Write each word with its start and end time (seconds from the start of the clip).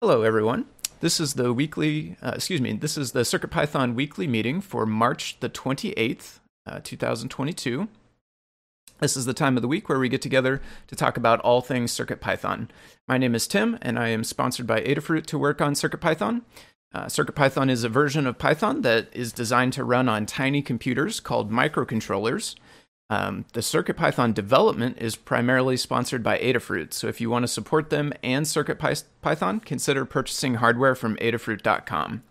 Hello, 0.00 0.22
everyone. 0.22 0.66
This 1.00 1.18
is 1.18 1.34
the 1.34 1.52
weekly, 1.52 2.16
uh, 2.22 2.34
excuse 2.36 2.60
me, 2.60 2.72
this 2.72 2.96
is 2.96 3.10
the 3.10 3.22
CircuitPython 3.22 3.96
weekly 3.96 4.28
meeting 4.28 4.60
for 4.60 4.86
March 4.86 5.40
the 5.40 5.48
28th, 5.48 6.38
uh, 6.68 6.78
2022. 6.84 7.88
This 9.00 9.16
is 9.16 9.24
the 9.24 9.34
time 9.34 9.56
of 9.56 9.62
the 9.62 9.66
week 9.66 9.88
where 9.88 9.98
we 9.98 10.08
get 10.08 10.22
together 10.22 10.62
to 10.86 10.94
talk 10.94 11.16
about 11.16 11.40
all 11.40 11.60
things 11.60 11.92
CircuitPython. 11.92 12.68
My 13.08 13.18
name 13.18 13.34
is 13.34 13.48
Tim, 13.48 13.76
and 13.82 13.98
I 13.98 14.10
am 14.10 14.22
sponsored 14.22 14.68
by 14.68 14.82
Adafruit 14.82 15.26
to 15.26 15.36
work 15.36 15.60
on 15.60 15.72
CircuitPython. 15.72 16.42
Uh, 16.94 17.06
CircuitPython 17.06 17.68
is 17.68 17.82
a 17.82 17.88
version 17.88 18.24
of 18.28 18.38
Python 18.38 18.82
that 18.82 19.08
is 19.12 19.32
designed 19.32 19.72
to 19.72 19.82
run 19.82 20.08
on 20.08 20.26
tiny 20.26 20.62
computers 20.62 21.18
called 21.18 21.50
microcontrollers. 21.50 22.54
Um, 23.10 23.46
the 23.54 23.60
CircuitPython 23.60 24.34
development 24.34 24.98
is 25.00 25.16
primarily 25.16 25.78
sponsored 25.78 26.22
by 26.22 26.38
Adafruit, 26.38 26.92
so 26.92 27.08
if 27.08 27.20
you 27.20 27.30
want 27.30 27.44
to 27.44 27.48
support 27.48 27.88
them 27.88 28.12
and 28.22 28.44
CircuitPython, 28.44 29.64
consider 29.64 30.04
purchasing 30.04 30.56
hardware 30.56 30.94
from 30.94 31.16
adafruit.com. 31.16 32.22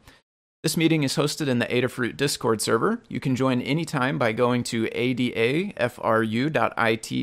This 0.63 0.77
meeting 0.77 1.03
is 1.03 1.15
hosted 1.15 1.47
in 1.47 1.59
the 1.59 1.65
Adafruit 1.67 2.17
Discord 2.17 2.61
server. 2.61 3.01
You 3.07 3.19
can 3.19 3.35
join 3.35 3.61
anytime 3.61 4.17
by 4.17 4.33
going 4.33 4.63
to 4.65 4.85
adafru.it 4.87 5.77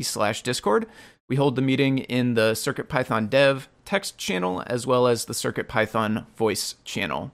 slash 0.05 0.41
discord. 0.41 0.87
We 1.29 1.35
hold 1.35 1.55
the 1.55 1.61
meeting 1.61 1.99
in 1.99 2.33
the 2.33 2.51
CircuitPython 2.53 3.29
dev 3.29 3.69
text 3.83 4.17
channel 4.17 4.63
as 4.67 4.87
well 4.87 5.05
as 5.07 5.25
the 5.25 5.33
CircuitPython 5.33 6.25
voice 6.35 6.75
channel. 6.83 7.31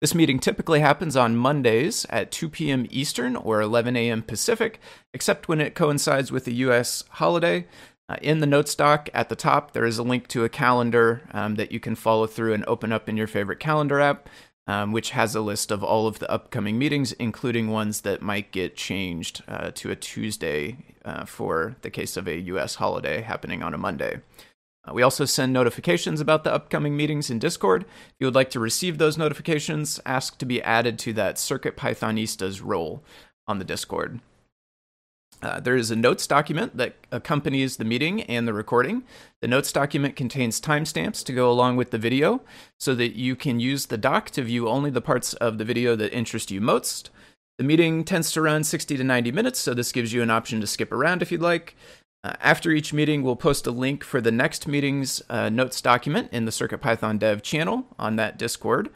This 0.00 0.14
meeting 0.14 0.38
typically 0.38 0.80
happens 0.80 1.14
on 1.14 1.36
Mondays 1.36 2.06
at 2.08 2.30
2 2.30 2.48
p.m. 2.48 2.86
Eastern 2.88 3.36
or 3.36 3.60
11 3.60 3.96
a.m. 3.96 4.22
Pacific, 4.22 4.80
except 5.12 5.46
when 5.46 5.60
it 5.60 5.74
coincides 5.74 6.32
with 6.32 6.46
a 6.46 6.52
U.S. 6.52 7.04
holiday. 7.10 7.66
Uh, 8.08 8.16
in 8.22 8.40
the 8.40 8.46
notes 8.46 8.74
doc 8.74 9.10
at 9.12 9.28
the 9.28 9.36
top, 9.36 9.72
there 9.72 9.84
is 9.84 9.98
a 9.98 10.02
link 10.02 10.26
to 10.28 10.42
a 10.42 10.48
calendar 10.48 11.22
um, 11.32 11.56
that 11.56 11.70
you 11.70 11.78
can 11.78 11.94
follow 11.94 12.26
through 12.26 12.54
and 12.54 12.64
open 12.64 12.92
up 12.92 13.10
in 13.10 13.16
your 13.18 13.26
favorite 13.26 13.60
calendar 13.60 14.00
app, 14.00 14.28
um, 14.66 14.90
which 14.90 15.10
has 15.10 15.34
a 15.34 15.40
list 15.42 15.70
of 15.70 15.84
all 15.84 16.06
of 16.06 16.18
the 16.18 16.30
upcoming 16.30 16.78
meetings, 16.78 17.12
including 17.12 17.68
ones 17.68 18.00
that 18.00 18.22
might 18.22 18.52
get 18.52 18.74
changed 18.76 19.42
uh, 19.46 19.70
to 19.74 19.90
a 19.90 19.96
Tuesday 19.96 20.78
uh, 21.04 21.26
for 21.26 21.76
the 21.82 21.90
case 21.90 22.16
of 22.16 22.26
a 22.26 22.40
U.S. 22.40 22.76
holiday 22.76 23.20
happening 23.20 23.62
on 23.62 23.74
a 23.74 23.78
Monday. 23.78 24.22
Uh, 24.88 24.94
we 24.94 25.02
also 25.02 25.24
send 25.24 25.52
notifications 25.52 26.20
about 26.20 26.44
the 26.44 26.52
upcoming 26.52 26.96
meetings 26.96 27.30
in 27.30 27.38
Discord. 27.38 27.82
If 27.82 28.14
you 28.18 28.26
would 28.26 28.34
like 28.34 28.50
to 28.50 28.60
receive 28.60 28.98
those 28.98 29.18
notifications, 29.18 30.00
ask 30.06 30.38
to 30.38 30.46
be 30.46 30.62
added 30.62 30.98
to 31.00 31.12
that 31.14 31.38
Circuit 31.38 31.76
Pythonistas 31.76 32.60
role 32.64 33.02
on 33.46 33.58
the 33.58 33.64
Discord. 33.64 34.20
Uh, 35.42 35.58
there 35.58 35.76
is 35.76 35.90
a 35.90 35.96
notes 35.96 36.26
document 36.26 36.76
that 36.76 36.96
accompanies 37.10 37.76
the 37.76 37.84
meeting 37.84 38.22
and 38.22 38.46
the 38.46 38.52
recording. 38.52 39.04
The 39.40 39.48
notes 39.48 39.72
document 39.72 40.16
contains 40.16 40.60
timestamps 40.60 41.24
to 41.24 41.32
go 41.32 41.50
along 41.50 41.76
with 41.76 41.90
the 41.90 41.98
video 41.98 42.42
so 42.78 42.94
that 42.96 43.16
you 43.16 43.36
can 43.36 43.58
use 43.58 43.86
the 43.86 43.96
doc 43.96 44.30
to 44.30 44.42
view 44.42 44.68
only 44.68 44.90
the 44.90 45.00
parts 45.00 45.32
of 45.34 45.56
the 45.56 45.64
video 45.64 45.96
that 45.96 46.12
interest 46.12 46.50
you 46.50 46.60
most. 46.60 47.10
The 47.56 47.64
meeting 47.64 48.04
tends 48.04 48.32
to 48.32 48.42
run 48.42 48.64
60 48.64 48.96
to 48.96 49.04
90 49.04 49.32
minutes, 49.32 49.58
so 49.58 49.74
this 49.74 49.92
gives 49.92 50.12
you 50.12 50.22
an 50.22 50.30
option 50.30 50.60
to 50.60 50.66
skip 50.66 50.92
around 50.92 51.22
if 51.22 51.32
you'd 51.32 51.42
like. 51.42 51.76
Uh, 52.22 52.34
after 52.40 52.70
each 52.70 52.92
meeting, 52.92 53.22
we'll 53.22 53.36
post 53.36 53.66
a 53.66 53.70
link 53.70 54.04
for 54.04 54.20
the 54.20 54.30
next 54.30 54.68
meeting's 54.68 55.22
uh, 55.30 55.48
notes 55.48 55.80
document 55.80 56.28
in 56.32 56.44
the 56.44 56.50
CircuitPython 56.50 57.18
dev 57.18 57.42
channel 57.42 57.86
on 57.98 58.16
that 58.16 58.38
Discord. 58.38 58.90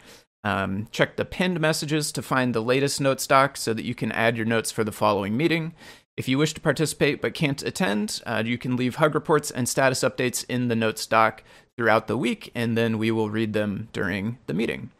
Um, 0.45 0.89
check 0.91 1.17
the 1.17 1.25
pinned 1.25 1.59
messages 1.59 2.13
to 2.13 2.23
find 2.23 2.55
the 2.55 2.61
latest 2.61 3.01
notes 3.01 3.27
doc 3.27 3.57
so 3.57 3.73
that 3.73 3.87
you 3.87 3.95
can 3.95 4.13
add 4.13 4.37
your 4.37 4.45
notes 4.45 4.71
for 4.71 4.85
the 4.85 4.93
following 4.93 5.39
meeting. 5.39 5.75
If 6.19 6.29
you 6.29 6.37
wish 6.37 6.53
to 6.55 6.61
participate 6.61 7.23
but 7.23 7.33
can't 7.35 7.63
attend, 7.63 8.21
uh, 8.27 8.43
you 8.45 8.59
can 8.59 8.77
leave 8.77 8.97
hug 8.97 9.15
reports 9.15 9.51
and 9.51 9.69
status 9.69 10.01
updates 10.01 10.45
in 10.49 10.69
the 10.69 10.77
notes 10.77 11.07
doc 11.07 11.43
throughout 11.77 12.07
the 12.07 12.19
week, 12.19 12.53
and 12.55 12.77
then 12.77 12.99
we 12.99 13.11
will 13.11 13.31
read 13.31 13.55
them 13.55 13.89
during 13.93 14.39
the 14.47 14.55
meeting. 14.55 14.91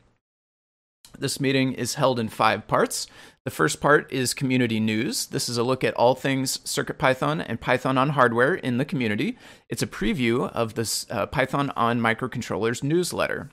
This 1.19 1.39
meeting 1.39 1.75
is 1.75 1.95
held 1.95 2.19
in 2.19 2.29
five 2.29 2.67
parts. 2.67 3.07
The 3.45 3.51
first 3.51 3.79
part 3.79 4.11
is 4.11 4.33
community 4.33 4.81
news. 4.81 5.27
This 5.27 5.51
is 5.51 5.59
a 5.59 5.63
look 5.63 5.85
at 5.85 5.93
all 5.95 6.15
things 6.15 6.59
CircuitPython 6.59 7.45
and 7.47 7.61
Python 7.61 7.99
on 7.99 8.11
hardware 8.11 8.55
in 8.55 8.79
the 8.79 8.87
community. 8.87 9.37
It's 9.69 9.83
a 9.83 9.87
preview 9.87 10.51
of 10.53 10.75
this 10.75 11.05
uh, 11.11 11.27
Python 11.27 11.71
on 11.77 12.01
microcontrollers 12.01 12.83
newsletter. 12.83 13.51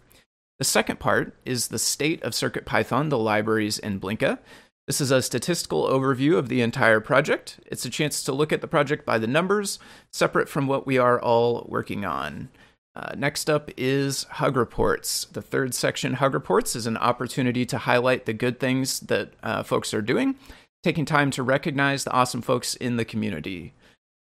The 0.59 0.63
second 0.63 1.01
part 1.01 1.35
is 1.43 1.67
the 1.67 1.79
state 1.79 2.23
of 2.23 2.31
CircuitPython, 2.31 3.09
the 3.09 3.17
libraries, 3.17 3.79
and 3.79 3.99
Blinka. 3.99 4.39
This 4.87 5.01
is 5.01 5.11
a 5.11 5.21
statistical 5.21 5.85
overview 5.85 6.37
of 6.37 6.47
the 6.47 6.61
entire 6.61 7.01
project. 7.01 7.59
It's 7.65 7.83
a 7.83 7.89
chance 7.89 8.23
to 8.23 8.31
look 8.31 8.53
at 8.53 8.61
the 8.61 8.69
project 8.69 9.05
by 9.05 9.17
the 9.17 9.27
numbers, 9.27 9.77
separate 10.13 10.47
from 10.47 10.67
what 10.67 10.87
we 10.87 10.97
are 10.99 11.19
all 11.19 11.65
working 11.69 12.05
on. 12.05 12.47
Uh, 12.95 13.13
next 13.15 13.49
up 13.49 13.71
is 13.77 14.23
Hug 14.25 14.57
Reports. 14.57 15.25
The 15.31 15.41
third 15.41 15.73
section, 15.73 16.15
Hug 16.15 16.33
Reports, 16.33 16.75
is 16.75 16.87
an 16.87 16.97
opportunity 16.97 17.65
to 17.65 17.77
highlight 17.77 18.25
the 18.25 18.33
good 18.33 18.59
things 18.59 18.99
that 19.01 19.33
uh, 19.43 19.63
folks 19.63 19.93
are 19.93 20.01
doing, 20.01 20.35
taking 20.83 21.05
time 21.05 21.31
to 21.31 21.43
recognize 21.43 22.03
the 22.03 22.11
awesome 22.11 22.41
folks 22.41 22.75
in 22.75 22.97
the 22.97 23.05
community. 23.05 23.73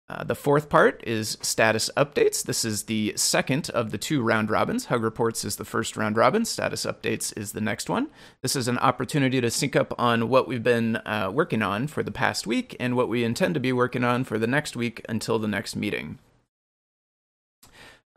Uh, 0.09 0.23
the 0.23 0.35
fourth 0.35 0.69
part 0.69 1.03
is 1.05 1.37
status 1.41 1.89
updates. 1.97 2.43
This 2.43 2.63
is 2.63 2.83
the 2.83 3.13
second 3.17 3.69
of 3.71 3.91
the 3.91 3.97
two 3.97 4.21
round 4.21 4.49
robins. 4.49 4.85
Hug 4.85 5.03
Reports 5.03 5.43
is 5.43 5.57
the 5.57 5.65
first 5.65 5.97
round 5.97 6.15
robin, 6.15 6.45
status 6.45 6.85
updates 6.85 7.37
is 7.37 7.51
the 7.51 7.61
next 7.61 7.89
one. 7.89 8.07
This 8.41 8.55
is 8.55 8.69
an 8.69 8.77
opportunity 8.77 9.41
to 9.41 9.51
sync 9.51 9.75
up 9.75 9.93
on 9.99 10.29
what 10.29 10.47
we've 10.47 10.63
been 10.63 10.97
uh, 10.97 11.29
working 11.33 11.61
on 11.61 11.87
for 11.87 12.03
the 12.03 12.11
past 12.11 12.47
week 12.47 12.75
and 12.79 12.95
what 12.95 13.09
we 13.09 13.25
intend 13.25 13.53
to 13.55 13.59
be 13.59 13.73
working 13.73 14.05
on 14.05 14.23
for 14.23 14.37
the 14.37 14.47
next 14.47 14.77
week 14.77 15.05
until 15.09 15.39
the 15.39 15.47
next 15.47 15.75
meeting. 15.75 16.19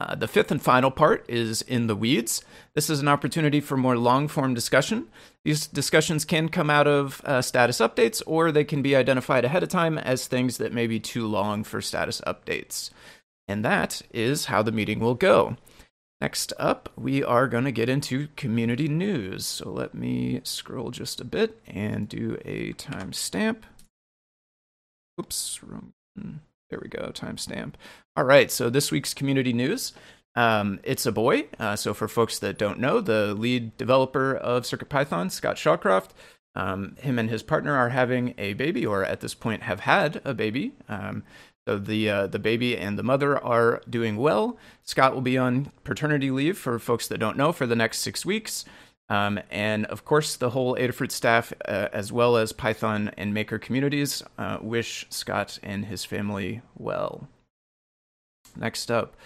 Uh, 0.01 0.15
the 0.15 0.29
fifth 0.29 0.51
and 0.51 0.63
final 0.63 0.91
part 0.91 1.25
is 1.29 1.61
in 1.61 1.87
the 1.87 1.95
weeds. 1.95 2.43
This 2.75 2.89
is 2.89 3.01
an 3.01 3.09
opportunity 3.09 3.61
for 3.61 3.77
more 3.77 3.99
long 3.99 4.29
form 4.29 4.55
discussion. 4.55 5.09
These 5.45 5.67
discussions 5.67 6.25
can 6.25 6.49
come 6.49 6.71
out 6.71 6.87
of 6.87 7.21
uh, 7.25 7.43
status 7.43 7.81
updates, 7.81 8.23
or 8.27 8.51
they 8.51 8.65
can 8.65 8.81
be 8.81 8.97
identified 8.97 9.45
ahead 9.45 9.63
of 9.63 9.69
time 9.69 9.99
as 9.99 10.27
things 10.27 10.57
that 10.57 10.73
may 10.73 10.87
be 10.87 10.99
too 10.99 11.27
long 11.27 11.65
for 11.65 11.83
status 11.83 12.23
updates. 12.27 12.91
And 13.47 13.63
that 13.65 14.01
is 14.13 14.47
how 14.47 14.63
the 14.63 14.73
meeting 14.73 15.01
will 15.01 15.15
go. 15.15 15.57
Next 16.21 16.53
up, 16.59 16.91
we 16.97 17.23
are 17.23 17.49
going 17.49 17.65
to 17.65 17.73
get 17.73 17.89
into 17.89 18.29
community 18.37 18.89
news. 18.89 19.47
So 19.47 19.71
let 19.71 19.95
me 19.95 20.41
scroll 20.45 20.91
just 20.91 21.21
a 21.21 21.25
bit 21.25 21.61
and 21.67 22.09
do 22.09 22.39
a 22.45 22.73
timestamp. 22.75 23.63
Oops, 25.19 25.61
wrong. 25.63 25.93
There 26.71 26.81
we 26.81 26.89
go, 26.89 27.11
timestamp. 27.13 27.75
All 28.17 28.25
right, 28.25 28.51
so 28.51 28.71
this 28.71 28.93
week's 28.93 29.13
community 29.13 29.53
news. 29.53 29.93
Um, 30.37 30.79
it's 30.85 31.05
a 31.05 31.13
boy. 31.13 31.47
Uh, 31.59 31.75
so 31.75 31.93
for 31.93 32.07
folks 32.07 32.39
that 32.39 32.59
don't 32.59 32.79
know, 32.79 33.01
the 33.01 33.35
lead 33.35 33.77
developer 33.77 34.37
of 34.37 34.63
CircuitPython, 34.63 35.33
Scott 35.33 35.57
Shawcroft, 35.57 36.11
um, 36.55 36.97
him 37.01 37.19
and 37.19 37.29
his 37.29 37.43
partner 37.43 37.75
are 37.75 37.89
having 37.89 38.35
a 38.39 38.55
baby, 38.55 38.87
or 38.87 39.05
at 39.05 39.21
this 39.21 39.35
point 39.35 39.65
have 39.65 39.81
had 39.81 40.21
a 40.25 40.33
baby. 40.33 40.73
Um, 40.89 41.25
so 41.67 41.79
the 41.79 42.09
uh, 42.09 42.27
the 42.29 42.39
baby 42.39 42.77
and 42.77 42.99
the 42.99 43.03
mother 43.03 43.39
are 43.39 43.83
doing 43.89 44.17
well. 44.17 44.57
Scott 44.83 45.15
will 45.15 45.21
be 45.21 45.37
on 45.39 45.73
paternity 45.85 46.31
leave 46.31 46.57
for 46.57 46.79
folks 46.79 47.07
that 47.09 47.19
don't 47.19 47.37
know 47.37 47.53
for 47.53 47.67
the 47.67 47.77
next 47.77 47.99
six 47.99 48.25
weeks. 48.25 48.65
Um, 49.11 49.41
and 49.51 49.87
of 49.87 50.05
course, 50.05 50.37
the 50.37 50.51
whole 50.51 50.77
Adafruit 50.77 51.11
staff, 51.11 51.53
uh, 51.67 51.89
as 51.93 52.13
well 52.13 52.37
as 52.37 52.53
Python 52.53 53.11
and 53.17 53.35
Maker 53.35 53.59
communities, 53.59 54.23
uh, 54.39 54.59
wish 54.63 55.05
Scott 55.11 55.59
and 55.65 55.87
his 55.87 56.05
family 56.05 56.63
well. 56.79 57.29
Next 58.57 58.91
up, 58.91 59.17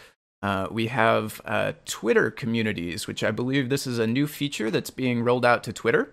uh, 0.42 0.68
we 0.70 0.86
have 0.86 1.40
uh, 1.44 1.74
Twitter 1.84 2.30
communities, 2.30 3.06
which 3.06 3.22
I 3.22 3.30
believe 3.30 3.68
this 3.68 3.86
is 3.86 3.98
a 3.98 4.06
new 4.06 4.26
feature 4.26 4.70
that's 4.70 4.90
being 4.90 5.22
rolled 5.22 5.44
out 5.44 5.62
to 5.64 5.72
Twitter. 5.72 6.12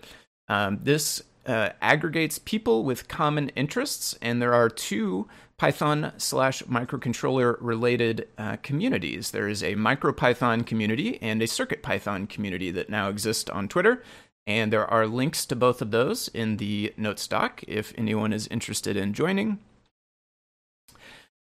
Um, 0.49 0.79
this 0.83 1.23
uh, 1.45 1.69
aggregates 1.81 2.39
people 2.39 2.83
with 2.83 3.07
common 3.07 3.49
interests, 3.49 4.17
and 4.21 4.41
there 4.41 4.53
are 4.53 4.69
two 4.69 5.27
Python 5.61 6.11
slash 6.17 6.63
microcontroller 6.63 7.55
related 7.59 8.27
uh, 8.35 8.57
communities. 8.63 9.29
There 9.29 9.47
is 9.47 9.61
a 9.61 9.75
MicroPython 9.75 10.65
community 10.65 11.21
and 11.21 11.39
a 11.39 11.45
CircuitPython 11.45 12.29
community 12.29 12.71
that 12.71 12.89
now 12.89 13.09
exist 13.09 13.47
on 13.51 13.67
Twitter. 13.67 14.01
And 14.47 14.73
there 14.73 14.87
are 14.87 15.05
links 15.05 15.45
to 15.45 15.55
both 15.55 15.83
of 15.83 15.91
those 15.91 16.29
in 16.29 16.57
the 16.57 16.95
notes 16.97 17.27
doc 17.27 17.61
if 17.67 17.93
anyone 17.95 18.33
is 18.33 18.47
interested 18.47 18.97
in 18.97 19.13
joining. 19.13 19.59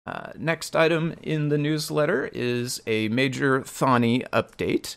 Uh, 0.06 0.32
next 0.38 0.74
item 0.74 1.14
in 1.22 1.50
the 1.50 1.58
newsletter 1.58 2.30
is 2.32 2.80
a 2.86 3.08
major 3.08 3.60
Thonny 3.60 4.26
update. 4.30 4.96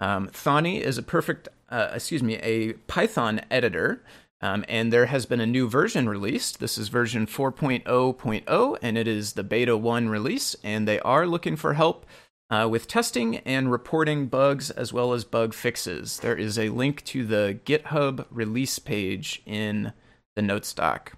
Um, 0.00 0.28
Thonny 0.28 0.82
is 0.82 0.98
a 0.98 1.02
perfect, 1.02 1.48
uh, 1.70 1.92
excuse 1.94 2.22
me, 2.22 2.34
a 2.42 2.74
Python 2.74 3.40
editor 3.50 4.02
um, 4.40 4.64
and 4.68 4.92
there 4.92 5.06
has 5.06 5.26
been 5.26 5.40
a 5.40 5.46
new 5.46 5.68
version 5.68 6.08
released. 6.08 6.60
This 6.60 6.78
is 6.78 6.88
version 6.88 7.26
4.0.0, 7.26 8.78
and 8.80 8.98
it 8.98 9.06
is 9.06 9.34
the 9.34 9.44
beta 9.44 9.76
1 9.76 10.08
release. 10.08 10.56
And 10.64 10.88
they 10.88 10.98
are 11.00 11.26
looking 11.26 11.56
for 11.56 11.74
help 11.74 12.06
uh, 12.50 12.66
with 12.70 12.88
testing 12.88 13.36
and 13.38 13.70
reporting 13.70 14.26
bugs 14.26 14.70
as 14.70 14.92
well 14.92 15.12
as 15.12 15.24
bug 15.24 15.52
fixes. 15.52 16.18
There 16.20 16.36
is 16.36 16.58
a 16.58 16.70
link 16.70 17.04
to 17.06 17.26
the 17.26 17.58
GitHub 17.64 18.24
release 18.30 18.78
page 18.78 19.42
in 19.44 19.92
the 20.36 20.42
notes 20.42 20.72
doc. 20.72 21.12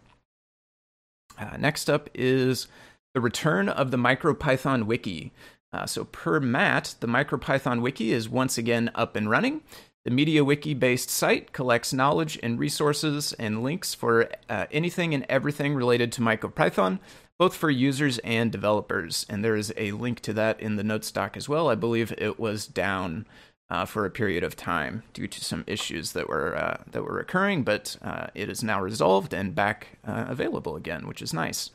Uh, 1.39 1.57
next 1.57 1.89
up 1.89 2.11
is 2.13 2.67
the 3.15 3.21
return 3.21 3.69
of 3.69 3.91
the 3.91 3.97
MicroPython 3.97 4.85
wiki. 4.85 5.33
Uh, 5.73 5.87
so, 5.87 6.05
per 6.05 6.39
Matt, 6.39 6.97
the 7.01 7.07
MicroPython 7.07 7.81
wiki 7.81 8.13
is 8.13 8.29
once 8.29 8.59
again 8.59 8.91
up 8.95 9.17
and 9.17 9.31
running. 9.31 9.63
The 10.05 10.11
MediaWiki 10.11 10.79
based 10.79 11.11
site 11.11 11.53
collects 11.53 11.93
knowledge 11.93 12.39
and 12.43 12.59
resources 12.59 13.33
and 13.35 13.63
links 13.63 13.95
for 13.95 14.29
uh, 14.49 14.67
anything 14.73 15.15
and 15.15 15.25
everything 15.29 15.75
related 15.75 16.11
to 16.13 16.21
MicroPython, 16.21 16.99
both 17.39 17.55
for 17.55 17.71
users 17.71 18.19
and 18.19 18.51
developers. 18.51 19.25
And 19.29 19.45
there 19.45 19.55
is 19.55 19.73
a 19.77 19.93
link 19.93 20.21
to 20.21 20.33
that 20.33 20.61
in 20.61 20.75
the 20.75 20.83
notes 20.83 21.13
doc 21.13 21.37
as 21.37 21.49
well. 21.49 21.69
I 21.69 21.77
believe 21.77 22.13
it 22.19 22.41
was 22.41 22.67
down 22.67 23.27
uh, 23.71 23.85
for 23.85 24.05
a 24.05 24.11
period 24.11 24.43
of 24.43 24.57
time 24.57 25.05
due 25.15 25.29
to 25.29 25.45
some 25.45 25.65
issues 25.67 26.13
that 26.13 26.29
were 26.29 26.57
uh, 26.57 26.83
that 26.91 27.05
were 27.05 27.21
occurring, 27.21 27.63
but 27.63 27.97
uh, 28.03 28.27
it 28.35 28.51
is 28.51 28.63
now 28.63 28.83
resolved 28.83 29.33
and 29.33 29.55
back 29.55 29.99
uh, 30.05 30.27
available 30.29 30.77
again, 30.77 31.07
which 31.07 31.23
is 31.23 31.33
nice. 31.33 31.71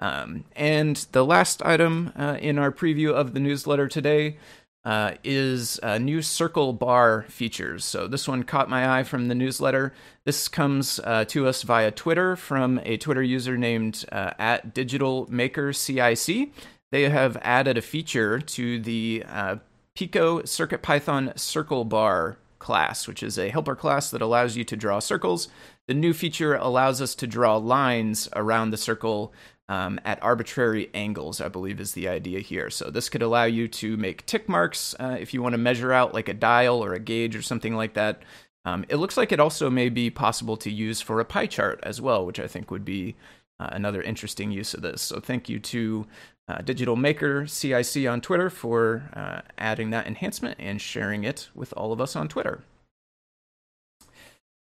Um, 0.00 0.44
and 0.56 0.96
the 1.12 1.24
last 1.24 1.62
item 1.62 2.12
uh, 2.16 2.38
in 2.40 2.58
our 2.58 2.72
preview 2.72 3.12
of 3.12 3.34
the 3.34 3.40
newsletter 3.40 3.88
today 3.88 4.36
uh, 4.84 5.12
is 5.22 5.80
new 6.00 6.22
circle 6.22 6.72
bar 6.72 7.26
features. 7.28 7.84
So 7.84 8.06
this 8.06 8.26
one 8.28 8.42
caught 8.42 8.70
my 8.70 8.98
eye 8.98 9.02
from 9.02 9.28
the 9.28 9.34
newsletter. 9.34 9.92
This 10.24 10.48
comes 10.48 11.00
uh, 11.04 11.24
to 11.26 11.46
us 11.46 11.62
via 11.62 11.90
Twitter 11.90 12.36
from 12.36 12.80
a 12.84 12.96
Twitter 12.96 13.22
user 13.22 13.56
named 13.56 14.04
uh, 14.12 14.32
at 14.38 14.74
Digital 14.74 15.26
Maker 15.30 15.72
CIC. 15.72 16.52
They 16.90 17.08
have 17.08 17.36
added 17.42 17.76
a 17.76 17.82
feature 17.82 18.40
to 18.40 18.80
the 18.80 19.24
uh, 19.28 19.56
Pico 19.94 20.40
CircuitPython 20.42 21.38
Circle 21.38 21.84
Bar 21.84 22.38
class, 22.58 23.06
which 23.06 23.22
is 23.22 23.38
a 23.38 23.50
helper 23.50 23.76
class 23.76 24.10
that 24.10 24.22
allows 24.22 24.56
you 24.56 24.64
to 24.64 24.76
draw 24.76 24.98
circles. 24.98 25.48
The 25.86 25.94
new 25.94 26.12
feature 26.12 26.54
allows 26.54 27.00
us 27.00 27.14
to 27.16 27.26
draw 27.26 27.56
lines 27.56 28.28
around 28.34 28.70
the 28.70 28.76
circle 28.76 29.32
um, 29.68 30.00
at 30.04 30.22
arbitrary 30.22 30.90
angles, 30.94 31.40
I 31.40 31.48
believe 31.48 31.80
is 31.80 31.92
the 31.92 32.08
idea 32.08 32.40
here. 32.40 32.70
So 32.70 32.90
this 32.90 33.08
could 33.08 33.22
allow 33.22 33.44
you 33.44 33.68
to 33.68 33.96
make 33.96 34.24
tick 34.26 34.48
marks 34.48 34.94
uh, 34.98 35.16
if 35.20 35.34
you 35.34 35.42
want 35.42 35.52
to 35.52 35.58
measure 35.58 35.92
out 35.92 36.14
like 36.14 36.28
a 36.28 36.34
dial 36.34 36.82
or 36.82 36.94
a 36.94 37.00
gauge 37.00 37.36
or 37.36 37.42
something 37.42 37.74
like 37.74 37.94
that. 37.94 38.22
Um, 38.64 38.84
it 38.88 38.96
looks 38.96 39.16
like 39.16 39.32
it 39.32 39.40
also 39.40 39.70
may 39.70 39.88
be 39.88 40.10
possible 40.10 40.56
to 40.58 40.70
use 40.70 41.00
for 41.00 41.20
a 41.20 41.24
pie 41.24 41.46
chart 41.46 41.80
as 41.82 42.00
well, 42.00 42.24
which 42.24 42.40
I 42.40 42.46
think 42.46 42.70
would 42.70 42.84
be 42.84 43.14
uh, 43.60 43.68
another 43.72 44.02
interesting 44.02 44.50
use 44.50 44.74
of 44.74 44.82
this. 44.82 45.02
So 45.02 45.20
thank 45.20 45.48
you 45.48 45.58
to 45.58 46.06
uh, 46.48 46.58
Digital 46.62 46.96
Maker 46.96 47.46
CIC 47.46 48.06
on 48.08 48.20
Twitter 48.20 48.48
for 48.48 49.10
uh, 49.14 49.42
adding 49.58 49.90
that 49.90 50.06
enhancement 50.06 50.56
and 50.58 50.80
sharing 50.80 51.24
it 51.24 51.48
with 51.54 51.72
all 51.74 51.92
of 51.92 52.00
us 52.00 52.16
on 52.16 52.28
Twitter. 52.28 52.62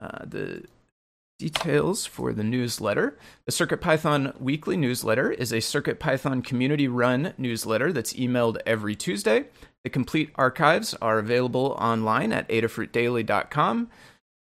Uh, 0.00 0.24
the 0.24 0.64
Details 1.38 2.06
for 2.06 2.32
the 2.32 2.44
newsletter. 2.44 3.18
The 3.46 3.52
CircuitPython 3.52 4.40
weekly 4.40 4.76
newsletter 4.76 5.32
is 5.32 5.50
a 5.50 5.56
CircuitPython 5.56 6.44
community 6.44 6.86
run 6.86 7.34
newsletter 7.36 7.92
that's 7.92 8.12
emailed 8.12 8.58
every 8.64 8.94
Tuesday. 8.94 9.46
The 9.82 9.90
complete 9.90 10.30
archives 10.36 10.94
are 11.02 11.18
available 11.18 11.76
online 11.80 12.32
at 12.32 12.48
adafruitdaily.com. 12.48 13.90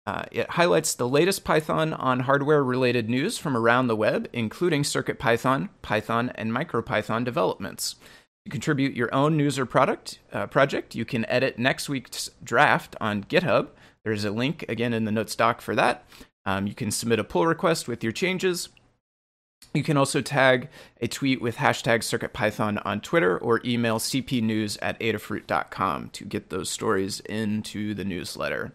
Uh, 0.05 0.25
it 0.33 0.51
highlights 0.51 0.95
the 0.95 1.09
latest 1.09 1.45
Python 1.45 1.95
on 1.95 2.21
hardware 2.21 2.63
related 2.63 3.09
news 3.09 3.39
from 3.39 3.57
around 3.57 3.87
the 3.87 3.97
web, 3.97 4.29
including 4.33 4.83
CircuitPython, 4.83 5.71
Python, 5.81 6.31
and 6.35 6.53
MicroPython 6.53 7.25
developments. 7.25 7.97
To 8.45 8.51
contribute 8.51 8.97
your 8.97 9.15
own 9.15 9.37
news 9.37 9.59
or 9.59 9.65
product 9.65 10.19
uh, 10.33 10.47
project, 10.49 10.95
you 10.95 11.05
can 11.05 11.25
edit 11.27 11.59
next 11.59 11.89
week's 11.89 12.31
draft 12.43 12.97
on 13.01 13.25
GitHub. 13.25 13.69
There's 14.05 14.25
a 14.25 14.33
link 14.33 14.65
again 14.69 14.93
in 14.93 15.05
the 15.05 15.13
notes 15.13 15.37
doc 15.37 15.61
for 15.61 15.77
that. 15.77 16.05
Um, 16.45 16.67
you 16.67 16.75
can 16.75 16.91
submit 16.91 17.19
a 17.19 17.25
pull 17.25 17.47
request 17.47 17.89
with 17.89 18.03
your 18.03 18.13
changes. 18.13 18.69
You 19.75 19.83
can 19.83 19.97
also 19.97 20.21
tag 20.21 20.69
a 21.01 21.09
tweet 21.09 21.41
with 21.41 21.57
hashtag 21.57 22.01
CircuitPython 22.01 22.83
on 22.85 23.01
Twitter 23.01 23.39
or 23.39 23.61
email 23.65 23.99
cpnews 23.99 24.77
at 24.83 24.99
adafruit.com 25.01 26.11
to 26.11 26.25
get 26.25 26.51
those 26.51 26.69
stories 26.69 27.21
into 27.21 27.95
the 27.95 28.05
newsletter. 28.05 28.73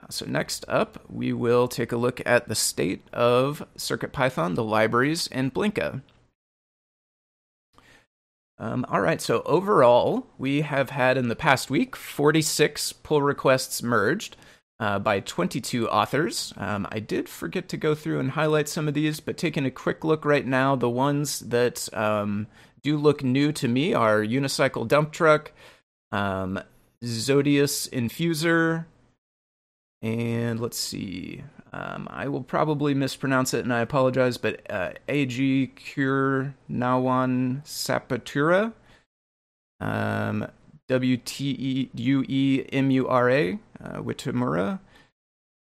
Uh, 0.00 0.06
so, 0.10 0.26
next 0.26 0.64
up, 0.68 1.04
we 1.08 1.32
will 1.32 1.66
take 1.66 1.92
a 1.92 1.96
look 1.96 2.20
at 2.26 2.48
the 2.48 2.54
state 2.54 3.02
of 3.12 3.66
CircuitPython, 3.76 4.54
the 4.54 4.64
libraries, 4.64 5.28
and 5.32 5.52
Blinka. 5.52 6.02
Um, 8.58 8.84
all 8.88 9.00
right, 9.00 9.20
so 9.20 9.42
overall, 9.42 10.28
we 10.38 10.60
have 10.60 10.90
had 10.90 11.16
in 11.16 11.28
the 11.28 11.34
past 11.34 11.68
week 11.68 11.96
46 11.96 12.92
pull 12.92 13.20
requests 13.20 13.82
merged 13.82 14.36
uh, 14.80 14.98
by 14.98 15.20
22 15.20 15.88
authors. 15.88 16.52
Um, 16.56 16.86
I 16.90 16.98
did 16.98 17.28
forget 17.28 17.68
to 17.68 17.76
go 17.76 17.94
through 17.94 18.20
and 18.20 18.32
highlight 18.32 18.68
some 18.68 18.88
of 18.88 18.94
these, 18.94 19.20
but 19.20 19.36
taking 19.36 19.64
a 19.64 19.70
quick 19.70 20.04
look 20.04 20.24
right 20.24 20.46
now, 20.46 20.74
the 20.76 20.90
ones 20.90 21.40
that 21.40 21.92
um, 21.94 22.46
do 22.82 22.96
look 22.96 23.22
new 23.22 23.52
to 23.52 23.68
me 23.68 23.94
are 23.94 24.20
Unicycle 24.20 24.88
Dump 24.88 25.12
Truck, 25.12 25.52
um, 26.10 26.60
Zodius 27.04 27.88
Infuser, 27.88 28.86
and 30.02 30.58
let's 30.60 30.78
see. 30.78 31.44
Um, 31.72 32.06
I 32.10 32.28
will 32.28 32.42
probably 32.42 32.92
mispronounce 32.92 33.54
it, 33.54 33.64
and 33.64 33.72
I 33.72 33.80
apologize, 33.80 34.36
but 34.36 34.60
uh, 34.70 34.90
A.G. 35.08 35.68
Cure 35.76 36.54
Nawan 36.70 37.64
Sapatura. 37.64 38.72
Um, 39.80 40.46
Uh, 43.82 43.98
Witamura. 43.98 44.80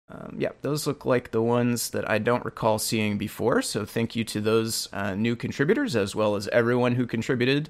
Um, 0.10 0.36
yeah, 0.38 0.50
those 0.62 0.86
look 0.86 1.06
like 1.06 1.32
the 1.32 1.42
ones 1.42 1.92
that 1.92 2.10
I 2.10 2.18
don't 2.18 2.44
recall 2.44 2.80
seeing 2.80 3.18
before. 3.18 3.62
So 3.62 3.86
thank 3.86 4.16
you 4.16 4.24
to 4.26 4.42
those 4.42 4.90
uh, 4.92 5.16
new 5.16 5.36
contributors 5.36 5.96
as 5.96 6.16
well 6.16 6.36
as 6.36 6.48
everyone 6.50 6.96
who 6.96 7.08
contributed 7.08 7.70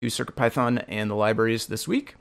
to 0.00 0.08
CircuitPython 0.08 0.84
and 0.88 1.10
the 1.10 1.14
libraries 1.14 1.66
this 1.66 1.86
week. 1.86 2.14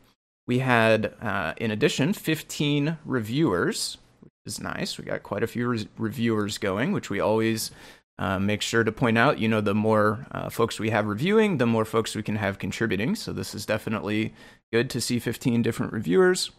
We 0.48 0.60
had, 0.60 1.14
uh, 1.22 1.54
in 1.58 1.72
addition, 1.72 2.14
15 2.14 2.98
reviewers, 3.06 3.98
which 4.22 4.34
is 4.46 4.60
nice. 4.60 4.98
We 4.98 5.06
got 5.06 5.24
quite 5.24 5.44
a 5.44 5.48
few 5.48 5.68
re- 5.68 5.88
reviewers 5.98 6.58
going, 6.58 6.92
which 6.92 7.10
we 7.10 7.20
always 7.20 7.72
uh, 8.20 8.40
make 8.40 8.62
sure 8.62 8.84
to 8.84 8.92
point 8.92 9.18
out, 9.18 9.40
you 9.40 9.48
know, 9.48 9.62
the 9.62 9.74
more 9.74 10.28
uh, 10.32 10.50
folks 10.50 10.80
we 10.80 10.90
have 10.90 11.08
reviewing, 11.08 11.58
the 11.58 11.66
more 11.66 11.86
folks 11.86 12.16
we 12.16 12.24
can 12.24 12.36
have 12.36 12.60
contributing. 12.60 13.16
So 13.16 13.32
this 13.32 13.56
is 13.56 13.66
definitely 13.66 14.34
good 14.74 14.90
to 14.90 15.02
see 15.02 15.20
15 15.20 15.62
different 15.62 15.94
reviewers. 15.94 16.52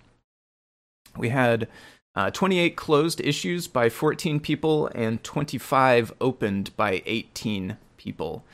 We 1.17 1.31
had 1.31 1.69
uh, 2.15 2.31
28 2.31 2.77
closed 2.77 3.21
issues 3.21 3.69
by 3.69 3.89
14 3.89 4.41
people 4.41 4.89
and 4.95 5.23
25 5.23 6.13
opened 6.21 6.77
by 6.77 7.03
18 7.07 7.77
people. 7.97 8.45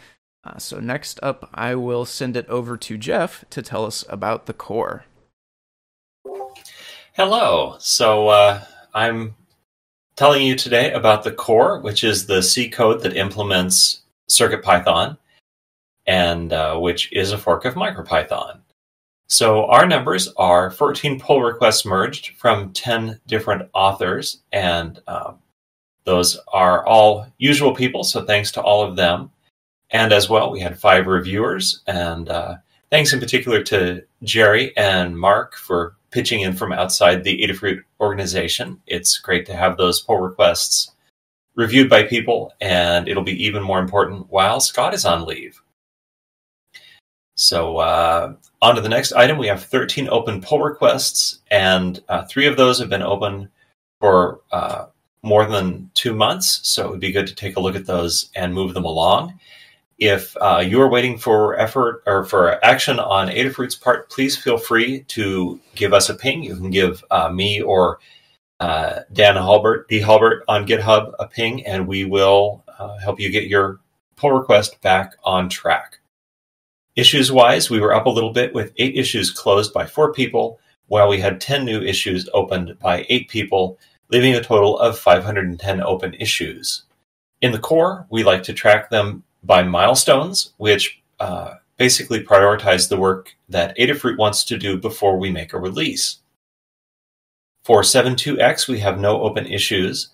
Uh, 0.44 0.58
so 0.58 0.78
next 0.78 1.18
up, 1.22 1.50
I 1.52 1.74
will 1.74 2.04
send 2.04 2.36
it 2.36 2.48
over 2.48 2.76
to 2.76 2.96
Jeff 2.96 3.44
to 3.50 3.62
tell 3.62 3.84
us 3.84 4.04
about 4.08 4.46
the 4.46 4.52
core. 4.52 5.04
Hello. 7.14 7.76
So 7.80 8.28
uh, 8.28 8.62
I'm 8.94 9.34
telling 10.14 10.46
you 10.46 10.54
today 10.54 10.92
about 10.92 11.24
the 11.24 11.32
core, 11.32 11.80
which 11.80 12.04
is 12.04 12.26
the 12.26 12.42
C 12.42 12.68
code 12.68 13.02
that 13.02 13.16
implements 13.16 14.02
CircuitPython 14.30 15.18
and 16.06 16.52
uh, 16.52 16.78
which 16.78 17.12
is 17.12 17.32
a 17.32 17.38
fork 17.38 17.64
of 17.64 17.74
MicroPython. 17.74 18.60
So 19.28 19.66
our 19.66 19.86
numbers 19.86 20.28
are 20.36 20.70
14 20.70 21.20
pull 21.20 21.42
requests 21.42 21.84
merged 21.84 22.30
from 22.36 22.72
10 22.72 23.20
different 23.26 23.68
authors, 23.74 24.42
and 24.52 25.00
uh, 25.06 25.34
those 26.04 26.38
are 26.52 26.84
all 26.86 27.26
usual 27.38 27.74
people. 27.74 28.04
So 28.04 28.24
thanks 28.24 28.50
to 28.52 28.62
all 28.62 28.82
of 28.82 28.96
them. 28.96 29.30
And 29.90 30.12
as 30.12 30.28
well, 30.28 30.50
we 30.50 30.60
had 30.60 30.78
five 30.78 31.06
reviewers, 31.06 31.82
and 31.86 32.28
uh, 32.28 32.56
thanks 32.90 33.12
in 33.12 33.20
particular 33.20 33.62
to 33.64 34.02
Jerry 34.22 34.76
and 34.76 35.18
Mark 35.18 35.54
for 35.56 35.96
pitching 36.10 36.40
in 36.40 36.54
from 36.54 36.72
outside 36.72 37.24
the 37.24 37.42
Adafruit 37.42 37.80
organization. 38.00 38.80
It's 38.86 39.18
great 39.18 39.46
to 39.46 39.56
have 39.56 39.76
those 39.76 40.00
pull 40.00 40.18
requests 40.18 40.92
reviewed 41.54 41.90
by 41.90 42.04
people, 42.04 42.52
and 42.60 43.08
it'll 43.08 43.24
be 43.24 43.44
even 43.44 43.62
more 43.62 43.78
important 43.78 44.30
while 44.30 44.60
Scott 44.60 44.94
is 44.94 45.04
on 45.04 45.26
leave. 45.26 45.60
So, 47.38 47.76
uh, 47.76 48.34
on 48.60 48.74
to 48.74 48.80
the 48.80 48.88
next 48.88 49.12
item. 49.12 49.38
We 49.38 49.46
have 49.46 49.62
13 49.62 50.08
open 50.08 50.40
pull 50.40 50.58
requests, 50.58 51.38
and 51.52 52.02
uh, 52.08 52.24
three 52.24 52.48
of 52.48 52.56
those 52.56 52.80
have 52.80 52.88
been 52.90 53.00
open 53.00 53.48
for 54.00 54.40
uh, 54.50 54.86
more 55.22 55.46
than 55.46 55.88
two 55.94 56.14
months. 56.14 56.58
So, 56.64 56.86
it 56.86 56.90
would 56.90 57.00
be 57.00 57.12
good 57.12 57.28
to 57.28 57.36
take 57.36 57.56
a 57.56 57.60
look 57.60 57.76
at 57.76 57.86
those 57.86 58.30
and 58.34 58.52
move 58.52 58.74
them 58.74 58.84
along. 58.84 59.38
If 59.98 60.36
uh, 60.40 60.64
you 60.66 60.80
are 60.80 60.90
waiting 60.90 61.16
for 61.16 61.56
effort 61.60 62.02
or 62.06 62.24
for 62.24 62.64
action 62.64 62.98
on 62.98 63.28
Adafruit's 63.28 63.76
part, 63.76 64.10
please 64.10 64.36
feel 64.36 64.58
free 64.58 65.04
to 65.04 65.60
give 65.76 65.92
us 65.92 66.08
a 66.08 66.16
ping. 66.16 66.42
You 66.42 66.56
can 66.56 66.70
give 66.70 67.04
uh, 67.12 67.30
me 67.30 67.62
or 67.62 68.00
uh, 68.58 69.02
Dan 69.12 69.36
Halbert, 69.36 69.88
D. 69.88 70.00
Halbert 70.00 70.42
on 70.48 70.66
GitHub 70.66 71.12
a 71.20 71.28
ping, 71.28 71.64
and 71.64 71.86
we 71.86 72.04
will 72.04 72.64
uh, 72.80 72.98
help 72.98 73.20
you 73.20 73.30
get 73.30 73.46
your 73.46 73.78
pull 74.16 74.32
request 74.32 74.80
back 74.82 75.14
on 75.22 75.48
track. 75.48 75.97
Issues 76.98 77.30
wise, 77.30 77.70
we 77.70 77.78
were 77.78 77.94
up 77.94 78.06
a 78.06 78.10
little 78.10 78.32
bit 78.32 78.52
with 78.52 78.72
eight 78.76 78.96
issues 78.96 79.30
closed 79.30 79.72
by 79.72 79.86
four 79.86 80.12
people, 80.12 80.58
while 80.88 81.08
we 81.08 81.20
had 81.20 81.40
10 81.40 81.64
new 81.64 81.80
issues 81.80 82.28
opened 82.34 82.76
by 82.80 83.06
eight 83.08 83.28
people, 83.28 83.78
leaving 84.10 84.34
a 84.34 84.42
total 84.42 84.76
of 84.80 84.98
510 84.98 85.80
open 85.80 86.14
issues. 86.14 86.82
In 87.40 87.52
the 87.52 87.60
core, 87.60 88.04
we 88.10 88.24
like 88.24 88.42
to 88.42 88.52
track 88.52 88.90
them 88.90 89.22
by 89.44 89.62
milestones, 89.62 90.54
which 90.56 91.00
uh, 91.20 91.54
basically 91.76 92.24
prioritize 92.24 92.88
the 92.88 92.98
work 92.98 93.32
that 93.48 93.78
Adafruit 93.78 94.18
wants 94.18 94.42
to 94.46 94.58
do 94.58 94.76
before 94.76 95.16
we 95.16 95.30
make 95.30 95.52
a 95.52 95.60
release. 95.60 96.18
For 97.62 97.82
7.2x, 97.82 98.66
we 98.66 98.80
have 98.80 98.98
no 98.98 99.22
open 99.22 99.46
issues, 99.46 100.08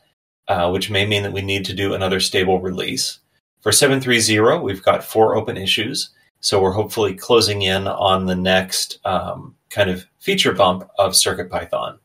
uh, 0.49 0.69
which 0.69 0.91
may 0.91 1.07
mean 1.07 1.23
that 1.23 1.33
we 1.33 1.41
need 1.41 1.65
to 1.65 1.73
do 1.73 1.95
another 1.95 2.21
stable 2.21 2.61
release. 2.61 3.21
For 3.63 3.73
7.3.0, 3.73 4.63
we've 4.63 4.83
got 4.83 5.03
four 5.03 5.35
open 5.35 5.57
issues, 5.57 6.11
so 6.45 6.61
we're 6.61 6.73
hopefully 6.73 7.15
closing 7.15 7.63
in 7.63 7.89
on 7.89 8.27
the 8.27 8.37
next 8.37 8.99
um, 9.07 9.55
kind 9.71 9.89
of 9.89 10.05
feature 10.19 10.53
bump 10.53 10.87
of 10.99 11.13
CircuitPython. 11.13 11.99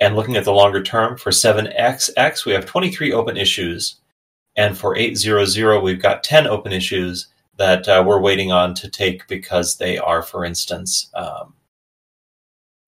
And 0.00 0.16
looking 0.16 0.38
at 0.38 0.44
the 0.44 0.54
longer 0.54 0.82
term, 0.82 1.18
for 1.18 1.28
7xx, 1.28 2.46
we 2.46 2.52
have 2.52 2.64
23 2.64 3.12
open 3.12 3.36
issues. 3.36 3.96
And 4.56 4.76
for 4.76 4.96
800, 4.96 5.80
we've 5.82 6.00
got 6.00 6.24
10 6.24 6.46
open 6.46 6.72
issues 6.72 7.28
that 7.58 7.86
uh, 7.88 8.02
we're 8.06 8.22
waiting 8.22 8.50
on 8.50 8.72
to 8.72 8.88
take 8.88 9.28
because 9.28 9.76
they 9.76 9.98
are, 9.98 10.22
for 10.22 10.46
instance, 10.46 11.10
um, 11.12 11.52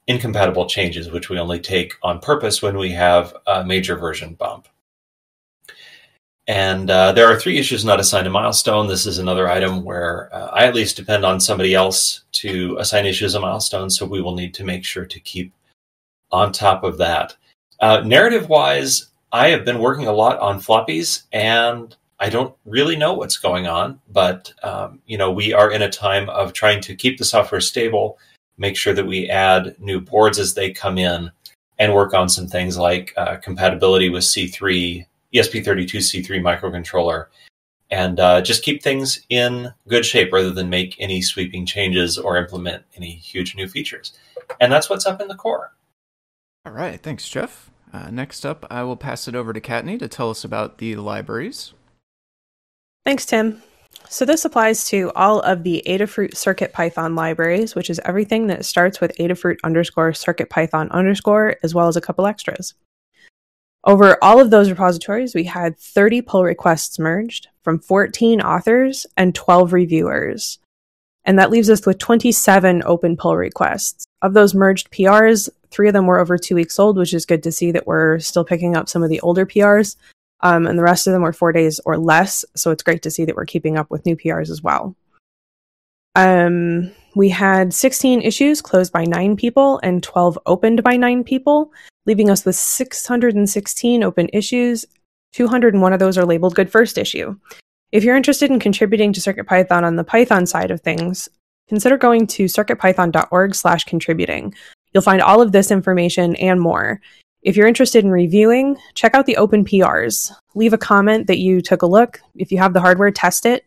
incompatible 0.07 0.67
changes, 0.67 1.11
which 1.11 1.29
we 1.29 1.39
only 1.39 1.61
take 1.61 1.93
on 2.03 2.21
purpose 2.21 2.63
when 2.63 2.79
we 2.79 2.91
have 2.93 3.35
a 3.47 3.67
major 3.67 3.97
version 3.97 4.33
bump. 4.33 4.67
And 6.47 6.91
uh, 6.91 7.13
there 7.13 7.27
are 7.27 7.39
three 7.41 7.59
issues 7.59 7.85
not 7.85 8.01
assigned 8.01 8.27
a 8.27 8.31
milestone. 8.31 8.87
This 8.87 9.07
is 9.07 9.19
another 9.19 9.49
item 9.49 9.83
where 9.83 10.29
uh, 10.35 10.51
I 10.53 10.67
at 10.67 10.75
least 10.75 10.97
depend 10.97 11.25
on 11.25 11.41
somebody 11.41 11.75
else 11.75 12.23
to 12.33 12.77
assign 12.79 13.07
issues 13.07 13.35
a 13.35 13.41
milestone, 13.41 13.89
so 13.89 14.05
we 14.05 14.21
will 14.21 14.35
need 14.35 14.53
to 14.55 14.65
make 14.65 14.85
sure 14.85 15.07
to 15.07 15.21
keep 15.21 15.53
on 16.31 16.53
top 16.53 16.85
of 16.85 16.99
that. 16.99 17.35
Uh, 17.81 18.03
narrative 18.05 18.49
wise, 18.49 19.07
I 19.33 19.49
have 19.49 19.65
been 19.65 19.79
working 19.79 20.07
a 20.07 20.13
lot 20.13 20.39
on 20.39 20.61
floppies, 20.61 21.23
and 21.33 21.97
I 22.21 22.29
don't 22.29 22.55
really 22.67 22.97
know 22.97 23.15
what's 23.15 23.39
going 23.39 23.67
on. 23.67 24.01
But 24.11 24.53
um, 24.63 25.01
you 25.07 25.17
know, 25.17 25.33
we 25.33 25.55
are 25.55 25.71
in 25.71 25.81
a 25.81 25.91
time 25.91 26.29
of 26.29 26.53
trying 26.53 26.83
to 26.83 26.95
keep 26.95 27.17
the 27.17 27.25
software 27.25 27.61
stable, 27.63 28.19
make 28.59 28.77
sure 28.77 28.93
that 28.93 29.07
we 29.07 29.31
add 29.31 29.77
new 29.79 29.99
boards 29.99 30.39
as 30.39 30.53
they 30.53 30.73
come 30.73 30.99
in, 30.99 31.31
and 31.79 31.95
work 31.95 32.13
on 32.13 32.29
some 32.29 32.49
things 32.49 32.77
like 32.77 33.15
uh, 33.17 33.37
compatibility 33.37 34.11
with 34.11 34.25
C3 34.25 35.07
ESP32C3 35.35 36.41
microcontroller, 36.41 37.27
and 37.91 38.19
uh, 38.21 38.41
just 38.41 38.63
keep 38.63 38.83
things 38.83 39.21
in 39.29 39.73
good 39.89 40.05
shape 40.05 40.33
rather 40.33 40.51
than 40.51 40.69
make 40.69 40.97
any 40.99 41.23
sweeping 41.23 41.67
changes 41.67 42.19
or 42.19 42.37
implement 42.37 42.85
any 42.97 43.13
huge 43.13 43.55
new 43.55 43.69
features. 43.69 44.13
And 44.61 44.73
that's 44.73 44.89
what's 44.91 45.07
up 45.07 45.21
in 45.21 45.29
the 45.29 45.35
core. 45.35 45.73
All 46.67 46.73
right, 46.73 47.01
thanks, 47.01 47.29
Jeff. 47.29 47.71
Uh, 47.93 48.11
next 48.11 48.45
up, 48.45 48.67
I 48.71 48.83
will 48.83 48.97
pass 48.97 49.29
it 49.29 49.35
over 49.35 49.53
to 49.53 49.61
Kattni 49.61 49.99
to 49.99 50.09
tell 50.09 50.31
us 50.31 50.45
about 50.45 50.79
the 50.79 50.97
libraries. 50.97 51.73
Thanks, 53.05 53.27
Tim. 53.27 53.63
So 54.09 54.25
this 54.25 54.45
applies 54.45 54.89
to 54.89 55.13
all 55.15 55.41
of 55.41 55.63
the 55.63 55.83
Adafruit 55.87 56.37
Circuit 56.37 56.73
Python 56.73 57.15
libraries, 57.15 57.75
which 57.75 57.91
is 57.91 58.01
everything 58.05 58.49
that 58.49 58.65
starts 58.65 59.01
with 59.01 59.17
Adafruit 59.19 59.59
underscore 59.63 60.13
Circuit 60.13 60.51
Python 60.51 60.91
underscore, 60.91 61.57
as 61.63 61.75
well 61.75 61.87
as 61.87 61.97
a 61.97 62.01
couple 62.01 62.27
extras. 62.27 62.75
Over 63.87 64.17
all 64.23 64.41
of 64.41 64.51
those 64.51 64.71
repositories, 64.71 65.35
we 65.35 65.45
had 65.45 65.79
30 65.79 66.23
pull 66.23 66.43
requests 66.43 66.99
merged 66.99 67.49
from 67.63 67.79
14 67.79 68.41
authors 68.41 69.07
and 69.15 69.35
12 69.35 69.75
reviewers. 69.75 70.59
And 71.27 71.39
that 71.39 71.51
leaves 71.51 71.69
us 71.69 71.85
with 71.85 71.99
27 71.99 72.83
open 72.87 73.17
pull 73.17 73.37
requests. 73.37 74.07
Of 74.23 74.33
those 74.33 74.55
merged 74.55 74.91
PRs, 74.91 75.51
three 75.71 75.89
of 75.89 75.93
them 75.93 76.07
were 76.07 76.19
over 76.19 76.39
two 76.39 76.55
weeks 76.55 76.79
old, 76.79 76.97
which 76.97 77.13
is 77.13 77.27
good 77.27 77.43
to 77.43 77.53
see 77.53 77.73
that 77.73 77.87
we're 77.87 78.19
still 78.21 78.45
picking 78.45 78.75
up 78.75 78.89
some 78.89 79.03
of 79.03 79.11
the 79.11 79.21
older 79.21 79.45
PRs. 79.45 79.97
Um, 80.41 80.67
and 80.67 80.79
the 80.79 80.83
rest 80.83 81.07
of 81.07 81.13
them 81.13 81.23
were 81.23 81.33
four 81.33 81.53
days 81.53 81.79
or 81.85 81.99
less. 81.99 82.45
So 82.55 82.71
it's 82.71 82.83
great 82.83 83.03
to 83.03 83.11
see 83.11 83.27
that 83.27 83.37
we're 83.37 83.45
keeping 83.45 83.77
up 83.77 83.91
with 83.91 84.07
new 84.07 84.17
PRs 84.17 84.51
as 84.51 84.63
well. 84.63 84.97
Um, 86.15 86.91
we 87.15 87.29
had 87.29 87.73
16 87.73 88.23
issues 88.23 88.61
closed 88.61 88.93
by 88.93 89.05
nine 89.05 89.37
people 89.37 89.81
and 89.83 90.03
12 90.03 90.39
opened 90.47 90.83
by 90.83 90.97
nine 90.97 91.25
people, 91.25 91.73
leaving 92.07 92.31
us 92.31 92.45
with 92.45 92.57
616 92.57 94.03
open 94.03 94.29
issues. 94.33 94.85
201 95.33 95.93
of 95.93 95.99
those 95.99 96.19
are 96.19 96.25
labeled 96.25 96.55
good 96.55 96.71
first 96.71 96.99
issue. 96.99 97.37
If 97.93 98.03
you're 98.03 98.17
interested 98.17 98.51
in 98.51 98.59
contributing 98.59 99.13
to 99.13 99.21
CircuitPython 99.21 99.83
on 99.83 99.97
the 99.97 100.05
Python 100.05 100.47
side 100.47 100.71
of 100.71 100.81
things, 100.81 101.29
consider 101.69 101.97
going 101.97 102.27
to 102.29 102.45
circuitpython.org 102.45 103.55
slash 103.55 103.85
contributing. 103.85 104.55
You'll 104.93 105.03
find 105.03 105.23
all 105.23 105.41
of 105.41 105.53
this 105.53 105.71
information 105.71 106.35
and 106.37 106.61
more. 106.61 107.01
If 107.43 107.57
you're 107.57 107.69
interested 107.69 108.05
in 108.05 108.11
reviewing, 108.11 108.77
check 108.95 109.15
out 109.15 109.27
the 109.27 109.37
open 109.37 109.65
PRs. 109.65 110.33
Leave 110.55 110.73
a 110.73 110.79
comment 110.79 111.27
that 111.27 111.39
you 111.39 111.61
took 111.61 111.83
a 111.83 111.87
look. 111.87 112.21
If 112.37 112.51
you 112.51 112.59
have 112.59 112.73
the 112.73 112.81
hardware, 112.81 113.11
test 113.11 113.45
it. 113.47 113.65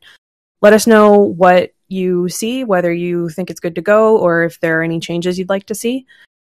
Let 0.62 0.74
us 0.74 0.88
know 0.88 1.18
what 1.18 1.74
you 1.88 2.30
see, 2.30 2.64
whether 2.64 2.92
you 2.92 3.30
think 3.30 3.50
it's 3.50 3.60
good 3.60 3.76
to 3.76 3.82
go 3.82 4.18
or 4.18 4.44
if 4.44 4.60
there 4.60 4.80
are 4.80 4.84
any 4.84 5.00
changes 5.00 5.38
you'd 5.38 5.50
like 5.50 5.66
to 5.68 5.76
see. 5.76 6.06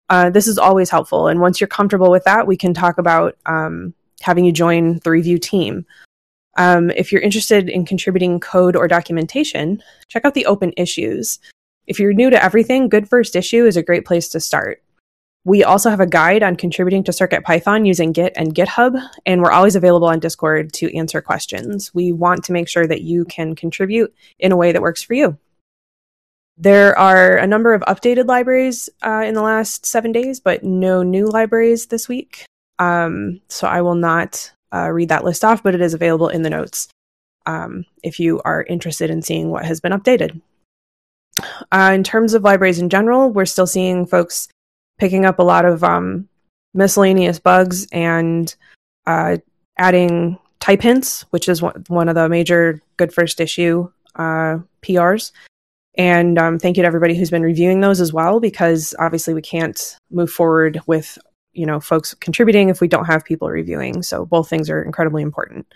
Uh, 0.09 0.29
this 0.29 0.47
is 0.47 0.57
always 0.57 0.89
helpful. 0.89 1.27
And 1.27 1.39
once 1.39 1.61
you're 1.61 1.67
comfortable 1.67 2.09
with 2.09 2.23
that, 2.23 2.47
we 2.47 2.57
can 2.57 2.73
talk 2.73 2.97
about 2.97 3.37
um, 3.45 3.93
having 4.21 4.43
you 4.43 4.51
join 4.51 4.99
the 5.03 5.11
review 5.11 5.37
team. 5.37 5.85
Um, 6.57 6.89
if 6.91 7.11
you're 7.11 7.21
interested 7.21 7.69
in 7.69 7.85
contributing 7.85 8.39
code 8.39 8.75
or 8.75 8.87
documentation, 8.87 9.81
check 10.07 10.25
out 10.25 10.33
the 10.33 10.47
open 10.47 10.73
issues. 10.77 11.39
If 11.87 11.99
you're 11.99 12.13
new 12.13 12.29
to 12.29 12.43
everything, 12.43 12.89
Good 12.89 13.07
First 13.07 13.35
Issue 13.35 13.65
is 13.65 13.77
a 13.77 13.83
great 13.83 14.05
place 14.05 14.27
to 14.29 14.39
start. 14.39 14.81
We 15.49 15.63
also 15.63 15.89
have 15.89 15.99
a 15.99 16.05
guide 16.05 16.43
on 16.43 16.57
contributing 16.57 17.03
to 17.05 17.11
CircuitPython 17.11 17.87
using 17.87 18.11
Git 18.11 18.33
and 18.35 18.53
GitHub, 18.53 19.01
and 19.25 19.41
we're 19.41 19.49
always 19.49 19.75
available 19.75 20.07
on 20.07 20.19
Discord 20.19 20.71
to 20.73 20.95
answer 20.95 21.23
questions. 21.23 21.91
We 21.91 22.11
want 22.11 22.43
to 22.43 22.51
make 22.51 22.67
sure 22.67 22.85
that 22.85 23.01
you 23.01 23.25
can 23.25 23.55
contribute 23.55 24.13
in 24.37 24.51
a 24.51 24.55
way 24.55 24.71
that 24.71 24.83
works 24.83 25.01
for 25.01 25.15
you. 25.15 25.39
There 26.55 26.95
are 26.99 27.35
a 27.35 27.47
number 27.47 27.73
of 27.73 27.81
updated 27.81 28.27
libraries 28.27 28.89
uh, 29.03 29.23
in 29.25 29.33
the 29.33 29.41
last 29.41 29.87
seven 29.87 30.11
days, 30.11 30.39
but 30.39 30.63
no 30.63 31.01
new 31.01 31.25
libraries 31.25 31.87
this 31.87 32.07
week. 32.07 32.45
Um, 32.77 33.41
so 33.47 33.67
I 33.67 33.81
will 33.81 33.95
not 33.95 34.51
uh, 34.71 34.91
read 34.91 35.09
that 35.09 35.25
list 35.25 35.43
off, 35.43 35.63
but 35.63 35.73
it 35.73 35.81
is 35.81 35.95
available 35.95 36.29
in 36.29 36.43
the 36.43 36.51
notes 36.51 36.89
um, 37.47 37.85
if 38.03 38.19
you 38.19 38.39
are 38.45 38.67
interested 38.69 39.09
in 39.09 39.23
seeing 39.23 39.49
what 39.49 39.65
has 39.65 39.79
been 39.79 39.93
updated. 39.93 40.41
Uh, 41.71 41.91
in 41.95 42.03
terms 42.03 42.35
of 42.35 42.43
libraries 42.43 42.77
in 42.77 42.89
general, 42.89 43.31
we're 43.31 43.47
still 43.47 43.65
seeing 43.65 44.05
folks 44.05 44.47
picking 44.99 45.25
up 45.25 45.39
a 45.39 45.43
lot 45.43 45.65
of 45.65 45.83
um, 45.83 46.27
miscellaneous 46.73 47.39
bugs 47.39 47.87
and 47.91 48.55
uh, 49.07 49.37
adding 49.77 50.37
type 50.59 50.81
hints, 50.81 51.25
which 51.31 51.49
is 51.49 51.61
one 51.61 52.09
of 52.09 52.15
the 52.15 52.29
major 52.29 52.81
good 52.97 53.13
first 53.13 53.39
issue 53.39 53.89
uh, 54.15 54.59
PRs. 54.81 55.31
And 55.97 56.37
um, 56.37 56.59
thank 56.59 56.77
you 56.77 56.83
to 56.83 56.87
everybody 56.87 57.15
who's 57.15 57.31
been 57.31 57.43
reviewing 57.43 57.81
those 57.81 57.99
as 57.99 58.13
well, 58.13 58.39
because 58.39 58.93
obviously 58.99 59.33
we 59.33 59.41
can't 59.41 59.97
move 60.11 60.29
forward 60.29 60.79
with 60.85 61.17
you 61.53 61.65
know 61.65 61.79
folks 61.79 62.13
contributing 62.13 62.69
if 62.69 62.79
we 62.79 62.87
don't 62.87 63.05
have 63.05 63.25
people 63.25 63.49
reviewing. 63.49 64.03
So 64.03 64.25
both 64.25 64.49
things 64.49 64.69
are 64.69 64.83
incredibly 64.83 65.23
important, 65.23 65.73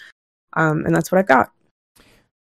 um, 0.53 0.85
and 0.85 0.95
that's 0.95 1.11
what 1.11 1.19
I've 1.19 1.27
got. 1.27 1.51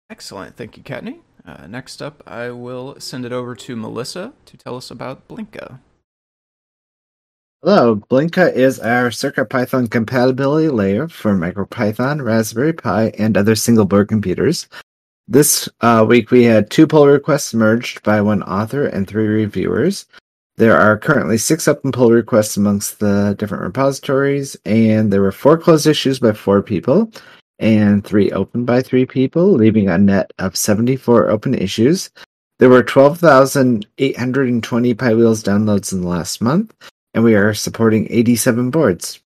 Excellent, 0.09 0.57
thank 0.57 0.77
you, 0.77 0.83
Kattni. 0.83 1.19
Uh, 1.45 1.67
next 1.67 2.01
up, 2.01 2.23
I 2.27 2.51
will 2.51 2.99
send 3.01 3.25
it 3.25 3.33
over 3.33 3.55
to 3.55 3.77
Melissa 3.77 4.33
to 4.47 4.57
tell 4.57 4.77
us 4.77 4.91
about 4.91 5.29
Blinka. 5.29 5.79
Hello, 7.65 7.97
Blinka 7.97 8.55
is 8.55 8.79
our 8.79 9.11
CircuitPython 9.11 9.91
compatibility 9.91 10.69
layer 10.69 11.09
for 11.09 11.35
MicroPython, 11.35 12.25
Raspberry 12.25 12.73
Pi, 12.73 13.09
and 13.19 13.37
other 13.37 13.57
single 13.57 13.85
board 13.85 14.07
computers. 14.07 14.69
This 15.27 15.69
uh, 15.81 16.07
week 16.09 16.31
we 16.31 16.45
had 16.45 16.71
two 16.71 16.87
pull 16.87 17.09
requests 17.09 17.53
merged 17.53 18.05
by 18.05 18.21
one 18.21 18.45
author 18.45 18.87
and 18.87 19.09
three 19.09 19.27
reviewers. 19.27 20.07
There 20.57 20.79
are 20.79 20.97
currently 20.97 21.37
six 21.37 21.67
open 21.67 21.91
pull 21.91 22.13
requests 22.13 22.57
amongst 22.57 23.01
the 23.01 23.35
different 23.41 23.65
repositories, 23.65 24.57
and 24.65 25.13
there 25.13 25.23
were 25.23 25.33
four 25.33 25.59
closed 25.59 25.89
issues 25.89 26.21
by 26.21 26.35
four 26.35 26.63
people 26.63 27.11
and 27.59 28.05
three 28.05 28.31
open 28.31 28.67
by 28.67 28.83
three 28.83 29.05
people, 29.05 29.51
leaving 29.51 29.89
a 29.89 29.99
net 29.99 30.33
of 30.39 30.57
74 30.57 31.29
open 31.29 31.55
issues. 31.55 32.09
There 32.61 32.71
were 32.71 32.85
12,820 32.85 34.95
piwheels 34.95 35.43
downloads 35.43 35.93
in 35.93 36.03
the 36.03 36.09
last 36.09 36.41
month, 36.41 36.73
and 37.15 37.25
we 37.25 37.35
are 37.35 37.55
supporting 37.55 38.07
87 38.11 38.71
boards. 38.71 39.21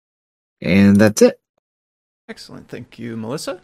And 0.62 0.98
that's 0.98 1.22
it. 1.22 1.40
Excellent. 2.28 2.68
Thank 2.68 3.00
you, 3.00 3.18
Melissa. 3.18 3.62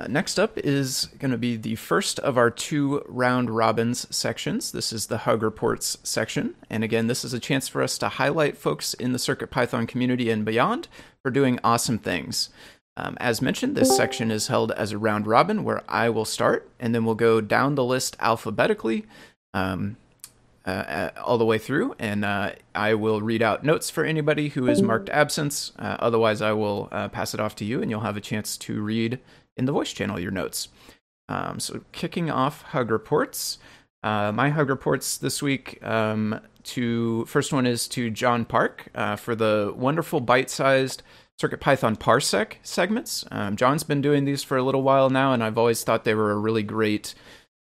Uh, 0.00 0.08
next 0.08 0.40
up 0.40 0.58
is 0.58 1.06
going 1.20 1.30
to 1.30 1.38
be 1.38 1.56
the 1.56 1.76
first 1.76 2.18
of 2.18 2.36
our 2.36 2.50
two 2.50 3.04
round 3.06 3.48
robins 3.48 4.12
sections. 4.14 4.72
This 4.72 4.92
is 4.92 5.06
the 5.06 5.18
Hug 5.18 5.42
Reports 5.42 5.98
section. 6.02 6.56
And 6.68 6.82
again, 6.82 7.06
this 7.06 7.24
is 7.24 7.32
a 7.32 7.38
chance 7.38 7.68
for 7.68 7.80
us 7.80 7.96
to 7.98 8.08
highlight 8.08 8.56
folks 8.56 8.94
in 8.94 9.12
the 9.12 9.18
CircuitPython 9.18 9.86
community 9.86 10.30
and 10.30 10.44
beyond 10.44 10.88
for 11.22 11.30
doing 11.30 11.60
awesome 11.62 11.98
things. 11.98 12.48
Um, 12.96 13.16
as 13.20 13.40
mentioned, 13.40 13.76
this 13.76 13.96
section 13.96 14.32
is 14.32 14.48
held 14.48 14.72
as 14.72 14.90
a 14.90 14.98
round 14.98 15.28
robin 15.28 15.62
where 15.62 15.82
I 15.88 16.08
will 16.08 16.24
start 16.24 16.68
and 16.80 16.92
then 16.92 17.04
we'll 17.04 17.14
go 17.14 17.40
down 17.40 17.76
the 17.76 17.84
list 17.84 18.16
alphabetically. 18.18 19.04
Um, 19.52 19.96
uh, 20.66 20.70
uh, 20.70 21.10
all 21.22 21.36
the 21.36 21.44
way 21.44 21.58
through, 21.58 21.94
and 21.98 22.24
uh, 22.24 22.52
I 22.74 22.94
will 22.94 23.20
read 23.20 23.42
out 23.42 23.64
notes 23.64 23.90
for 23.90 24.02
anybody 24.02 24.48
who 24.48 24.66
is 24.66 24.80
marked 24.80 25.10
absence. 25.10 25.72
Uh, 25.78 25.96
otherwise, 25.98 26.40
I 26.40 26.52
will 26.52 26.88
uh, 26.90 27.08
pass 27.08 27.34
it 27.34 27.40
off 27.40 27.54
to 27.56 27.66
you, 27.66 27.82
and 27.82 27.90
you'll 27.90 28.00
have 28.00 28.16
a 28.16 28.20
chance 28.22 28.56
to 28.58 28.80
read 28.80 29.18
in 29.58 29.66
the 29.66 29.72
voice 29.72 29.92
channel 29.92 30.18
your 30.18 30.30
notes. 30.30 30.68
Um, 31.28 31.60
so, 31.60 31.82
kicking 31.92 32.30
off 32.30 32.62
Hug 32.62 32.90
Reports. 32.90 33.58
Uh, 34.02 34.32
my 34.32 34.48
Hug 34.48 34.70
Reports 34.70 35.18
this 35.18 35.42
week 35.42 35.84
um, 35.84 36.40
to 36.62 37.26
first 37.26 37.52
one 37.52 37.66
is 37.66 37.86
to 37.88 38.08
John 38.08 38.46
Park 38.46 38.88
for 39.18 39.34
the 39.34 39.70
wonderful 39.76 40.20
bite-sized 40.20 41.02
CircuitPython 41.42 41.98
Parsec 41.98 42.54
segments. 42.62 43.26
Um, 43.30 43.56
John's 43.56 43.82
been 43.82 44.00
doing 44.00 44.24
these 44.24 44.42
for 44.42 44.56
a 44.56 44.62
little 44.62 44.82
while 44.82 45.10
now, 45.10 45.34
and 45.34 45.44
I've 45.44 45.58
always 45.58 45.84
thought 45.84 46.04
they 46.04 46.14
were 46.14 46.30
a 46.30 46.38
really 46.38 46.62
great 46.62 47.14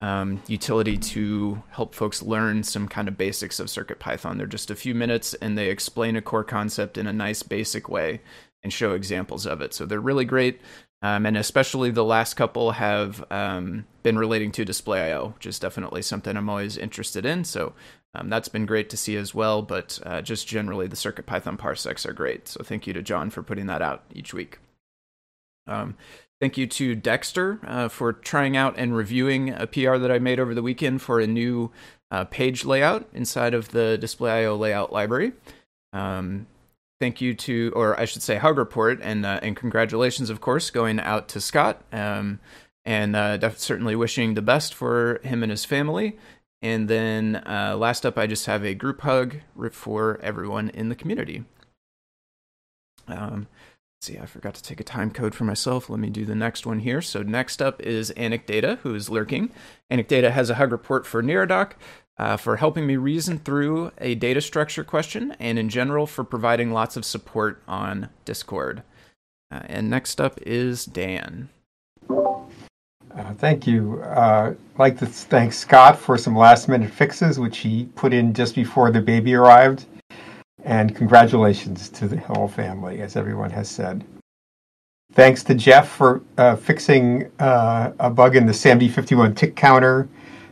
um, 0.03 0.43
utility 0.47 0.97
to 0.97 1.63
help 1.69 1.95
folks 1.95 2.21
learn 2.21 2.61
some 2.63 2.89
kind 2.89 3.07
of 3.07 3.17
basics 3.17 3.57
of 3.57 3.67
CircuitPython. 3.67 4.37
They're 4.37 4.45
just 4.45 4.69
a 4.69 4.75
few 4.75 4.93
minutes, 4.93 5.33
and 5.35 5.57
they 5.57 5.69
explain 5.69 6.17
a 6.17 6.21
core 6.21 6.43
concept 6.43 6.97
in 6.97 7.07
a 7.07 7.13
nice, 7.13 7.41
basic 7.41 7.87
way 7.87 8.19
and 8.61 8.73
show 8.73 8.91
examples 8.91 9.45
of 9.45 9.61
it. 9.61 9.73
So 9.73 9.85
they're 9.85 10.01
really 10.01 10.25
great. 10.25 10.59
Um, 11.01 11.25
and 11.25 11.37
especially 11.37 11.89
the 11.89 12.03
last 12.03 12.33
couple 12.33 12.71
have 12.71 13.23
um, 13.31 13.85
been 14.03 14.19
relating 14.19 14.51
to 14.53 14.65
display 14.65 15.09
IO, 15.11 15.29
which 15.35 15.45
is 15.45 15.57
definitely 15.57 16.01
something 16.01 16.35
I'm 16.35 16.49
always 16.49 16.77
interested 16.77 17.25
in. 17.25 17.45
So 17.45 17.73
um, 18.13 18.29
that's 18.29 18.49
been 18.49 18.65
great 18.65 18.89
to 18.89 18.97
see 18.97 19.15
as 19.15 19.33
well. 19.33 19.61
But 19.61 19.99
uh, 20.05 20.21
just 20.21 20.49
generally, 20.49 20.87
the 20.87 20.97
CircuitPython 20.97 21.57
parsecs 21.57 22.05
are 22.05 22.13
great. 22.13 22.49
So 22.49 22.61
thank 22.61 22.87
you 22.87 22.93
to 22.93 23.01
John 23.01 23.29
for 23.29 23.41
putting 23.41 23.67
that 23.67 23.81
out 23.81 24.03
each 24.13 24.33
week. 24.33 24.59
Um, 25.67 25.95
thank 26.39 26.57
you 26.57 26.67
to 26.67 26.95
Dexter 26.95 27.59
uh, 27.65 27.87
for 27.89 28.13
trying 28.13 28.57
out 28.57 28.75
and 28.77 28.95
reviewing 28.95 29.49
a 29.49 29.67
PR 29.67 29.97
that 29.97 30.11
I 30.11 30.19
made 30.19 30.39
over 30.39 30.53
the 30.53 30.61
weekend 30.61 31.01
for 31.01 31.19
a 31.19 31.27
new 31.27 31.71
uh, 32.11 32.25
page 32.25 32.65
layout 32.65 33.07
inside 33.13 33.53
of 33.53 33.69
the 33.69 33.97
Display 33.97 34.43
IO 34.43 34.55
layout 34.55 34.91
library. 34.91 35.33
Um, 35.93 36.47
thank 36.99 37.21
you 37.21 37.33
to, 37.33 37.71
or 37.75 37.99
I 37.99 38.05
should 38.05 38.21
say, 38.21 38.37
Hug 38.37 38.57
Report, 38.57 38.99
and 39.01 39.25
uh, 39.25 39.39
and 39.41 39.55
congratulations, 39.55 40.29
of 40.29 40.41
course, 40.41 40.69
going 40.69 40.99
out 40.99 41.27
to 41.29 41.41
Scott, 41.41 41.81
um, 41.91 42.39
and 42.85 43.15
uh, 43.15 43.37
def- 43.37 43.59
certainly 43.59 43.95
wishing 43.95 44.33
the 44.33 44.41
best 44.41 44.73
for 44.73 45.19
him 45.23 45.43
and 45.43 45.51
his 45.51 45.65
family. 45.65 46.17
And 46.61 46.87
then 46.87 47.43
uh, 47.45 47.75
last 47.77 48.05
up, 48.05 48.17
I 48.17 48.25
just 48.25 48.45
have 48.45 48.63
a 48.63 48.73
group 48.73 49.01
hug 49.01 49.37
for 49.71 50.17
everyone 50.21 50.69
in 50.69 50.87
the 50.87 50.95
community. 50.95 51.43
Um, 53.07 53.47
see, 54.03 54.19
I 54.19 54.25
forgot 54.25 54.53
to 54.55 54.63
take 54.63 54.79
a 54.79 54.83
time 54.83 55.11
code 55.11 55.33
for 55.33 55.45
myself. 55.45 55.89
Let 55.89 55.99
me 55.99 56.09
do 56.09 56.25
the 56.25 56.35
next 56.35 56.65
one 56.65 56.79
here. 56.79 57.01
So 57.01 57.23
next 57.23 57.61
up 57.61 57.81
is 57.81 58.11
Anecdata, 58.17 58.79
who 58.79 58.93
is 58.93 59.09
lurking. 59.09 59.49
Anecdata 59.91 60.31
has 60.31 60.49
a 60.49 60.55
hug 60.55 60.71
report 60.71 61.05
for 61.05 61.23
Neradoc 61.23 61.71
uh, 62.17 62.37
for 62.37 62.57
helping 62.57 62.85
me 62.85 62.95
reason 62.95 63.39
through 63.39 63.91
a 63.97 64.15
data 64.15 64.41
structure 64.41 64.83
question, 64.83 65.35
and 65.39 65.57
in 65.57 65.69
general 65.69 66.05
for 66.05 66.23
providing 66.23 66.71
lots 66.71 66.97
of 66.97 67.05
support 67.05 67.61
on 67.67 68.09
Discord. 68.25 68.83
Uh, 69.51 69.61
and 69.65 69.89
next 69.89 70.19
up 70.19 70.39
is 70.41 70.85
Dan. 70.85 71.49
Uh, 72.09 73.33
thank 73.35 73.67
you. 73.67 74.01
Uh, 74.01 74.53
I'd 74.73 74.79
like 74.79 74.97
to 74.99 75.05
thank 75.05 75.53
Scott 75.53 75.97
for 75.97 76.17
some 76.17 76.35
last 76.35 76.67
minute 76.67 76.91
fixes, 76.91 77.39
which 77.39 77.59
he 77.59 77.85
put 77.95 78.13
in 78.13 78.33
just 78.33 78.55
before 78.55 78.91
the 78.91 79.01
baby 79.01 79.35
arrived. 79.35 79.85
And 80.63 80.95
congratulations 80.95 81.89
to 81.89 82.07
the 82.07 82.17
whole 82.17 82.47
family, 82.47 83.01
as 83.01 83.15
everyone 83.15 83.51
has 83.51 83.69
said. 83.69 84.03
Thanks 85.13 85.43
to 85.43 85.53
Jeff 85.53 85.89
for 85.89 86.21
uh, 86.37 86.55
fixing 86.55 87.29
uh, 87.39 87.91
a 87.99 88.09
bug 88.09 88.35
in 88.35 88.45
the 88.45 88.53
SAMD51 88.53 89.35
tick 89.35 89.55
counter 89.55 90.07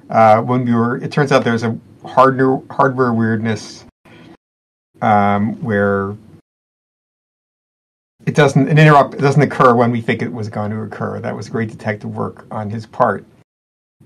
uh, 0.10 0.42
when 0.42 0.66
we 0.66 0.74
were, 0.74 0.98
it 0.98 1.12
turns 1.12 1.32
out 1.32 1.44
there's 1.44 1.64
a 1.64 1.78
hardware 2.06 2.62
hardware 2.70 3.14
weirdness 3.14 3.86
um, 5.02 5.62
where 5.62 6.16
it 8.26 8.36
doesn't 8.36 8.68
an 8.68 8.78
interrupt 8.78 9.16
it 9.16 9.22
doesn't 9.22 9.42
occur 9.42 9.74
when 9.74 9.92
we 9.92 10.02
think 10.02 10.22
it 10.22 10.32
was 10.32 10.50
going 10.50 10.72
to 10.72 10.82
occur. 10.82 11.20
That 11.20 11.36
was 11.36 11.50
great 11.50 11.70
detective 11.70 12.16
work 12.16 12.46
on 12.52 12.70
his 12.70 12.86
part. 12.86 13.26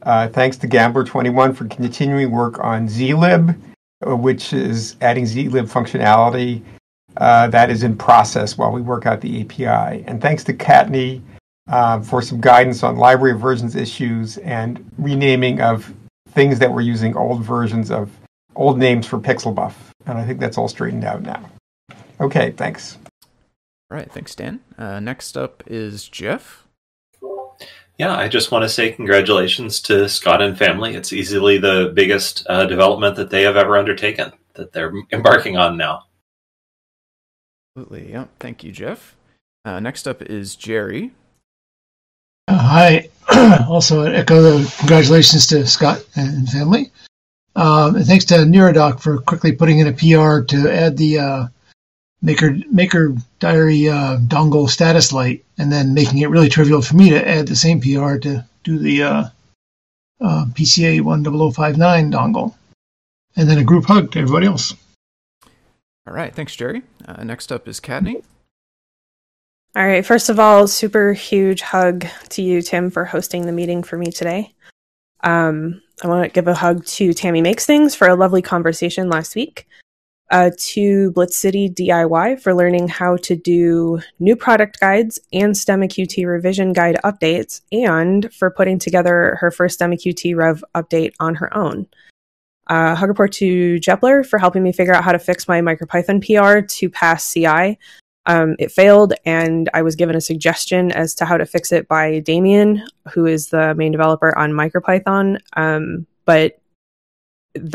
Uh, 0.04 0.28
thanks 0.28 0.58
to 0.58 0.68
gamblor21 0.68 1.56
for 1.56 1.66
continuing 1.68 2.32
work 2.32 2.60
on 2.60 2.88
zlib, 2.88 3.58
which 4.06 4.54
is 4.54 4.96
adding 5.02 5.26
zlib 5.26 5.70
functionality. 5.70 6.62
Uh, 7.18 7.48
that 7.48 7.70
is 7.70 7.84
in 7.84 7.96
process 7.96 8.58
while 8.58 8.72
we 8.72 8.82
work 8.82 9.06
out 9.06 9.22
the 9.22 9.42
API. 9.42 10.04
And 10.06 10.22
thanks 10.22 10.44
to 10.46 10.54
Kattni 10.54 11.22
uh, 11.68 12.02
for 12.02 12.22
some 12.22 12.42
guidance 12.42 12.84
on 12.84 12.98
library 12.98 13.38
versions 13.38 13.76
issues 13.76 14.38
and 14.40 14.92
renaming 14.98 15.62
of 15.62 15.94
things 16.30 16.60
that 16.60 16.72
were 16.72 16.82
using 16.82 17.16
old 17.16 17.44
versions 17.44 17.90
of 17.90 18.12
old 18.56 18.78
names 18.78 19.06
for 19.06 19.18
Pixelbuf. 19.18 19.74
And 20.06 20.18
I 20.18 20.26
think 20.26 20.40
that's 20.40 20.58
all 20.58 20.68
straightened 20.68 21.06
out 21.06 21.22
now. 21.22 21.50
Okay, 22.20 22.52
thanks. 22.52 22.98
All 23.90 23.98
right, 23.98 24.12
thanks, 24.12 24.36
Dan. 24.36 24.62
Uh, 24.78 25.00
next 25.00 25.38
up 25.38 25.64
is 25.68 26.08
Jeff. 26.08 26.65
Yeah, 27.98 28.16
I 28.16 28.28
just 28.28 28.52
want 28.52 28.64
to 28.64 28.70
say 28.70 28.92
congratulations 28.92 29.80
to 29.82 30.10
Scott 30.10 30.42
and 30.42 30.58
family. 30.58 30.96
It's 30.96 31.14
easily 31.14 31.58
the 31.58 31.92
biggest 31.94 32.46
uh, 32.50 32.66
development 32.66 33.16
that 33.16 33.30
they 33.30 33.44
have 33.44 33.56
ever 33.56 33.78
undertaken 33.78 34.34
that 34.56 34.74
they're 34.74 34.94
embarking 35.12 35.58
on 35.58 35.78
now. 35.78 36.04
Absolutely. 37.78 38.12
Yep. 38.12 38.30
Thank 38.40 38.64
you, 38.64 38.72
Jeff. 38.72 39.16
Uh, 39.64 39.80
next 39.80 40.08
up 40.08 40.22
is 40.22 40.56
Jerry. 40.56 41.12
Uh, 42.48 42.58
hi. 42.58 43.10
also, 43.70 44.04
echo 44.04 44.42
the 44.42 44.76
congratulations 44.80 45.48
to 45.48 45.66
Scott 45.66 46.06
and 46.16 46.48
family. 46.50 46.92
Um, 47.56 47.96
and 47.96 48.06
thanks 48.06 48.26
to 48.26 48.36
Neradoc 48.36 49.00
for 49.00 49.20
quickly 49.20 49.54
putting 49.54 49.80
in 49.80 49.88
a 49.88 49.94
PR 49.94 50.42
to 50.46 50.70
add 50.70 50.98
the 50.98 51.20
uh, 51.20 51.48
Maker 52.22 52.58
Maker 52.72 53.16
Diary 53.40 53.90
uh, 53.90 54.18
dongle 54.18 54.70
status 54.70 55.14
light, 55.14 55.46
and 55.58 55.72
then 55.72 55.94
making 55.94 56.20
it 56.20 56.30
really 56.30 56.50
trivial 56.50 56.82
for 56.82 56.96
me 56.96 57.10
to 57.10 57.28
add 57.28 57.48
the 57.48 57.56
same 57.56 57.80
PR 57.80 58.18
to 58.18 58.46
do 58.64 58.78
the 58.78 59.04
uh, 59.04 59.24
uh 60.22 60.46
PCA 60.54 61.04
10059 61.04 62.12
dongle. 62.12 62.56
And 63.38 63.50
then 63.50 63.58
a 63.58 63.64
group 63.64 63.86
hug 63.86 64.12
to 64.12 64.20
everybody 64.20 64.48
else. 64.48 64.74
All 66.08 66.14
right. 66.14 66.34
Thanks, 66.34 66.56
Jerry. 66.56 66.84
Uh, 67.06 67.24
next 67.24 67.52
up 67.52 67.68
is 67.68 67.80
Kattni. 67.80 68.24
All 69.76 69.86
right. 69.86 70.06
First 70.06 70.30
of 70.30 70.40
all, 70.40 70.68
super 70.68 71.14
huge 71.14 71.62
hug 71.62 72.06
to 72.30 72.42
you, 72.42 72.62
Tim, 72.62 72.90
for 72.90 73.04
hosting 73.04 73.46
the 73.46 73.52
meeting 73.52 73.84
for 73.84 73.98
me 73.98 74.12
today. 74.12 74.54
Um, 75.24 75.82
I 76.04 76.08
want 76.08 76.24
to 76.24 76.34
give 76.34 76.48
a 76.48 76.54
hug 76.54 76.86
to 76.86 77.14
Tammy 77.14 77.42
Makes 77.42 77.66
Things 77.66 77.96
for 77.96 78.08
a 78.08 78.16
lovely 78.16 78.42
conversation 78.42 79.10
last 79.10 79.36
week. 79.36 79.68
Uh, 80.32 80.50
to 80.58 81.12
Blitz 81.12 81.38
City 81.38 81.70
DIY 81.70 82.42
for 82.42 82.56
learning 82.56 82.88
how 82.88 83.16
to 83.18 83.36
do 83.36 84.02
new 84.20 84.36
product 84.36 84.80
guides 84.80 85.20
and 85.32 85.54
STEMMA 85.54 85.88
QT 85.88 86.26
revision 86.26 86.74
guide 86.74 86.98
updates, 87.04 87.62
and 87.72 88.34
for 88.34 88.50
putting 88.50 88.80
together 88.80 89.38
her 89.40 89.52
first 89.52 89.80
STEMMA 89.80 89.96
QT 89.96 90.36
Rev 90.36 90.64
update 90.74 91.14
on 91.20 91.36
her 91.36 91.56
own. 91.56 91.88
Uh, 92.68 92.96
hug 92.96 93.10
report 93.10 93.32
to 93.34 93.80
Jepler 93.80 94.26
for 94.26 94.40
helping 94.40 94.64
me 94.64 94.72
figure 94.72 94.94
out 94.94 95.04
how 95.04 95.12
to 95.12 95.20
fix 95.20 95.48
my 95.48 95.62
MicroPython 95.62 96.26
PR 96.26 96.66
to 96.66 96.90
pass 96.90 97.32
CI 97.32 97.78
um, 98.26 98.56
it 98.58 98.72
failed, 98.72 99.14
and 99.26 99.70
I 99.74 99.82
was 99.82 99.96
given 99.96 100.16
a 100.16 100.22
suggestion 100.22 100.92
as 100.92 101.14
to 101.16 101.26
how 101.26 101.38
to 101.38 101.46
fix 101.46 101.72
it 101.72 101.88
by 101.88 102.20
Damien, 102.20 102.84
who 103.12 103.26
is 103.26 103.50
the 103.50 103.76
main 103.76 103.92
developer 103.92 104.36
on 104.38 104.52
MicroPython. 104.52 105.40
Um, 105.56 106.08
but 106.26 106.60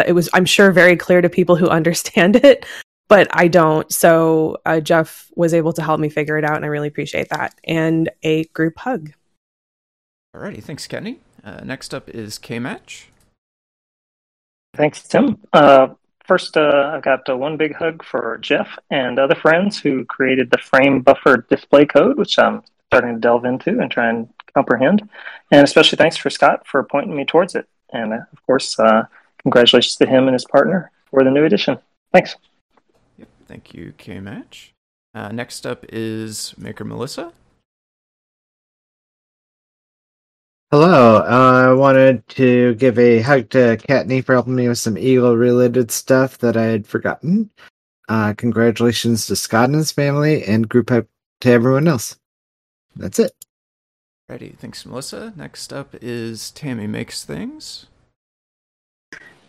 it 0.07 0.15
was, 0.15 0.29
I'm 0.33 0.45
sure, 0.45 0.71
very 0.73 0.97
clear 0.97 1.21
to 1.21 1.29
people 1.29 1.57
who 1.57 1.69
understand 1.81 2.37
it, 2.37 2.67
but 3.09 3.29
I 3.33 3.49
don't. 3.49 3.91
So 3.93 4.59
uh, 4.67 4.81
Jeff 4.81 5.31
was 5.37 5.55
able 5.55 5.73
to 5.75 5.83
help 5.83 6.01
me 6.01 6.09
figure 6.09 6.39
it 6.39 6.45
out, 6.45 6.57
and 6.57 6.65
I 6.65 6.69
really 6.69 6.89
appreciate 6.89 7.29
that. 7.31 7.55
And 7.65 8.11
a 8.23 8.45
group 8.45 8.79
hug. 8.79 9.13
Alrighty, 10.35 10.63
thanks, 10.63 10.87
Kenny. 10.87 11.19
Uh, 11.43 11.61
next 11.65 11.95
up 11.95 12.09
is 12.09 12.39
K 12.39 12.59
Match. 12.59 13.09
Thanks, 14.75 15.03
Tim. 15.03 15.39
Uh, 15.53 15.89
First, 16.31 16.57
uh, 16.57 16.93
I've 16.95 17.03
got 17.03 17.29
uh, 17.29 17.37
one 17.37 17.57
big 17.57 17.75
hug 17.75 18.05
for 18.05 18.39
Jeff 18.41 18.79
and 18.89 19.19
other 19.19 19.35
friends 19.35 19.81
who 19.81 20.05
created 20.05 20.49
the 20.49 20.59
frame 20.59 21.01
buffer 21.01 21.39
display 21.51 21.85
code, 21.85 22.19
which 22.19 22.39
I'm 22.39 22.63
starting 22.87 23.15
to 23.15 23.21
delve 23.21 23.45
into 23.45 23.81
and 23.81 23.91
try 23.91 24.11
and 24.11 24.29
comprehend. 24.55 25.09
And 25.51 25.65
especially 25.65 25.97
thanks 25.97 26.17
for 26.17 26.31
Scott 26.31 26.69
for 26.69 26.85
pointing 26.85 27.17
me 27.17 27.25
towards 27.25 27.57
it. 27.57 27.69
And 27.93 28.13
uh, 28.13 28.21
of 28.33 28.47
course, 28.47 28.79
uh, 28.79 29.07
congratulations 29.43 29.97
to 29.97 30.07
him 30.07 30.27
and 30.27 30.35
his 30.35 30.45
partner 30.45 30.91
for 31.11 31.25
the 31.25 31.31
new 31.31 31.45
edition. 31.45 31.79
Thanks. 32.13 32.37
Yep, 33.19 33.29
thank 33.47 33.75
you, 33.75 33.93
K 33.99 34.21
Match. 34.21 34.75
Uh, 35.15 35.29
next 35.33 35.67
up 35.67 35.85
is 35.89 36.55
Maker 36.57 36.85
Melissa. 36.85 37.33
Hello. 40.71 41.17
Uh, 41.17 41.71
I 41.71 41.73
wanted 41.73 42.27
to 42.29 42.75
give 42.77 42.97
a 42.97 43.21
hug 43.23 43.51
to 43.51 43.77
Kattni 43.77 44.25
for 44.25 44.35
helping 44.35 44.55
me 44.55 44.69
with 44.69 44.79
some 44.79 44.97
Eagle 44.97 45.37
related 45.37 45.91
stuff 45.91 46.39
that 46.39 46.57
I 46.57 46.63
had 46.63 46.87
forgotten. 46.87 47.51
Uh, 48.09 48.35
congratulations 48.35 49.27
to 49.27 49.35
Scott 49.35 49.65
and 49.65 49.75
his 49.75 49.91
family, 49.91 50.45
and 50.45 50.69
group 50.69 50.93
up 50.93 51.07
to 51.41 51.51
everyone 51.51 51.89
else. 51.89 52.17
That's 52.95 53.19
it. 53.19 53.33
Ready. 54.29 54.55
Thanks, 54.59 54.87
Melissa. 54.87 55.33
Next 55.35 55.73
up 55.73 55.97
is 56.01 56.53
Tammy 56.53 56.87
Makes 56.87 57.25
Things. 57.25 57.87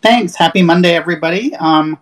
Thanks. 0.02 0.34
Happy 0.34 0.62
Monday, 0.62 0.96
everybody. 0.96 1.54
Um, 1.54 1.96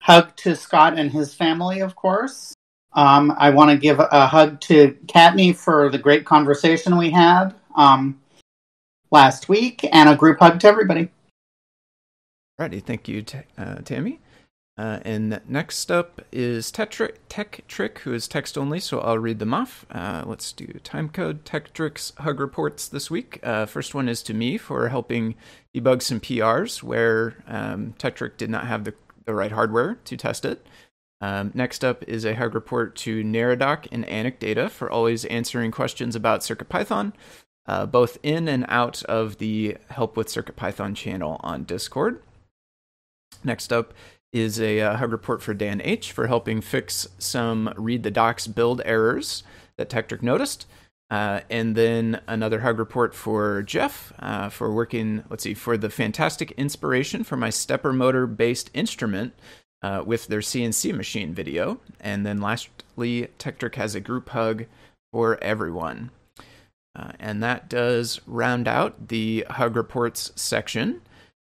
hug 0.00 0.36
to 0.36 0.54
Scott 0.54 0.96
and 0.96 1.10
his 1.10 1.34
family, 1.34 1.80
of 1.80 1.96
course. 1.96 2.54
Um, 2.92 3.34
I 3.36 3.50
want 3.50 3.72
to 3.72 3.76
give 3.76 3.98
a 3.98 4.26
hug 4.28 4.60
to 4.62 4.96
Kattni 5.06 5.54
for 5.54 5.90
the 5.90 5.98
great 5.98 6.24
conversation 6.24 6.96
we 6.96 7.10
had. 7.10 7.52
Um, 7.74 8.20
last 9.10 9.48
week, 9.48 9.84
and 9.92 10.08
a 10.08 10.14
group 10.14 10.38
hug 10.38 10.60
to 10.60 10.68
everybody. 10.68 11.08
Alrighty, 12.60 12.80
thank 12.80 13.08
you, 13.08 13.24
uh, 13.58 13.76
Tammy. 13.76 14.20
Uh, 14.76 14.98
and 15.04 15.40
next 15.46 15.90
up 15.92 16.20
is 16.32 16.72
Tetrick, 16.72 17.16
Tekktrik, 17.28 17.98
who 17.98 18.12
is 18.12 18.26
text 18.26 18.58
only, 18.58 18.80
so 18.80 18.98
I'll 18.98 19.18
read 19.18 19.38
them 19.38 19.54
off. 19.54 19.86
Uh, 19.88 20.24
let's 20.26 20.52
do 20.52 20.66
time 20.82 21.08
code 21.08 21.44
Tekktrik's 21.44 22.12
hug 22.18 22.40
reports 22.40 22.88
this 22.88 23.08
week. 23.08 23.38
Uh, 23.44 23.66
first 23.66 23.94
one 23.94 24.08
is 24.08 24.20
to 24.24 24.34
me 24.34 24.58
for 24.58 24.88
helping 24.88 25.36
debug 25.74 26.02
some 26.02 26.18
PRs 26.18 26.82
where 26.82 27.44
um, 27.46 27.94
Tetrick 27.98 28.36
did 28.36 28.50
not 28.50 28.66
have 28.66 28.82
the, 28.82 28.94
the 29.26 29.34
right 29.34 29.52
hardware 29.52 29.94
to 30.04 30.16
test 30.16 30.44
it. 30.44 30.66
Um, 31.20 31.52
next 31.54 31.84
up 31.84 32.02
is 32.08 32.24
a 32.24 32.34
hug 32.34 32.54
report 32.54 32.96
to 32.96 33.22
Neradoc 33.22 33.86
and 33.92 34.04
Anecdata 34.06 34.68
for 34.68 34.90
always 34.90 35.24
answering 35.26 35.70
questions 35.70 36.16
about 36.16 36.40
CircuitPython, 36.40 37.12
uh, 37.66 37.86
both 37.86 38.18
in 38.24 38.48
and 38.48 38.66
out 38.68 39.04
of 39.04 39.38
the 39.38 39.76
Help 39.88 40.16
with 40.16 40.26
CircuitPython 40.26 40.96
channel 40.96 41.40
on 41.44 41.62
Discord. 41.62 42.20
Next 43.44 43.72
up 43.72 43.94
is 44.34 44.60
a 44.60 44.80
uh, 44.80 44.96
hug 44.96 45.12
report 45.12 45.40
for 45.40 45.54
Dan 45.54 45.80
H 45.82 46.12
for 46.12 46.26
helping 46.26 46.60
fix 46.60 47.06
some 47.18 47.72
read 47.76 48.02
the 48.02 48.10
docs 48.10 48.48
build 48.48 48.82
errors 48.84 49.44
that 49.78 49.88
Tekktrik 49.88 50.22
noticed. 50.22 50.66
Uh, 51.08 51.40
and 51.48 51.76
then 51.76 52.20
another 52.26 52.60
hug 52.60 52.78
report 52.78 53.14
for 53.14 53.62
Jeff 53.62 54.12
uh, 54.18 54.48
for 54.48 54.72
working, 54.72 55.22
let's 55.30 55.44
see, 55.44 55.54
for 55.54 55.76
the 55.76 55.88
fantastic 55.88 56.50
inspiration 56.52 57.22
for 57.22 57.36
my 57.36 57.48
stepper 57.48 57.92
motor 57.92 58.26
based 58.26 58.70
instrument 58.74 59.32
uh, 59.82 60.02
with 60.04 60.26
their 60.26 60.40
CNC 60.40 60.94
machine 60.96 61.32
video. 61.32 61.78
And 62.00 62.26
then 62.26 62.40
lastly, 62.40 63.28
Tekktrik 63.38 63.76
has 63.76 63.94
a 63.94 64.00
group 64.00 64.30
hug 64.30 64.64
for 65.12 65.38
everyone. 65.44 66.10
Uh, 66.96 67.12
and 67.20 67.40
that 67.42 67.68
does 67.68 68.20
round 68.26 68.66
out 68.66 69.08
the 69.08 69.46
hug 69.50 69.76
reports 69.76 70.32
section. 70.34 71.02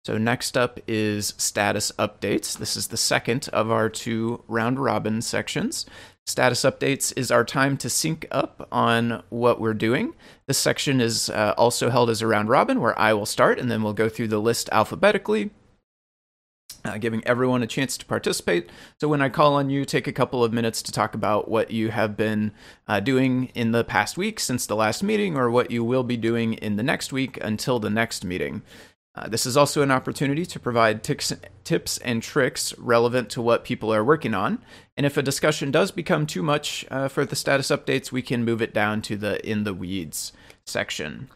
So 0.03 0.17
next 0.17 0.57
up 0.57 0.79
is 0.87 1.35
status 1.37 1.91
updates. 1.99 2.57
This 2.57 2.75
is 2.75 2.87
the 2.87 2.97
second 2.97 3.49
of 3.53 3.69
our 3.69 3.87
two 3.87 4.43
round 4.47 4.79
robin 4.79 5.21
sections. 5.21 5.85
Status 6.25 6.61
updates 6.61 7.13
is 7.15 7.29
our 7.29 7.43
time 7.43 7.77
to 7.77 7.89
sync 7.89 8.27
up 8.31 8.67
on 8.71 9.21
what 9.29 9.61
we're 9.61 9.75
doing. 9.75 10.15
This 10.47 10.57
section 10.57 11.01
is 11.01 11.29
uh, 11.29 11.53
also 11.55 11.89
held 11.89 12.09
as 12.09 12.21
a 12.21 12.27
round 12.27 12.49
robin 12.49 12.79
where 12.79 12.97
I 12.97 13.13
will 13.13 13.25
start 13.27 13.59
and 13.59 13.69
then 13.69 13.83
we'll 13.83 13.93
go 13.93 14.09
through 14.09 14.29
the 14.29 14.39
list 14.39 14.69
alphabetically, 14.71 15.51
uh, 16.85 16.97
giving 16.97 17.25
everyone 17.27 17.61
a 17.61 17.67
chance 17.67 17.97
to 17.97 18.05
participate. 18.05 18.69
So 18.99 19.07
when 19.07 19.21
I 19.21 19.29
call 19.29 19.55
on 19.55 19.69
you, 19.69 19.85
take 19.85 20.07
a 20.07 20.13
couple 20.13 20.43
of 20.43 20.53
minutes 20.53 20.81
to 20.83 20.91
talk 20.91 21.13
about 21.13 21.49
what 21.49 21.69
you 21.69 21.89
have 21.89 22.17
been 22.17 22.53
uh, 22.87 23.01
doing 23.01 23.51
in 23.53 23.71
the 23.71 23.83
past 23.83 24.17
week 24.17 24.39
since 24.39 24.65
the 24.65 24.75
last 24.75 25.03
meeting 25.03 25.35
or 25.37 25.51
what 25.51 25.69
you 25.69 25.83
will 25.83 26.03
be 26.03 26.17
doing 26.17 26.53
in 26.53 26.75
the 26.75 26.83
next 26.83 27.11
week 27.11 27.37
until 27.43 27.79
the 27.79 27.89
next 27.89 28.23
meeting. 28.23 28.61
Uh, 29.13 29.27
this 29.27 29.45
is 29.45 29.57
also 29.57 29.81
an 29.81 29.91
opportunity 29.91 30.45
to 30.45 30.59
provide 30.59 31.03
tics, 31.03 31.33
tips 31.65 31.97
and 31.99 32.23
tricks 32.23 32.73
relevant 32.77 33.29
to 33.29 33.41
what 33.41 33.65
people 33.65 33.93
are 33.93 34.03
working 34.03 34.33
on. 34.33 34.59
And 34.95 35.05
if 35.05 35.17
a 35.17 35.21
discussion 35.21 35.69
does 35.69 35.91
become 35.91 36.25
too 36.25 36.41
much 36.41 36.85
uh, 36.89 37.09
for 37.09 37.25
the 37.25 37.35
status 37.35 37.67
updates, 37.67 38.11
we 38.11 38.21
can 38.21 38.45
move 38.45 38.61
it 38.61 38.73
down 38.73 39.01
to 39.03 39.17
the 39.17 39.45
in 39.47 39.65
the 39.65 39.73
weeds 39.73 40.31
section. 40.65 41.29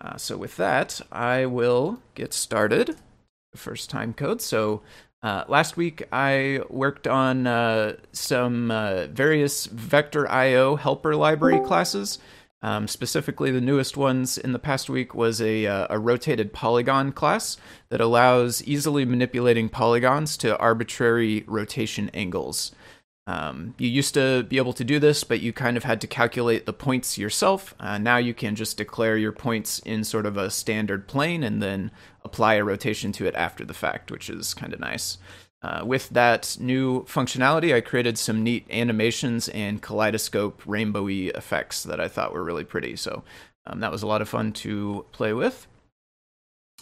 Uh, 0.00 0.16
so, 0.16 0.36
with 0.36 0.56
that, 0.56 1.00
I 1.10 1.46
will 1.46 2.00
get 2.14 2.32
started. 2.32 2.96
First 3.56 3.90
time 3.90 4.12
code. 4.12 4.40
So, 4.40 4.82
uh, 5.22 5.44
last 5.48 5.76
week 5.76 6.04
I 6.12 6.60
worked 6.68 7.08
on 7.08 7.46
uh, 7.46 7.96
some 8.12 8.70
uh, 8.70 9.06
various 9.06 9.66
Vector 9.66 10.30
IO 10.30 10.76
helper 10.76 11.16
library 11.16 11.58
classes. 11.66 12.18
Um, 12.66 12.88
specifically, 12.88 13.52
the 13.52 13.60
newest 13.60 13.96
ones 13.96 14.36
in 14.36 14.50
the 14.50 14.58
past 14.58 14.90
week 14.90 15.14
was 15.14 15.40
a, 15.40 15.66
uh, 15.66 15.86
a 15.88 16.00
rotated 16.00 16.52
polygon 16.52 17.12
class 17.12 17.56
that 17.90 18.00
allows 18.00 18.60
easily 18.64 19.04
manipulating 19.04 19.68
polygons 19.68 20.36
to 20.38 20.58
arbitrary 20.58 21.44
rotation 21.46 22.10
angles. 22.12 22.72
Um, 23.28 23.76
you 23.78 23.88
used 23.88 24.14
to 24.14 24.42
be 24.42 24.56
able 24.56 24.72
to 24.72 24.82
do 24.82 24.98
this, 24.98 25.22
but 25.22 25.38
you 25.38 25.52
kind 25.52 25.76
of 25.76 25.84
had 25.84 26.00
to 26.00 26.08
calculate 26.08 26.66
the 26.66 26.72
points 26.72 27.16
yourself. 27.16 27.72
Uh, 27.78 27.98
now 27.98 28.16
you 28.16 28.34
can 28.34 28.56
just 28.56 28.76
declare 28.76 29.16
your 29.16 29.30
points 29.30 29.78
in 29.80 30.02
sort 30.02 30.26
of 30.26 30.36
a 30.36 30.50
standard 30.50 31.06
plane 31.06 31.44
and 31.44 31.62
then 31.62 31.92
apply 32.24 32.54
a 32.54 32.64
rotation 32.64 33.12
to 33.12 33.26
it 33.26 33.34
after 33.36 33.64
the 33.64 33.74
fact, 33.74 34.10
which 34.10 34.28
is 34.28 34.54
kind 34.54 34.72
of 34.72 34.80
nice. 34.80 35.18
Uh, 35.66 35.84
with 35.84 36.08
that 36.10 36.56
new 36.60 37.02
functionality, 37.06 37.74
I 37.74 37.80
created 37.80 38.16
some 38.16 38.44
neat 38.44 38.64
animations 38.70 39.48
and 39.48 39.82
kaleidoscope 39.82 40.62
rainbowy 40.62 41.36
effects 41.36 41.82
that 41.82 41.98
I 41.98 42.06
thought 42.06 42.32
were 42.32 42.44
really 42.44 42.62
pretty. 42.62 42.94
So 42.94 43.24
um, 43.66 43.80
that 43.80 43.90
was 43.90 44.04
a 44.04 44.06
lot 44.06 44.22
of 44.22 44.28
fun 44.28 44.52
to 44.52 45.04
play 45.10 45.32
with. 45.32 45.66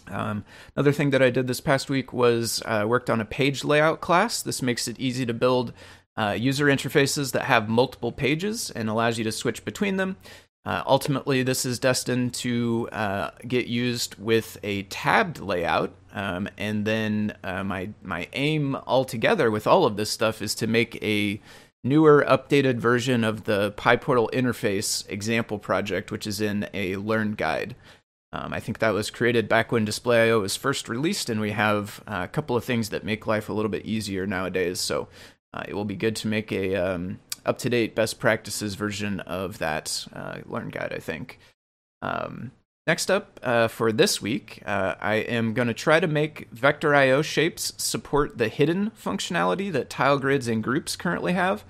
Um, 0.08 0.44
another 0.76 0.92
thing 0.92 1.10
that 1.10 1.22
I 1.22 1.30
did 1.30 1.46
this 1.46 1.62
past 1.62 1.88
week 1.88 2.12
was 2.12 2.62
uh, 2.66 2.84
worked 2.86 3.08
on 3.08 3.22
a 3.22 3.24
page 3.24 3.64
layout 3.64 4.02
class. 4.02 4.42
This 4.42 4.60
makes 4.60 4.86
it 4.86 5.00
easy 5.00 5.24
to 5.24 5.32
build 5.32 5.72
uh, 6.18 6.36
user 6.38 6.66
interfaces 6.66 7.32
that 7.32 7.44
have 7.44 7.70
multiple 7.70 8.12
pages 8.12 8.70
and 8.70 8.90
allows 8.90 9.16
you 9.16 9.24
to 9.24 9.32
switch 9.32 9.64
between 9.64 9.96
them. 9.96 10.18
Uh, 10.66 10.82
ultimately, 10.86 11.42
this 11.42 11.64
is 11.64 11.78
destined 11.78 12.34
to 12.34 12.88
uh, 12.92 13.30
get 13.48 13.66
used 13.66 14.16
with 14.16 14.58
a 14.62 14.82
tabbed 14.84 15.40
layout, 15.40 15.94
um, 16.14 16.48
and 16.56 16.84
then 16.84 17.36
uh, 17.42 17.64
my 17.64 17.90
my 18.02 18.28
aim 18.32 18.76
altogether 18.86 19.50
with 19.50 19.66
all 19.66 19.84
of 19.84 19.96
this 19.96 20.10
stuff 20.10 20.40
is 20.40 20.54
to 20.56 20.66
make 20.66 21.02
a 21.02 21.40
newer, 21.82 22.24
updated 22.26 22.76
version 22.76 23.22
of 23.22 23.44
the 23.44 23.72
PyPortal 23.72 24.30
interface 24.30 25.08
example 25.10 25.58
project, 25.58 26.10
which 26.10 26.26
is 26.26 26.40
in 26.40 26.66
a 26.72 26.96
Learn 26.96 27.32
guide. 27.32 27.76
Um, 28.32 28.52
I 28.52 28.58
think 28.58 28.78
that 28.78 28.94
was 28.94 29.10
created 29.10 29.48
back 29.48 29.70
when 29.70 29.84
Display.io 29.84 30.40
was 30.40 30.56
first 30.56 30.88
released, 30.88 31.28
and 31.28 31.40
we 31.40 31.50
have 31.50 32.02
uh, 32.06 32.22
a 32.24 32.28
couple 32.28 32.56
of 32.56 32.64
things 32.64 32.88
that 32.88 33.04
make 33.04 33.26
life 33.26 33.48
a 33.48 33.52
little 33.52 33.70
bit 33.70 33.84
easier 33.84 34.26
nowadays. 34.26 34.80
So 34.80 35.08
uh, 35.52 35.62
it 35.68 35.74
will 35.74 35.84
be 35.84 35.94
good 35.94 36.16
to 36.16 36.28
make 36.28 36.50
a 36.50 36.74
um, 36.74 37.20
up 37.44 37.58
to 37.58 37.70
date 37.70 37.94
best 37.94 38.18
practices 38.18 38.74
version 38.74 39.20
of 39.20 39.58
that 39.58 40.06
uh, 40.12 40.38
Learn 40.46 40.70
guide. 40.70 40.92
I 40.92 40.98
think. 40.98 41.38
Um, 42.02 42.52
next 42.86 43.10
up 43.10 43.40
uh, 43.42 43.68
for 43.68 43.92
this 43.92 44.20
week, 44.20 44.62
uh, 44.66 44.94
I 45.00 45.14
am 45.14 45.54
going 45.54 45.68
to 45.68 45.74
try 45.74 46.00
to 46.00 46.06
make 46.06 46.48
Vector 46.50 46.94
IO 46.94 47.22
shapes 47.22 47.72
support 47.76 48.38
the 48.38 48.48
hidden 48.48 48.90
functionality 48.90 49.72
that 49.72 49.90
tile 49.90 50.18
grids 50.18 50.48
and 50.48 50.62
groups 50.62 50.96
currently 50.96 51.32
have. 51.32 51.64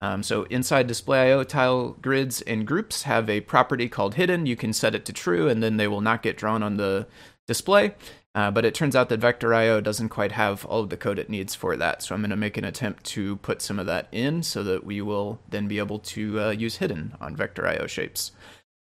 Um, 0.00 0.22
so 0.22 0.42
inside 0.44 0.86
Display.io, 0.86 1.44
tile 1.44 1.90
grids 1.92 2.42
and 2.42 2.66
groups 2.66 3.04
have 3.04 3.30
a 3.30 3.40
property 3.40 3.88
called 3.88 4.16
hidden. 4.16 4.44
You 4.44 4.56
can 4.56 4.72
set 4.72 4.94
it 4.94 5.04
to 5.06 5.12
true, 5.12 5.48
and 5.48 5.62
then 5.62 5.78
they 5.78 5.88
will 5.88 6.02
not 6.02 6.22
get 6.22 6.36
drawn 6.36 6.62
on 6.62 6.76
the 6.76 7.06
display. 7.46 7.94
Uh, 8.34 8.50
but 8.50 8.64
it 8.64 8.74
turns 8.74 8.96
out 8.96 9.08
that 9.08 9.20
Vector 9.20 9.54
IO 9.54 9.80
doesn't 9.80 10.08
quite 10.08 10.32
have 10.32 10.66
all 10.66 10.80
of 10.80 10.90
the 10.90 10.96
code 10.96 11.20
it 11.20 11.30
needs 11.30 11.54
for 11.54 11.76
that. 11.76 12.02
So 12.02 12.14
I'm 12.14 12.20
going 12.20 12.30
to 12.30 12.36
make 12.36 12.56
an 12.56 12.64
attempt 12.64 13.04
to 13.04 13.36
put 13.36 13.62
some 13.62 13.78
of 13.78 13.86
that 13.86 14.08
in 14.10 14.42
so 14.42 14.64
that 14.64 14.84
we 14.84 15.00
will 15.00 15.38
then 15.48 15.68
be 15.68 15.78
able 15.78 16.00
to 16.00 16.40
uh, 16.40 16.50
use 16.50 16.76
hidden 16.76 17.14
on 17.20 17.36
Vector 17.36 17.66
IO 17.66 17.86
shapes. 17.86 18.32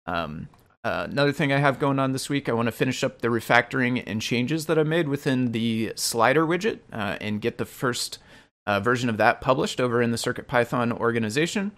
Um, 0.05 0.49
uh, 0.83 1.07
another 1.09 1.33
thing 1.33 1.51
I 1.51 1.57
have 1.57 1.79
going 1.79 1.99
on 1.99 2.13
this 2.13 2.29
week, 2.29 2.47
I 2.47 2.53
want 2.53 2.67
to 2.67 2.71
finish 2.71 3.03
up 3.03 3.21
the 3.21 3.27
refactoring 3.27 4.01
and 4.07 4.21
changes 4.21 4.67
that 4.67 4.79
I 4.79 4.83
made 4.83 5.09
within 5.09 5.51
the 5.51 5.93
slider 5.95 6.45
widget 6.45 6.79
uh, 6.93 7.17
and 7.19 7.41
get 7.41 7.57
the 7.57 7.65
first 7.65 8.19
uh, 8.65 8.79
version 8.79 9.09
of 9.09 9.17
that 9.17 9.41
published 9.41 9.81
over 9.81 10.01
in 10.01 10.11
the 10.11 10.17
CircuitPython 10.17 10.97
organization. 10.97 11.73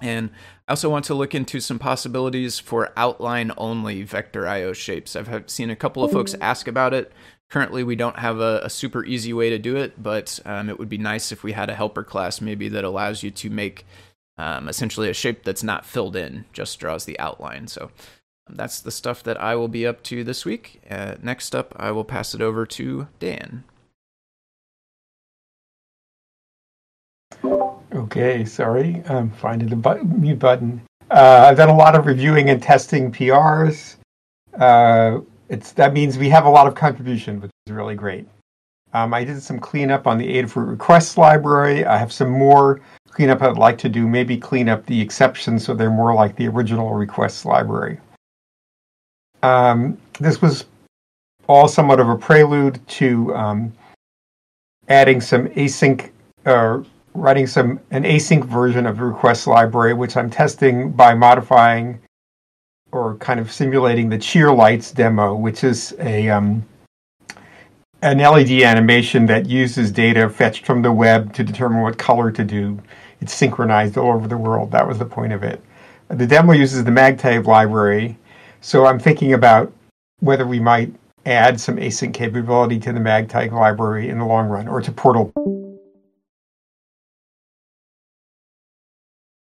And 0.00 0.30
I 0.68 0.72
also 0.72 0.88
want 0.88 1.04
to 1.06 1.14
look 1.14 1.34
into 1.34 1.60
some 1.60 1.78
possibilities 1.78 2.58
for 2.58 2.92
outline 2.96 3.50
only 3.56 4.02
vector 4.02 4.46
IO 4.46 4.72
shapes. 4.72 5.16
I've 5.16 5.50
seen 5.50 5.68
a 5.68 5.76
couple 5.76 6.04
of 6.04 6.12
folks 6.12 6.34
ask 6.40 6.68
about 6.68 6.94
it. 6.94 7.12
Currently, 7.50 7.82
we 7.82 7.96
don't 7.96 8.18
have 8.18 8.38
a, 8.38 8.60
a 8.62 8.70
super 8.70 9.04
easy 9.04 9.32
way 9.32 9.50
to 9.50 9.58
do 9.58 9.76
it, 9.76 10.00
but 10.00 10.38
um, 10.44 10.68
it 10.68 10.78
would 10.78 10.88
be 10.88 10.98
nice 10.98 11.32
if 11.32 11.42
we 11.42 11.52
had 11.52 11.68
a 11.68 11.74
helper 11.74 12.04
class 12.04 12.40
maybe 12.40 12.68
that 12.68 12.84
allows 12.84 13.24
you 13.24 13.32
to 13.32 13.50
make 13.50 13.84
um, 14.40 14.68
essentially 14.70 15.10
a 15.10 15.14
shape 15.14 15.44
that's 15.44 15.62
not 15.62 15.84
filled 15.84 16.16
in, 16.16 16.46
just 16.54 16.80
draws 16.80 17.04
the 17.04 17.18
outline. 17.18 17.68
So 17.68 17.90
um, 18.46 18.56
that's 18.56 18.80
the 18.80 18.90
stuff 18.90 19.22
that 19.24 19.38
I 19.38 19.54
will 19.54 19.68
be 19.68 19.86
up 19.86 20.02
to 20.04 20.24
this 20.24 20.46
week. 20.46 20.80
Uh, 20.90 21.16
next 21.22 21.54
up, 21.54 21.74
I 21.76 21.90
will 21.90 22.04
pass 22.04 22.34
it 22.34 22.40
over 22.40 22.64
to 22.64 23.08
Dan. 23.18 23.64
Okay, 27.92 28.46
sorry. 28.46 29.02
I'm 29.08 29.30
finding 29.30 29.68
the 29.68 29.76
button, 29.76 30.18
mute 30.18 30.38
button. 30.38 30.80
Uh, 31.10 31.48
I've 31.50 31.58
done 31.58 31.68
a 31.68 31.76
lot 31.76 31.94
of 31.94 32.06
reviewing 32.06 32.48
and 32.48 32.62
testing 32.62 33.12
PRs. 33.12 33.96
Uh, 34.58 35.20
it's 35.50 35.72
that 35.72 35.92
means 35.92 36.16
we 36.16 36.30
have 36.30 36.46
a 36.46 36.50
lot 36.50 36.66
of 36.66 36.74
contribution, 36.74 37.42
which 37.42 37.50
is 37.66 37.74
really 37.74 37.94
great. 37.94 38.26
Um, 38.92 39.14
I 39.14 39.24
did 39.24 39.42
some 39.42 39.58
cleanup 39.58 40.06
on 40.06 40.18
the 40.18 40.26
Adafruit 40.26 40.68
requests 40.68 41.16
library. 41.16 41.84
I 41.84 41.96
have 41.96 42.12
some 42.12 42.30
more 42.30 42.80
cleanup 43.10 43.42
I'd 43.42 43.56
like 43.56 43.78
to 43.78 43.88
do. 43.88 44.08
Maybe 44.08 44.36
clean 44.36 44.68
up 44.68 44.84
the 44.86 45.00
exceptions 45.00 45.64
so 45.64 45.74
they're 45.74 45.90
more 45.90 46.14
like 46.14 46.36
the 46.36 46.48
original 46.48 46.94
requests 46.94 47.44
library. 47.44 47.98
Um, 49.42 49.96
this 50.18 50.42
was 50.42 50.66
all 51.46 51.68
somewhat 51.68 52.00
of 52.00 52.08
a 52.08 52.16
prelude 52.16 52.80
to 52.88 53.34
um, 53.34 53.72
adding 54.88 55.20
some 55.20 55.48
async 55.48 56.10
uh, 56.46 56.82
writing 57.14 57.46
some 57.46 57.80
an 57.90 58.04
async 58.04 58.44
version 58.44 58.86
of 58.86 58.96
the 58.98 59.04
request 59.04 59.46
library, 59.46 59.94
which 59.94 60.16
I'm 60.16 60.30
testing 60.30 60.90
by 60.90 61.14
modifying 61.14 62.00
or 62.92 63.16
kind 63.16 63.38
of 63.38 63.52
simulating 63.52 64.08
the 64.08 64.18
cheer 64.18 64.52
lights 64.52 64.90
demo, 64.90 65.34
which 65.34 65.64
is 65.64 65.94
a 66.00 66.28
um, 66.28 66.64
an 68.02 68.18
LED 68.18 68.50
animation 68.62 69.26
that 69.26 69.46
uses 69.46 69.90
data 69.90 70.28
fetched 70.28 70.64
from 70.64 70.82
the 70.82 70.92
web 70.92 71.34
to 71.34 71.44
determine 71.44 71.82
what 71.82 71.98
color 71.98 72.30
to 72.30 72.44
do. 72.44 72.80
It's 73.20 73.34
synchronized 73.34 73.98
all 73.98 74.12
over 74.12 74.26
the 74.26 74.38
world. 74.38 74.70
That 74.70 74.88
was 74.88 74.98
the 74.98 75.04
point 75.04 75.32
of 75.32 75.42
it. 75.42 75.62
The 76.08 76.26
demo 76.26 76.52
uses 76.52 76.82
the 76.82 76.90
MagTag 76.90 77.46
library, 77.46 78.18
so 78.60 78.86
I'm 78.86 78.98
thinking 78.98 79.32
about 79.34 79.72
whether 80.20 80.46
we 80.46 80.58
might 80.58 80.92
add 81.26 81.60
some 81.60 81.76
async 81.76 82.14
capability 82.14 82.78
to 82.80 82.92
the 82.92 82.98
MagTag 82.98 83.52
library 83.52 84.08
in 84.08 84.18
the 84.18 84.24
long 84.24 84.48
run, 84.48 84.66
or 84.66 84.80
to 84.80 84.90
Portal. 84.90 85.30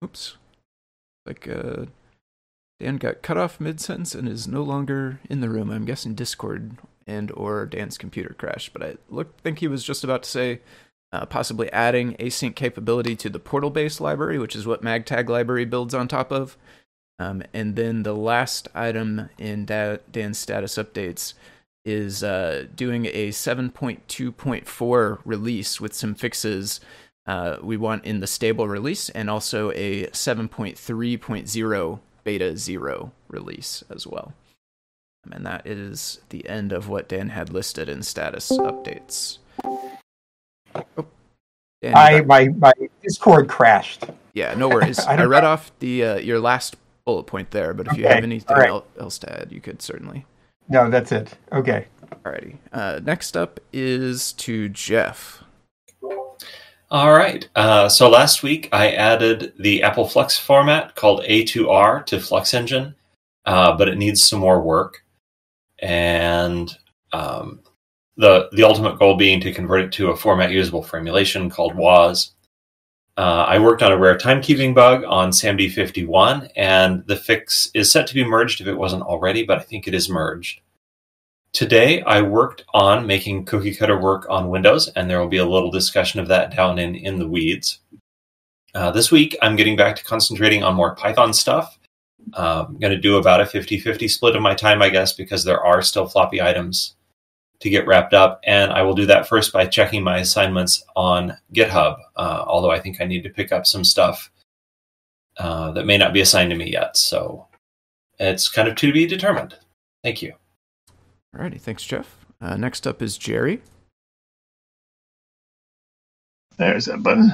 Oops. 0.04 0.38
Like 1.26 1.48
uh, 1.48 1.86
Dan 2.80 2.98
got 2.98 3.22
cut 3.24 3.38
off 3.38 3.60
mid 3.60 3.82
sentence 3.82 4.14
and 4.14 4.28
is 4.28 4.48
no 4.48 4.62
longer 4.62 5.20
in 5.30 5.42
the 5.42 5.50
room. 5.50 5.72
I'm 5.72 5.86
guessing 5.86 6.14
Discord 6.14 6.78
and 7.08 7.32
or 7.32 7.66
Dan's 7.66 7.98
computer 7.98 8.36
crashed, 8.38 8.74
but 8.74 8.84
I 8.84 8.96
look 9.10 9.38
think 9.42 9.60
he 9.60 9.68
was 9.68 9.84
just 9.84 10.04
about 10.04 10.24
to 10.24 10.30
say 10.30 10.62
uh, 11.12 11.26
possibly 11.26 11.72
adding 11.72 12.16
async 12.16 12.56
capability 12.56 13.16
to 13.18 13.30
the 13.30 13.40
portal 13.40 13.70
based 13.70 14.02
library, 14.02 14.40
which 14.40 14.56
is 14.56 14.66
what 14.66 14.82
MagTag 14.82 15.30
library 15.30 15.66
builds 15.66 15.94
on 15.94 16.08
top 16.08 16.32
of. 16.32 16.58
Um, 17.20 17.44
and 17.54 17.76
then 17.76 18.04
the 18.04 18.16
last 18.16 18.68
item 18.74 19.30
in 19.38 19.66
da- 19.66 20.00
Dan's 20.12 20.40
status 20.40 20.76
updates 20.76 21.36
is 21.86 22.24
uh, 22.24 22.66
doing 22.76 23.06
a 23.06 23.30
7.2.4 23.30 25.20
release 25.24 25.80
with 25.80 25.94
some 25.94 26.16
fixes 26.16 26.80
uh, 27.26 27.58
we 27.62 27.78
want 27.78 28.04
in 28.06 28.20
the 28.20 28.28
stable 28.28 28.68
release 28.68 29.10
and 29.10 29.30
also 29.30 29.72
a 29.72 30.08
7.3.0 30.08 32.00
beta 32.24 32.58
0 32.58 33.12
release 33.28 33.84
as 33.90 34.08
well. 34.08 34.34
And 35.32 35.46
that 35.46 35.66
is 35.66 36.22
the 36.30 36.48
end 36.48 36.72
of 36.72 36.90
what 36.90 37.08
Dan 37.08 37.30
had 37.30 37.52
listed 37.52 37.88
in 37.88 38.04
status 38.04 38.52
updates. 38.52 39.38
Oh, 39.64 41.06
Dan, 41.82 41.94
I 41.96 42.22
my 42.22 42.50
my 42.50 42.74
Discord 43.02 43.48
crashed. 43.48 44.06
Yeah, 44.34 44.54
no 44.56 44.68
worries. 44.70 45.00
I, 45.08 45.16
I, 45.16 45.26
read 45.26 45.44
off 45.44 45.72
the 45.80 46.04
uh, 46.04 46.16
your 46.18 46.40
last 46.40 46.76
bullet 47.06 47.24
point 47.24 47.52
there, 47.52 47.74
but 47.74 47.88
if 47.88 47.94
okay. 47.94 48.02
you 48.02 48.08
have 48.08 48.24
anything 48.24 48.56
right. 48.56 48.84
else 49.00 49.18
to 49.20 49.42
add, 49.42 49.52
you 49.52 49.62
could 49.62 49.82
certainly. 49.82 50.26
No, 50.70 50.90
that's 50.90 51.12
it. 51.12 51.36
Okay. 51.52 51.88
Alrighty. 52.26 52.58
Uh, 52.72 53.00
next 53.04 53.36
up 53.36 53.60
is 53.72 54.34
to 54.34 54.70
Jeff. 54.70 55.44
All 56.90 57.12
right. 57.12 57.48
Uh, 57.56 57.90
so 57.90 58.10
last 58.10 58.44
week 58.44 58.70
I 58.72 58.92
added 58.92 59.54
the 59.60 59.84
Apple 59.84 60.08
Flux 60.08 60.38
format 60.38 60.96
called 60.96 61.24
A2R 61.24 62.06
to 62.06 62.18
FluxEngine, 62.18 62.94
uh, 63.46 63.76
but 63.76 63.90
it 63.90 63.98
needs 63.98 64.24
some 64.24 64.40
more 64.40 64.62
work. 64.62 65.03
And 65.84 66.76
um, 67.12 67.60
the 68.18 68.50
the 68.52 68.64
ultimate 68.64 68.98
goal 68.98 69.16
being 69.16 69.40
to 69.42 69.54
convert 69.54 69.82
it 69.82 69.92
to 69.94 70.12
a 70.12 70.16
format 70.16 70.52
usable 70.52 70.84
for 70.84 70.98
emulation 70.98 71.50
called 71.50 71.74
WOZ. 71.74 72.32
Uh, 73.16 73.46
I 73.48 73.60
worked 73.60 73.84
on 73.84 73.92
a 73.92 73.98
rare 73.98 74.18
timekeeping 74.18 74.74
bug 74.74 75.04
on 75.04 75.30
SAMD51, 75.30 76.50
and 76.56 77.06
the 77.06 77.16
fix 77.16 77.70
is 77.76 77.92
set 77.92 78.08
to 78.08 78.16
be 78.16 78.24
merged 78.24 78.60
if 78.60 78.66
it 78.66 78.74
wasn't 78.74 79.04
already, 79.04 79.44
but 79.44 79.60
I 79.60 79.62
think 79.62 79.88
it 79.88 79.94
is 79.94 80.10
merged. 80.10 80.62
Today, 81.52 82.02
I 82.02 82.24
worked 82.24 82.66
on 82.74 83.06
making 83.06 83.46
cookie 83.46 83.76
cutter 83.76 84.00
work 84.00 84.26
on 84.32 84.50
Windows, 84.50 84.88
and 84.96 85.08
there 85.08 85.20
will 85.20 85.28
be 85.28 85.38
a 85.38 85.46
little 85.46 85.70
discussion 85.70 86.20
of 86.20 86.28
that 86.30 86.56
down 86.56 86.80
in, 86.80 86.96
in 86.96 87.20
the 87.20 87.28
weeds. 87.28 87.82
Uh, 88.74 88.90
this 88.90 89.12
week, 89.12 89.38
I'm 89.44 89.56
getting 89.56 89.76
back 89.76 89.96
to 89.98 90.04
concentrating 90.04 90.64
on 90.64 90.74
more 90.74 90.96
Python 90.96 91.32
stuff. 91.32 91.78
I'm 92.34 92.78
going 92.80 92.94
to 92.94 93.00
do 93.00 93.18
about 93.18 93.42
a 93.42 93.46
50 93.46 93.80
50 93.80 94.08
split 94.08 94.36
of 94.36 94.42
my 94.42 94.56
time, 94.56 94.82
I 94.82 94.90
guess, 94.90 95.14
because 95.14 95.44
there 95.44 95.64
are 95.64 95.82
still 95.82 96.08
floppy 96.08 96.42
items 96.42 96.96
to 97.60 97.70
get 97.70 97.88
wrapped 97.88 98.14
up. 98.14 98.42
And 98.44 98.72
I 98.72 98.82
will 98.82 98.94
do 98.94 99.06
that 99.08 99.28
first 99.28 99.54
by 99.54 99.66
checking 99.66 100.04
my 100.04 100.20
assignments 100.20 100.84
on 100.96 101.38
GitHub, 101.54 101.98
uh, 102.16 102.44
although 102.46 102.72
I 102.72 102.80
think 102.80 103.00
I 103.00 103.06
need 103.06 103.24
to 103.24 103.30
pick 103.30 103.52
up 103.52 103.66
some 103.66 103.84
stuff 103.84 104.30
uh, 105.38 105.72
that 105.72 105.86
may 105.86 105.98
not 105.98 106.14
be 106.14 106.22
assigned 106.22 106.52
to 106.52 106.58
me 106.58 106.72
yet. 106.72 106.98
So 106.98 107.48
it's 108.20 108.50
kind 108.50 108.68
of 108.68 108.76
to 108.76 108.94
be 108.94 109.08
determined. 109.08 109.56
Thank 110.04 110.22
you. 110.22 110.34
Alrighty, 111.36 111.60
thanks, 111.60 111.84
Jeff. 111.84 112.26
Uh, 112.40 112.58
next 112.58 112.86
up 112.86 113.02
is 113.02 113.18
Jerry. 113.18 113.62
There's 116.58 116.86
that 116.86 117.02
button. 117.02 117.32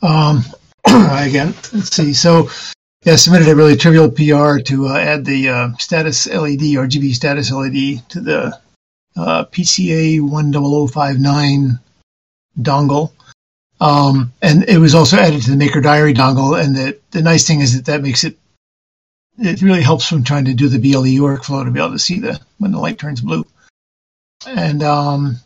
Um, 0.00 0.42
again, 0.86 1.54
let's 1.72 1.94
see. 1.94 2.14
So, 2.14 2.48
yeah, 3.02 3.14
I 3.14 3.16
submitted 3.16 3.48
a 3.48 3.56
really 3.56 3.76
trivial 3.76 4.10
PR 4.10 4.58
to 4.60 4.88
uh, 4.88 4.96
add 4.96 5.24
the 5.24 5.48
uh, 5.48 5.68
status 5.78 6.26
LED 6.26 6.60
RGB 6.60 7.14
status 7.14 7.50
LED 7.50 8.08
to 8.10 8.20
the 8.20 8.58
uh, 9.16 9.44
PCA 9.46 10.18
10059 10.20 11.80
dongle. 12.60 13.12
Um, 13.80 14.32
and 14.40 14.68
it 14.68 14.78
was 14.78 14.94
also 14.94 15.16
added 15.16 15.42
to 15.42 15.50
the 15.50 15.56
Maker 15.56 15.80
Diary 15.80 16.14
dongle. 16.14 16.62
And 16.62 16.76
the, 16.76 16.98
the 17.10 17.22
nice 17.22 17.46
thing 17.46 17.60
is 17.60 17.74
that 17.74 17.86
that 17.86 18.02
makes 18.02 18.22
it 18.22 18.38
it 19.38 19.62
really 19.62 19.82
helps 19.82 20.06
from 20.06 20.24
trying 20.24 20.44
to 20.44 20.54
do 20.54 20.68
the 20.68 20.78
BLE 20.78 21.18
workflow 21.18 21.64
to 21.64 21.70
be 21.70 21.80
able 21.80 21.92
to 21.92 21.98
see 21.98 22.20
the 22.20 22.38
when 22.58 22.70
the 22.70 22.78
light 22.78 22.98
turns 22.98 23.20
blue. 23.20 23.44
And 24.46 24.82
um, 24.82 25.36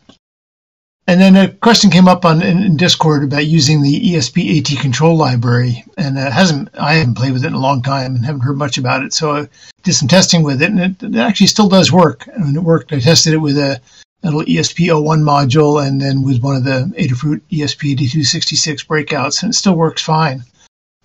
and 1.07 1.21
then 1.21 1.37
a 1.37 1.49
question 1.49 1.89
came 1.89 2.07
up 2.07 2.25
on 2.25 2.41
in, 2.41 2.75
Discord 2.75 3.23
about 3.23 3.47
using 3.47 3.81
the 3.81 3.99
ESP 4.11 4.59
AT 4.59 4.81
control 4.81 5.15
library, 5.15 5.85
and 5.97 6.17
it 6.17 6.33
hasn't 6.33 6.69
I 6.77 6.95
haven't 6.95 7.15
played 7.15 7.31
with 7.31 7.45
it 7.45 7.47
in 7.47 7.53
a 7.53 7.59
long 7.59 7.81
time 7.81 8.15
and 8.15 8.25
haven't 8.25 8.41
heard 8.41 8.57
much 8.57 8.77
about 8.77 9.03
it. 9.03 9.13
So 9.13 9.31
I 9.31 9.49
did 9.83 9.93
some 9.93 10.09
testing 10.09 10.43
with 10.43 10.61
it, 10.61 10.69
and 10.69 10.79
it, 10.79 11.03
it 11.03 11.15
actually 11.15 11.47
still 11.47 11.69
does 11.69 11.93
work. 11.93 12.27
And 12.27 12.55
it 12.57 12.59
worked. 12.59 12.91
I 12.91 12.99
tested 12.99 13.33
it 13.33 13.37
with 13.37 13.57
a, 13.57 13.79
little 14.23 14.41
ESP01 14.41 15.21
module, 15.21 15.85
and 15.85 16.01
then 16.01 16.23
with 16.23 16.41
one 16.41 16.57
of 16.57 16.65
the 16.65 16.91
Adafruit 16.97 17.39
ESP8266 17.49 18.85
breakouts, 18.85 19.41
and 19.41 19.53
it 19.53 19.55
still 19.55 19.75
works 19.75 20.01
fine 20.01 20.43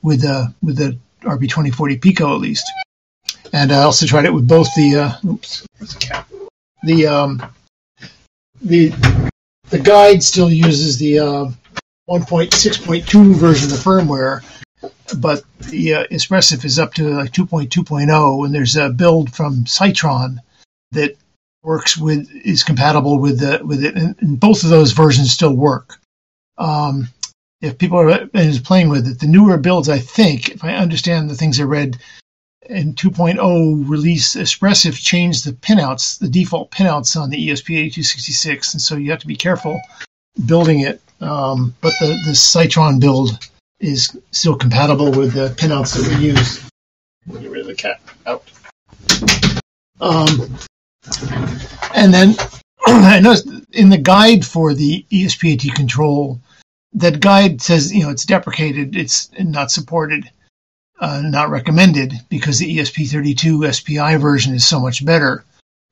with 0.03 0.23
the 0.23 0.33
uh, 0.33 0.47
with 0.63 0.77
the 0.77 0.99
RP2040 1.21 2.03
Pico 2.03 2.35
at 2.35 2.41
least. 2.41 2.65
And 3.53 3.71
I 3.71 3.83
also 3.83 4.07
tried 4.07 4.25
it 4.25 4.35
with 4.35 4.49
both 4.49 4.67
the 4.75 4.97
uh, 4.97 5.29
oops, 5.29 5.65
The 6.83 7.07
um, 7.07 7.43
the 8.61 8.93
the 9.73 9.79
guide 9.79 10.23
still 10.23 10.51
uses 10.51 10.99
the 10.99 11.19
uh, 11.19 11.47
1.6.2 12.09 13.35
version 13.35 13.65
of 13.65 13.71
the 13.71 13.83
firmware, 13.83 14.45
but 15.19 15.43
the 15.71 15.95
uh, 15.95 16.07
Espressif 16.09 16.65
is 16.67 16.79
up 16.79 16.93
to 16.95 17.09
like 17.09 17.33
2.2.0, 17.33 18.45
and 18.45 18.55
there's 18.55 18.77
a 18.77 18.91
build 18.91 19.35
from 19.35 19.65
Cytron 19.65 20.37
that 20.93 21.17
works 21.63 21.97
with 21.97 22.31
is 22.45 22.65
compatible 22.65 23.19
with 23.19 23.41
the 23.41 23.65
with 23.65 23.83
it, 23.83 23.97
and, 23.97 24.15
and 24.21 24.39
both 24.39 24.63
of 24.63 24.69
those 24.69 24.93
versions 24.93 25.33
still 25.33 25.55
work. 25.55 25.99
Um, 26.59 27.09
if 27.63 27.79
people 27.79 27.99
are 27.99 28.27
playing 28.27 28.91
with 28.91 29.09
it. 29.09 29.21
The 29.21 29.27
newer 29.27 29.57
builds, 29.57 29.89
I 29.89 30.01
think, 30.01 30.51
if 30.51 30.65
I 30.65 30.75
understand 30.75 31.31
the 31.31 31.35
things 31.35 31.59
I 31.59 31.65
read 31.65 31.97
in 32.67 32.95
2.0 32.95 33.89
release, 33.89 34.35
Espressif 34.37 34.95
changed 34.95 35.45
the 35.45 35.53
pinouts, 35.53 36.19
the 36.19 36.29
default 36.29 36.71
pinouts 36.71 37.21
on 37.21 37.31
the 37.31 37.49
ESP8266, 37.49 38.75
and 38.75 38.81
so 38.81 38.97
you 38.97 39.11
have 39.11 39.21
to 39.21 39.27
be 39.27 39.37
careful 39.37 39.81
building 40.47 40.81
it. 40.81 41.01
Um, 41.21 41.75
but 41.81 41.93
the 42.01 42.09
the 42.25 42.33
Cytron 42.33 43.01
build 43.01 43.39
is 43.81 44.17
still 44.31 44.57
compatible 44.57 45.11
with 45.11 45.35
the 45.35 45.51
pinouts 45.51 45.97
that 45.97 46.19
we 46.19 46.27
use. 46.27 46.69
Get 47.29 47.51
rid 47.51 47.61
of 47.61 47.67
the 47.67 47.75
cat 47.75 48.01
out. 48.27 48.45
Um, 50.01 50.59
and 51.95 52.13
then 52.13 52.35
I 52.87 53.21
noticed 53.21 53.49
in 53.73 53.89
the 53.89 53.99
guide 53.99 54.45
for 54.45 54.75
the 54.75 55.05
ESP82 55.11 55.75
control 55.75 56.41
that 56.95 57.21
guide 57.21 57.63
says 57.63 57.93
you 57.93 58.03
know 58.03 58.11
it's 58.11 58.25
deprecated, 58.25 58.97
it's 58.97 59.31
not 59.39 59.71
supported, 59.71 60.29
uh, 61.03 61.21
not 61.21 61.51
recommended 61.51 62.15
because 62.29 62.61
the 62.61 62.79
ESP32 62.79 63.75
SPI 63.75 64.17
version 64.17 64.55
is 64.55 64.65
so 64.65 64.79
much 64.79 65.05
better. 65.05 65.45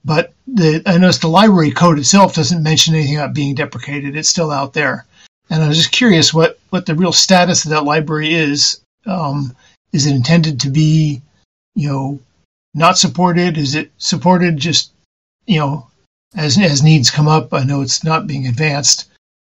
But 0.05 0.33
the, 0.47 0.83
I 0.87 0.97
noticed 0.99 1.21
the 1.21 1.29
library 1.29 1.73
code 1.73 1.99
itself 1.99 2.35
doesn't 2.35 2.63
mention 2.63 2.95
anything 2.95 3.17
about 3.17 3.35
being 3.35 3.57
deprecated. 3.57 4.17
It's 4.17 4.29
still 4.29 4.53
out 4.53 4.73
there, 4.73 5.05
and 5.51 5.63
I 5.63 5.69
was 5.69 5.77
just 5.77 5.91
curious 5.93 6.33
what 6.33 6.59
what 6.71 6.87
the 6.87 6.95
real 6.95 7.13
status 7.13 7.65
of 7.65 7.73
that 7.73 7.85
library 7.85 8.33
is. 8.33 8.81
Um, 9.05 9.55
is 9.93 10.07
it 10.07 10.15
intended 10.15 10.61
to 10.61 10.71
be, 10.71 11.21
you 11.75 11.89
know, 11.89 12.21
not 12.73 12.97
supported? 12.97 13.59
Is 13.59 13.75
it 13.75 13.91
supported 13.99 14.57
just, 14.57 14.93
you 15.47 15.59
know, 15.59 15.89
as 16.37 16.57
as 16.57 16.83
needs 16.83 17.11
come 17.11 17.29
up? 17.29 17.53
I 17.53 17.65
know 17.65 17.83
it's 17.83 18.05
not 18.05 18.29
being 18.29 18.47
advanced. 18.47 19.11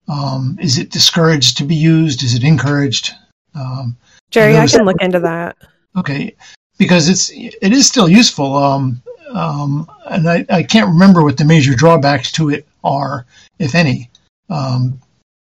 Um, 0.08 0.58
is 0.60 0.78
it 0.78 0.90
discouraged 0.90 1.56
to 1.58 1.64
be 1.64 1.76
used? 1.76 2.22
Is 2.22 2.34
it 2.34 2.44
encouraged? 2.44 3.12
Um, 3.54 3.96
Jerry, 4.34 4.58
I 4.58 4.66
can 4.66 4.84
look 4.84 5.00
into 5.00 5.20
that. 5.20 5.56
Okay, 5.96 6.34
because 6.76 7.08
it's 7.08 7.30
it 7.30 7.72
is 7.72 7.86
still 7.86 8.08
useful. 8.08 8.56
Um, 8.56 9.00
um, 9.30 9.88
and 10.06 10.28
I, 10.28 10.44
I 10.50 10.62
can't 10.64 10.88
remember 10.88 11.22
what 11.22 11.36
the 11.36 11.44
major 11.44 11.74
drawbacks 11.74 12.32
to 12.32 12.50
it 12.50 12.66
are, 12.82 13.26
if 13.60 13.76
any. 13.76 14.10
Um, 14.50 15.00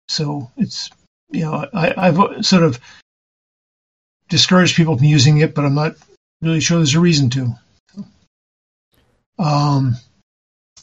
so 0.07 0.49
it's 0.55 0.89
you 1.31 1.41
know 1.41 1.67
I, 1.73 1.93
I've 1.97 2.45
sort 2.45 2.63
of 2.63 2.79
discouraged 4.29 4.77
people 4.77 4.95
from 4.95 5.05
using 5.05 5.39
it, 5.39 5.53
but 5.53 5.65
I'm 5.65 5.75
not 5.75 5.95
really 6.41 6.61
sure 6.61 6.77
there's 6.77 6.95
a 6.95 7.01
reason 7.01 7.29
to. 7.31 7.53
Um, 9.37 9.97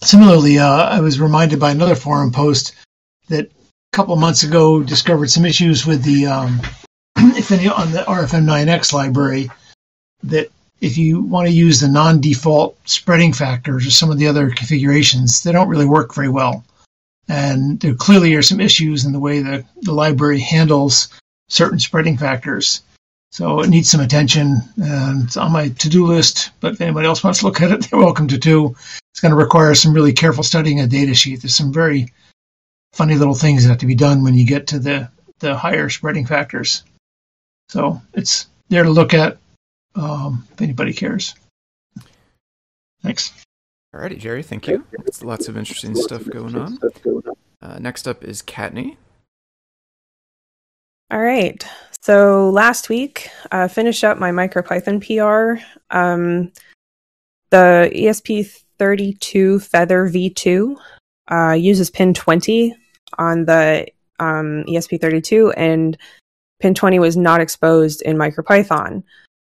similarly, 0.02 0.58
uh, 0.58 0.68
I 0.68 1.00
was 1.00 1.18
reminded 1.18 1.58
by 1.58 1.70
another 1.70 1.94
forum 1.96 2.32
post 2.32 2.74
that 3.28 3.46
a 3.46 3.96
couple 3.96 4.12
of 4.12 4.20
months 4.20 4.42
ago 4.42 4.82
discovered 4.82 5.30
some 5.30 5.46
issues 5.46 5.86
with 5.86 6.02
the 6.02 6.26
um, 6.26 6.60
on 7.34 7.90
the 7.90 8.04
RFM9X 8.06 8.92
library 8.92 9.50
that 10.22 10.50
if 10.80 10.96
you 10.96 11.20
want 11.20 11.48
to 11.48 11.52
use 11.52 11.80
the 11.80 11.88
non-default 11.88 12.78
spreading 12.88 13.32
factors 13.32 13.86
or 13.86 13.90
some 13.90 14.10
of 14.10 14.18
the 14.18 14.28
other 14.28 14.50
configurations, 14.50 15.42
they 15.42 15.50
don't 15.50 15.68
really 15.68 15.84
work 15.84 16.14
very 16.14 16.28
well. 16.28 16.64
And 17.28 17.80
there 17.80 17.94
clearly 17.94 18.34
are 18.34 18.42
some 18.42 18.60
issues 18.60 19.04
in 19.04 19.12
the 19.12 19.18
way 19.18 19.40
the, 19.40 19.64
the 19.82 19.92
library 19.92 20.38
handles 20.38 21.08
certain 21.48 21.80
spreading 21.80 22.16
factors. 22.16 22.82
So 23.32 23.60
it 23.60 23.68
needs 23.68 23.90
some 23.90 24.00
attention. 24.00 24.58
And 24.76 25.24
it's 25.24 25.36
on 25.36 25.50
my 25.50 25.70
to-do 25.70 26.06
list, 26.06 26.50
but 26.60 26.74
if 26.74 26.80
anybody 26.80 27.08
else 27.08 27.24
wants 27.24 27.40
to 27.40 27.46
look 27.46 27.60
at 27.60 27.72
it, 27.72 27.80
they're 27.90 27.98
welcome 27.98 28.28
to 28.28 28.38
too. 28.38 28.76
It's 29.12 29.20
going 29.20 29.30
to 29.30 29.36
require 29.36 29.74
some 29.74 29.92
really 29.92 30.12
careful 30.12 30.44
studying 30.44 30.80
a 30.80 30.86
data 30.86 31.14
sheet. 31.14 31.42
There's 31.42 31.56
some 31.56 31.72
very 31.72 32.12
funny 32.92 33.16
little 33.16 33.34
things 33.34 33.64
that 33.64 33.70
have 33.70 33.78
to 33.78 33.86
be 33.86 33.96
done 33.96 34.22
when 34.22 34.34
you 34.34 34.46
get 34.46 34.68
to 34.68 34.78
the, 34.78 35.10
the 35.40 35.56
higher 35.56 35.88
spreading 35.88 36.26
factors. 36.26 36.84
So 37.68 38.00
it's 38.12 38.46
there 38.68 38.82
to 38.82 38.90
look 38.90 39.14
at 39.14 39.38
um, 39.94 40.46
if 40.52 40.60
anybody 40.60 40.92
cares. 40.92 41.34
Thanks. 43.02 43.32
Alrighty, 43.94 44.18
Jerry, 44.18 44.42
thank 44.42 44.66
you. 44.66 44.84
lots 45.22 45.48
of 45.48 45.56
interesting 45.56 45.94
stuff 45.94 46.24
going 46.28 46.56
on. 46.56 46.78
Uh, 47.62 47.78
next 47.78 48.08
up 48.08 48.24
is 48.24 48.42
Kattni. 48.42 48.96
All 51.10 51.20
right. 51.20 51.64
So 52.00 52.50
last 52.50 52.88
week, 52.88 53.28
uh, 53.52 53.68
finished 53.68 54.02
up 54.04 54.18
my 54.18 54.30
MicroPython 54.30 55.00
PR. 55.00 55.62
Um, 55.96 56.50
the 57.50 57.90
ESP32 57.94 59.62
Feather 59.62 60.08
V2 60.08 60.76
uh, 61.30 61.52
uses 61.52 61.88
pin 61.90 62.14
20 62.14 62.74
on 63.18 63.44
the 63.44 63.86
um, 64.18 64.64
ESP32, 64.68 65.54
and 65.56 65.96
pin 66.60 66.74
20 66.74 66.98
was 66.98 67.16
not 67.16 67.40
exposed 67.40 68.02
in 68.02 68.16
MicroPython. 68.16 69.02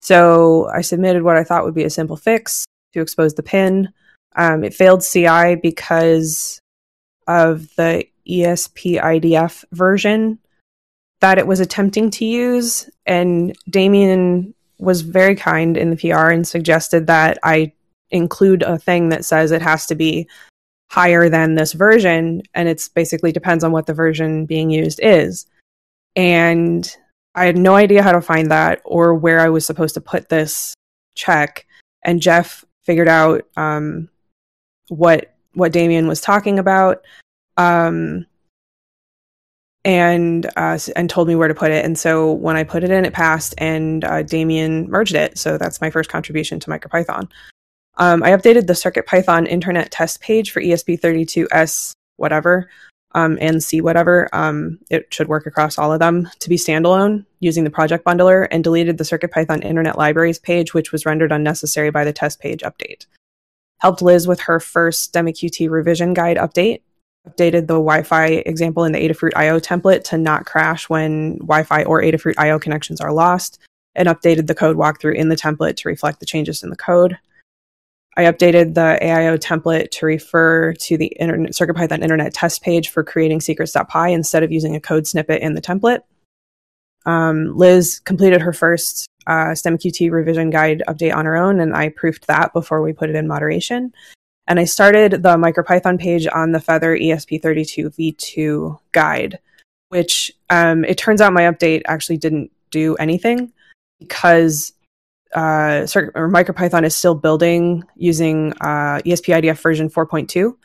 So 0.01 0.69
I 0.69 0.81
submitted 0.81 1.23
what 1.23 1.37
I 1.37 1.45
thought 1.45 1.65
would 1.65 1.75
be 1.75 1.85
a 1.85 1.91
simple 1.91 2.17
fix 2.17 2.65
to 2.93 3.01
expose 3.01 3.35
the 3.35 3.43
pin. 3.43 3.89
Um, 4.37 4.65
it 4.65 4.75
failed 4.75 5.03
CI 5.03 5.57
because 5.57 6.61
of 7.27 7.75
the 7.77 8.05
ESP 8.29 9.01
IDF 9.01 9.65
version 9.73 10.39
that 11.21 11.39
it 11.39 11.47
was 11.47 11.61
attempting 11.61 12.11
to 12.13 12.25
use. 12.25 12.89
And 13.07 13.57
Damien 13.69 14.55
was 14.79 15.01
very 15.01 15.35
kind 15.35 15.77
in 15.77 15.91
the 15.91 15.97
PR 15.97 16.29
and 16.29 16.47
suggested 16.47 17.07
that 17.09 17.39
I 17.43 17.73
include 18.11 18.63
a 18.63 18.79
thing 18.79 19.09
that 19.09 19.25
says 19.25 19.51
it 19.51 19.63
has 19.63 19.87
to 19.87 19.95
be 19.95 20.29
higher 20.91 21.29
than 21.29 21.55
this 21.55 21.73
version. 21.73 22.43
And 22.55 22.69
it's 22.69 22.89
basically 22.89 23.33
depends 23.33 23.65
on 23.65 23.73
what 23.73 23.87
the 23.87 23.95
version 23.95 24.47
being 24.47 24.71
used 24.71 25.01
is. 25.03 25.47
And 26.19 26.97
I 27.37 27.45
had 27.45 27.57
no 27.57 27.77
idea 27.77 28.03
how 28.03 28.11
to 28.11 28.21
find 28.21 28.51
that 28.51 28.83
or 28.85 29.15
where 29.15 29.39
I 29.39 29.51
was 29.51 29.65
supposed 29.65 29.95
to 29.95 30.01
put 30.01 30.29
this 30.29 30.75
check. 31.15 31.65
And 32.05 32.21
Jeff 32.21 32.65
figured 32.83 33.07
out 33.07 33.47
um, 33.57 34.11
what 34.89 35.33
what 35.55 35.71
Damien 35.71 36.09
was 36.09 36.21
talking 36.21 36.59
about, 36.59 37.05
um, 37.57 38.27
and 39.85 40.45
uh, 40.57 40.79
and 40.97 41.09
told 41.09 41.29
me 41.29 41.37
where 41.37 41.47
to 41.47 41.55
put 41.55 41.71
it. 41.71 41.85
And 41.85 41.97
so 41.97 42.33
when 42.33 42.57
I 42.57 42.65
put 42.65 42.83
it 42.83 42.91
in, 42.91 43.05
it 43.05 43.13
passed, 43.13 43.55
and 43.59 44.05
uh, 44.05 44.23
Damien 44.25 44.91
merged 44.91 45.15
it. 45.15 45.39
So 45.39 45.57
that's 45.57 45.81
my 45.81 45.91
first 45.91 46.11
contribution 46.11 46.59
to 46.61 46.71
MicroPython. 46.71 47.31
Um, 47.99 48.25
I 48.25 48.31
updated 48.31 48.67
the 48.67 48.73
CircuitPython 48.73 49.47
internet 49.47 49.93
test 49.93 50.21
page 50.21 50.51
for 50.51 50.61
ESP32S 50.61 51.93
whatever 52.17 52.69
um, 53.12 53.38
and 53.40 53.62
C 53.62 53.81
whatever. 53.81 54.29
Um, 54.33 54.79
it 54.90 55.12
should 55.12 55.29
work 55.29 55.47
across 55.47 55.79
all 55.79 55.92
of 55.92 56.01
them 56.01 56.29
to 56.40 56.49
be 56.49 56.57
standalone 56.57 57.25
using 57.40 57.64
the 57.64 57.71
project 57.71 58.05
bundler 58.05 58.49
and 58.51 58.64
deleted 58.64 58.99
the 58.99 59.05
CircuitPython 59.05 59.64
internet 59.64 59.97
libraries 59.97 60.38
page, 60.38 60.75
which 60.75 60.92
was 60.92 61.07
rendered 61.07 61.33
unnecessary 61.33 61.90
by 61.90 62.05
the 62.05 62.12
test 62.12 62.40
page 62.40 62.61
update 62.61 63.07
helped 63.79 64.03
Liz 64.03 64.27
with 64.27 64.40
her 64.40 64.61
first 64.61 65.12
STEMMA 65.12 65.33
QT 65.33 65.71
revision 65.71 66.14
guide 66.14 66.37
update, 66.37 66.83
updated 67.29 67.66
the 67.66 67.75
Wi-Fi 67.75 68.27
example 68.27 68.85
in 68.85 68.92
the 68.92 68.99
Adafruit 68.99 69.33
IO 69.37 69.59
template 69.59 70.05
to 70.05 70.18
not 70.18 70.47
crash 70.47 70.88
when 70.88 71.38
Wi-Fi 71.38 71.85
or 71.85 72.03
Adafruit 72.03 72.35
IO 72.38 72.59
connections 72.59 73.01
are 73.01 73.12
lost, 73.12 73.59
and 73.94 74.09
updated 74.09 74.47
the 74.47 74.55
code 74.55 74.77
walkthrough 74.77 75.16
in 75.16 75.29
the 75.29 75.37
template 75.37 75.77
to 75.77 75.88
reflect 75.88 76.21
the 76.21 76.27
changes 76.27 76.62
in 76.62 76.71
the 76.71 76.77
code. 76.77 77.18
I 78.19 78.25
updated 78.25 78.75
the 78.75 78.99
AIO 79.01 79.39
template 79.39 79.93
to 79.93 80.07
refer 80.07 80.73
to 80.73 80.97
the 80.99 81.07
internet, 81.21 81.53
CircuitPython 81.53 82.03
internet 82.03 82.35
test 82.35 82.63
page 82.63 82.89
for 82.89 83.05
creating 83.05 83.41
secrets.py 83.41 84.13
instead 84.13 84.43
of 84.43 84.51
using 84.51 84.75
a 84.75 84.81
code 84.81 85.07
snippet 85.07 85.41
in 85.41 85.55
the 85.55 85.63
template. 85.63 86.01
Um, 87.07 87.57
Liz 87.57 88.01
completed 88.01 88.41
her 88.43 88.53
first 88.53 89.07
uh, 89.29 89.53
STEMMA 89.55 89.79
QT 89.79 90.11
revision 90.11 90.51
guide 90.51 90.83
update 90.89 91.15
on 91.15 91.27
her 91.27 91.37
own, 91.37 91.61
and 91.61 91.77
I 91.77 91.91
proofed 91.91 92.27
that 92.27 92.53
before 92.53 92.83
we 92.83 92.93
put 92.93 93.09
it 93.09 93.15
in 93.15 93.29
moderation. 93.29 93.95
And 94.49 94.59
I 94.59 94.65
started 94.65 95.23
the 95.23 95.37
MicroPython 95.37 96.01
page 96.01 96.27
on 96.27 96.51
the 96.51 96.61
Feather 96.61 96.99
ESP32 96.99 97.95
v2 97.97 98.81
guide, 98.91 99.39
which 99.91 100.33
um, 100.51 100.85
it 100.85 100.99
turns 100.99 101.21
out 101.21 101.33
my 101.33 101.43
update 101.43 101.83
actually 101.87 102.17
didn't 102.17 102.51
do 102.73 102.97
anything 102.97 103.53
because 104.01 104.73
uh, 105.35 105.87
or 106.14 106.29
MicroPython 106.29 106.85
is 106.85 106.97
still 106.97 107.14
building 107.14 107.85
using 107.97 108.53
uh, 108.61 109.01
ESP 109.05 109.43
IDF 109.43 109.61
version 109.61 109.91
4.2, 109.91 110.57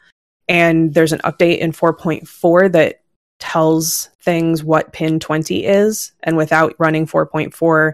and 0.48 0.94
there's 0.94 1.14
an 1.14 1.20
update 1.20 1.60
in 1.60 1.72
4.4 1.72 2.72
that 2.72 3.02
tells 3.40 4.10
things 4.22 4.64
what 4.64 4.94
pin 4.94 5.20
20 5.20 5.66
is, 5.66 6.14
and 6.24 6.38
without 6.38 6.76
running 6.80 7.06
4.4, 7.06 7.94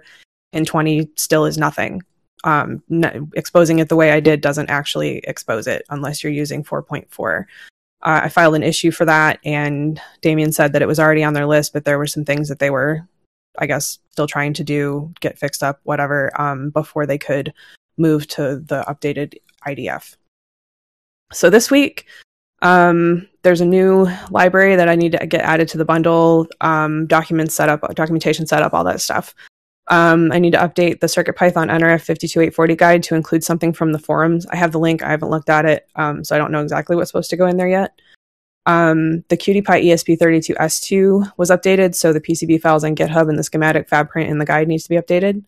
in 0.54 0.66
20 0.66 1.10
still 1.16 1.46
is 1.46 1.58
nothing. 1.58 2.02
Um, 2.44 2.82
exposing 3.36 3.80
it 3.80 3.90
the 3.90 3.98
way 3.98 4.12
I 4.12 4.22
did 4.22 4.42
doesn't 4.42 4.70
actually 4.70 5.18
expose 5.20 5.68
it 5.68 5.86
unless 5.90 6.24
you're 6.24 6.32
using 6.32 6.64
4.4. 6.64 7.42
Uh, 8.02 8.22
I 8.24 8.30
filed 8.30 8.56
an 8.56 8.64
issue 8.64 8.92
for 8.92 9.04
that, 9.06 9.40
and 9.44 10.02
Damien 10.22 10.54
said 10.54 10.72
that 10.72 10.82
it 10.82 10.88
was 10.88 11.00
already 11.00 11.24
on 11.24 11.34
their 11.34 11.46
list, 11.46 11.74
but 11.74 11.84
there 11.84 11.98
were 11.98 12.08
some 12.08 12.24
things 12.24 12.48
that 12.48 12.60
they 12.60 12.70
were, 12.70 13.06
I 13.58 13.66
guess, 13.66 14.00
still 14.12 14.28
trying 14.28 14.54
to 14.54 14.64
do, 14.64 15.14
get 15.20 15.40
fixed 15.40 15.64
up, 15.64 15.80
whatever, 15.84 16.32
um, 16.40 16.70
before 16.70 17.06
they 17.06 17.18
could 17.18 17.54
move 17.98 18.28
to 18.28 18.60
the 18.60 18.84
updated 18.88 19.36
IDF. 19.68 20.16
So 21.32 21.50
this 21.50 21.70
week, 21.70 22.06
um, 22.62 23.28
there's 23.44 23.62
a 23.62 23.66
new 23.66 24.08
library 24.32 24.76
that 24.76 24.90
I 24.90 24.96
need 24.96 25.14
to 25.14 25.26
get 25.28 25.42
added 25.42 25.68
to 25.70 25.78
the 25.78 25.86
bundle, 25.86 26.48
um, 26.62 27.08
documents 27.08 27.56
set 27.56 27.70
up, 27.70 27.82
documentation 27.96 28.46
set 28.46 28.62
up, 28.62 28.74
all 28.74 28.84
that 28.84 29.02
stuff. 29.02 29.34
Um, 29.88 30.32
I 30.32 30.40
need 30.40 30.52
to 30.52 30.60
update 30.60 31.00
the 31.00 31.08
CircuitPython 31.08 31.72
NRF 31.72 32.02
52840 32.02 32.76
guide 32.76 33.04
to 33.04 33.16
include 33.16 33.44
something 33.44 33.74
from 33.74 33.92
the 33.92 34.00
forums. 34.00 34.46
I 34.48 34.56
have 34.56 34.72
the 34.72 34.80
link. 34.80 35.02
I 35.02 35.10
haven't 35.10 35.32
looked 35.32 35.50
at 35.50 35.66
it, 35.66 35.88
um, 35.96 36.24
so 36.24 36.36
I 36.36 36.38
don't 36.38 36.52
know 36.52 36.62
exactly 36.62 36.96
what's 36.96 37.10
supposed 37.10 37.32
to 37.32 37.38
go 37.38 37.48
in 37.48 37.58
there 37.58 37.68
yet. 37.68 38.00
Um, 38.66 39.24
the 39.30 39.38
QtPy 39.38 39.64
ESP32S2 39.64 41.34
was 41.38 41.50
updated, 41.50 41.96
so 41.96 42.14
the 42.14 42.22
PCB 42.22 42.62
files 42.62 42.84
on 42.84 42.96
GitHub 42.96 43.30
and 43.30 43.38
the 43.38 43.44
schematic 43.44 43.90
fab 43.90 44.10
print 44.10 44.30
in 44.30 44.38
the 44.38 44.46
guide 44.46 44.68
needs 44.68 44.84
to 44.84 44.90
be 44.90 44.98
updated. 44.98 45.44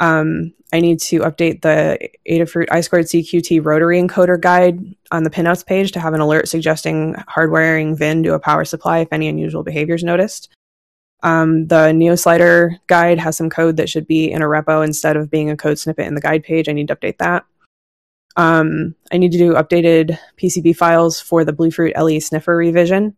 Um, 0.00 0.52
I 0.72 0.80
need 0.80 1.00
to 1.02 1.20
update 1.20 1.62
the 1.62 2.08
Adafruit 2.28 2.66
I 2.70 2.80
squared 2.80 3.06
CQT 3.06 3.64
rotary 3.64 4.00
encoder 4.00 4.40
guide 4.40 4.80
on 5.12 5.22
the 5.22 5.30
pinouts 5.30 5.64
page 5.64 5.92
to 5.92 6.00
have 6.00 6.14
an 6.14 6.20
alert 6.20 6.48
suggesting 6.48 7.14
hardwiring 7.28 7.96
VIN 7.96 8.24
to 8.24 8.34
a 8.34 8.40
power 8.40 8.64
supply 8.64 8.98
if 8.98 9.12
any 9.12 9.28
unusual 9.28 9.62
behavior 9.62 9.94
is 9.94 10.02
noticed. 10.02 10.52
Um, 11.22 11.68
the 11.68 11.92
NeoSlider 11.92 12.78
guide 12.86 13.18
has 13.18 13.36
some 13.36 13.48
code 13.48 13.76
that 13.76 13.88
should 13.88 14.06
be 14.06 14.30
in 14.30 14.42
a 14.42 14.46
repo 14.46 14.84
instead 14.84 15.16
of 15.16 15.30
being 15.30 15.48
a 15.48 15.56
code 15.56 15.78
snippet 15.78 16.06
in 16.06 16.14
the 16.14 16.20
guide 16.20 16.42
page. 16.42 16.68
I 16.68 16.72
need 16.72 16.88
to 16.88 16.96
update 16.96 17.18
that. 17.18 17.44
Um, 18.36 18.94
I 19.12 19.18
need 19.18 19.32
to 19.32 19.38
do 19.38 19.54
updated 19.54 20.18
PCB 20.38 20.76
files 20.76 21.20
for 21.20 21.44
the 21.44 21.52
Bluefruit 21.52 21.96
LE 21.96 22.20
sniffer 22.20 22.56
revision. 22.56 23.16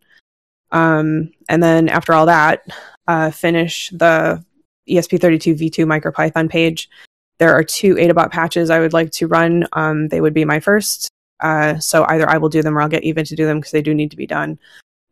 Um, 0.72 1.30
and 1.48 1.62
then 1.62 1.88
after 1.88 2.12
all 2.12 2.26
that, 2.26 2.66
uh, 3.06 3.30
finish 3.30 3.90
the 3.90 4.44
ESP32 4.88 5.58
v2 5.58 5.86
MicroPython 5.86 6.50
page. 6.50 6.90
There 7.38 7.54
are 7.54 7.64
two 7.64 7.94
Adabot 7.94 8.30
patches 8.30 8.70
I 8.70 8.80
would 8.80 8.92
like 8.92 9.10
to 9.12 9.26
run. 9.26 9.66
Um, 9.72 10.08
they 10.08 10.20
would 10.20 10.34
be 10.34 10.44
my 10.44 10.60
first. 10.60 11.08
Uh, 11.40 11.78
so 11.78 12.04
either 12.08 12.28
I 12.28 12.38
will 12.38 12.48
do 12.48 12.62
them 12.62 12.76
or 12.76 12.82
I'll 12.82 12.88
get 12.88 13.04
even 13.04 13.24
to 13.26 13.36
do 13.36 13.46
them 13.46 13.58
because 13.58 13.72
they 13.72 13.82
do 13.82 13.94
need 13.94 14.10
to 14.10 14.16
be 14.16 14.26
done. 14.26 14.58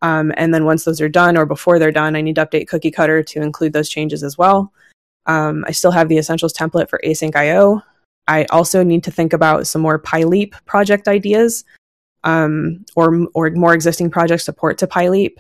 Um, 0.03 0.33
and 0.37 0.53
then 0.53 0.65
once 0.65 0.85
those 0.85 1.01
are 1.01 1.09
done 1.09 1.37
or 1.37 1.47
before 1.47 1.79
they're 1.79 1.93
done, 1.93 2.17
I 2.17 2.21
need 2.21 2.35
to 2.37 2.47
update 2.47 2.69
Cookie 2.69 2.91
Cutter 2.91 3.23
to 3.23 3.43
include 3.43 3.73
those 3.73 3.89
changes 3.89 4.23
as 4.23 4.37
well. 4.37 4.73
Um, 5.27 5.65
I 5.67 5.73
still 5.73 5.91
have 5.91 6.09
the 6.09 6.19
essentials 6.19 6.53
template 6.53 6.91
for 6.91 7.01
async 7.05 7.35
IO. 7.35 7.83
I 8.27 8.45
also 8.47 8.83
need 8.83 9.05
to 9.05 9.11
think 9.11 9.33
about 9.33 9.67
some 9.67 9.83
more 9.83 9.99
PyLeap 9.99 10.55
project 10.65 11.09
ideas 11.09 11.65
um, 12.25 12.85
or, 12.97 13.27
or 13.35 13.51
more 13.51 13.75
existing 13.75 14.11
project 14.11 14.43
support 14.43 14.79
to 14.79 14.87
PyLeap. 14.87 15.37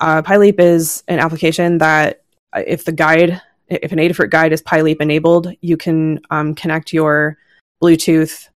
Uh, 0.00 0.22
PyLeap 0.22 0.58
is 0.58 1.04
an 1.08 1.18
application 1.18 1.78
that 1.78 2.22
uh, 2.54 2.62
if 2.66 2.84
the 2.84 2.92
guide, 2.92 3.40
if 3.68 3.92
an 3.92 3.98
Adafruit 3.98 4.30
guide 4.30 4.52
is 4.52 4.62
PyLeap 4.62 5.00
enabled, 5.00 5.52
you 5.60 5.76
can 5.76 6.20
um, 6.30 6.54
connect 6.54 6.92
your 6.92 7.38
Bluetooth 7.82 8.48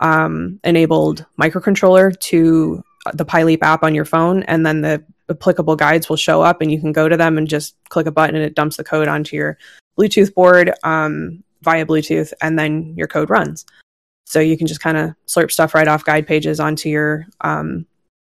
um, 0.00 0.58
enabled 0.64 1.26
microcontroller 1.38 2.18
to 2.20 2.82
the 3.14 3.24
PyLeap 3.24 3.62
app 3.62 3.82
on 3.82 3.94
your 3.94 4.04
phone, 4.04 4.42
and 4.44 4.64
then 4.64 4.80
the 4.80 5.02
applicable 5.28 5.76
guides 5.76 6.08
will 6.08 6.16
show 6.16 6.42
up, 6.42 6.60
and 6.60 6.72
you 6.72 6.80
can 6.80 6.92
go 6.92 7.08
to 7.08 7.16
them 7.16 7.38
and 7.38 7.48
just 7.48 7.76
click 7.88 8.06
a 8.06 8.10
button, 8.10 8.36
and 8.36 8.44
it 8.44 8.54
dumps 8.54 8.76
the 8.76 8.84
code 8.84 9.08
onto 9.08 9.36
your 9.36 9.58
Bluetooth 9.98 10.34
board 10.34 10.72
um, 10.84 11.42
via 11.62 11.86
Bluetooth, 11.86 12.32
and 12.40 12.58
then 12.58 12.94
your 12.96 13.06
code 13.06 13.30
runs. 13.30 13.66
So 14.26 14.40
you 14.40 14.56
can 14.56 14.66
just 14.66 14.80
kind 14.80 14.96
of 14.96 15.14
slurp 15.26 15.50
stuff 15.50 15.74
right 15.74 15.88
off 15.88 16.04
guide 16.04 16.26
pages 16.26 16.60
onto 16.60 16.88
your 16.88 17.26
um, 17.40 17.86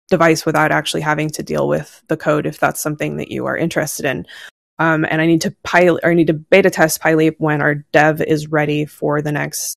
device 0.09 0.45
without 0.45 0.71
actually 0.71 1.01
having 1.01 1.29
to 1.29 1.43
deal 1.43 1.67
with 1.67 2.01
the 2.07 2.17
code 2.17 2.45
if 2.45 2.59
that's 2.59 2.81
something 2.81 3.17
that 3.17 3.31
you 3.31 3.45
are 3.45 3.57
interested 3.57 4.05
in. 4.05 4.25
Um, 4.79 5.05
and 5.09 5.21
I 5.21 5.27
need 5.27 5.41
to 5.41 5.55
pilot 5.63 6.03
or 6.03 6.09
I 6.09 6.15
need 6.15 6.27
to 6.27 6.33
beta 6.33 6.71
test 6.71 7.01
PyLeap 7.01 7.35
when 7.37 7.61
our 7.61 7.75
dev 7.75 8.21
is 8.21 8.47
ready 8.47 8.85
for 8.85 9.21
the 9.21 9.31
next 9.31 9.75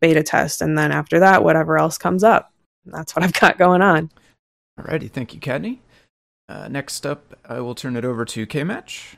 beta 0.00 0.22
test, 0.22 0.60
and 0.60 0.76
then 0.76 0.92
after 0.92 1.20
that, 1.20 1.44
whatever 1.44 1.78
else 1.78 1.98
comes 1.98 2.24
up. 2.24 2.52
That's 2.86 3.14
what 3.14 3.22
I've 3.22 3.32
got 3.38 3.58
going 3.58 3.82
on. 3.82 4.10
Alrighty, 4.78 5.10
thank 5.10 5.34
you, 5.34 5.40
Kattni. 5.40 5.78
Uh, 6.48 6.66
next 6.68 7.06
up, 7.06 7.38
I 7.48 7.60
will 7.60 7.74
turn 7.74 7.96
it 7.96 8.04
over 8.04 8.24
to 8.24 8.46
KMatch. 8.46 9.14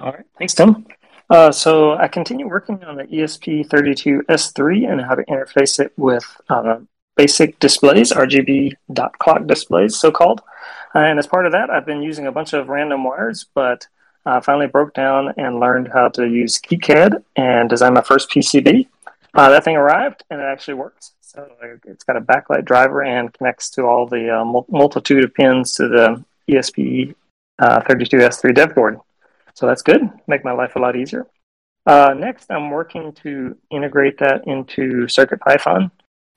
All 0.00 0.12
right, 0.12 0.24
thanks, 0.38 0.54
Tim. 0.54 0.86
Uh, 1.30 1.50
so 1.50 1.96
I 1.96 2.08
continue 2.08 2.48
working 2.48 2.84
on 2.84 2.96
the 2.96 3.04
ESP32S3 3.04 4.90
and 4.90 5.00
how 5.00 5.14
to 5.14 5.24
interface 5.24 5.80
it 5.80 5.92
with 5.96 6.24
uh, 6.48 6.78
basic 7.16 7.58
displays, 7.60 8.12
RGB 8.12 8.74
dot 8.92 9.18
clock 9.18 9.46
displays, 9.46 9.96
so 9.96 10.10
called. 10.10 10.42
And 10.94 11.18
as 11.18 11.26
part 11.26 11.46
of 11.46 11.52
that, 11.52 11.70
I've 11.70 11.86
been 11.86 12.02
using 12.02 12.26
a 12.26 12.32
bunch 12.32 12.52
of 12.52 12.68
random 12.68 13.04
wires, 13.04 13.46
but 13.54 13.86
I 14.26 14.36
uh, 14.36 14.40
finally 14.40 14.66
broke 14.66 14.94
down 14.94 15.34
and 15.36 15.60
learned 15.60 15.90
how 15.92 16.08
to 16.10 16.26
use 16.26 16.58
KiCad 16.58 17.22
and 17.36 17.68
design 17.68 17.94
my 17.94 18.00
first 18.00 18.30
PCB. 18.30 18.88
Uh, 19.34 19.50
that 19.50 19.64
thing 19.64 19.76
arrived 19.76 20.24
and 20.30 20.40
it 20.40 20.44
actually 20.44 20.74
works. 20.74 21.12
So 21.20 21.48
it's 21.84 22.04
got 22.04 22.16
a 22.16 22.20
backlight 22.20 22.64
driver 22.64 23.02
and 23.02 23.32
connects 23.32 23.70
to 23.70 23.82
all 23.82 24.06
the 24.06 24.30
uh, 24.30 24.44
multitude 24.68 25.24
of 25.24 25.34
pins 25.34 25.74
to 25.74 25.88
the 25.88 26.24
ESP32S3 26.48 28.48
uh, 28.48 28.52
dev 28.52 28.74
board. 28.74 29.00
So 29.54 29.66
that's 29.66 29.82
good. 29.82 30.10
Make 30.26 30.44
my 30.44 30.52
life 30.52 30.76
a 30.76 30.78
lot 30.78 30.96
easier. 30.96 31.26
Uh, 31.86 32.14
next, 32.16 32.50
I'm 32.50 32.70
working 32.70 33.12
to 33.22 33.56
integrate 33.70 34.18
that 34.18 34.46
into 34.46 35.06
CircuitPython. 35.06 35.90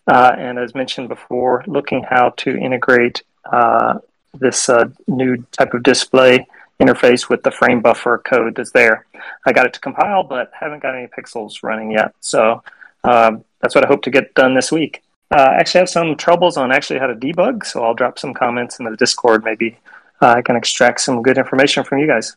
Uh, 0.07 0.35
and 0.37 0.57
as 0.57 0.73
mentioned 0.73 1.09
before, 1.09 1.63
looking 1.67 2.03
how 2.03 2.29
to 2.37 2.55
integrate 2.55 3.23
uh, 3.51 3.99
this 4.33 4.69
uh, 4.69 4.85
new 5.07 5.37
type 5.51 5.73
of 5.73 5.83
display 5.83 6.45
interface 6.79 7.27
with 7.27 7.43
the 7.43 7.51
frame 7.51 7.81
buffer 7.81 8.19
code 8.19 8.55
that's 8.55 8.71
there. 8.71 9.05
I 9.45 9.51
got 9.51 9.65
it 9.65 9.73
to 9.73 9.79
compile, 9.79 10.23
but 10.23 10.51
haven't 10.57 10.83
got 10.83 10.95
any 10.95 11.07
pixels 11.07 11.63
running 11.63 11.91
yet. 11.91 12.13
So 12.19 12.63
um, 13.03 13.43
that's 13.61 13.73
what 13.73 13.83
I 13.83 13.87
hope 13.87 14.03
to 14.03 14.11
get 14.11 14.33
done 14.35 14.53
this 14.53 14.71
week. 14.71 15.03
Uh, 15.31 15.41
I 15.41 15.55
actually 15.55 15.79
have 15.79 15.89
some 15.89 16.15
troubles 16.15 16.55
on 16.55 16.71
actually 16.71 16.99
how 16.99 17.07
to 17.07 17.15
debug, 17.15 17.65
so 17.65 17.83
I'll 17.83 17.93
drop 17.93 18.19
some 18.19 18.33
comments 18.33 18.79
in 18.79 18.85
the 18.85 18.95
Discord. 18.95 19.43
Maybe 19.43 19.77
uh, 20.21 20.35
I 20.37 20.41
can 20.41 20.55
extract 20.55 21.01
some 21.01 21.21
good 21.21 21.37
information 21.37 21.83
from 21.83 21.97
you 21.99 22.07
guys. 22.07 22.35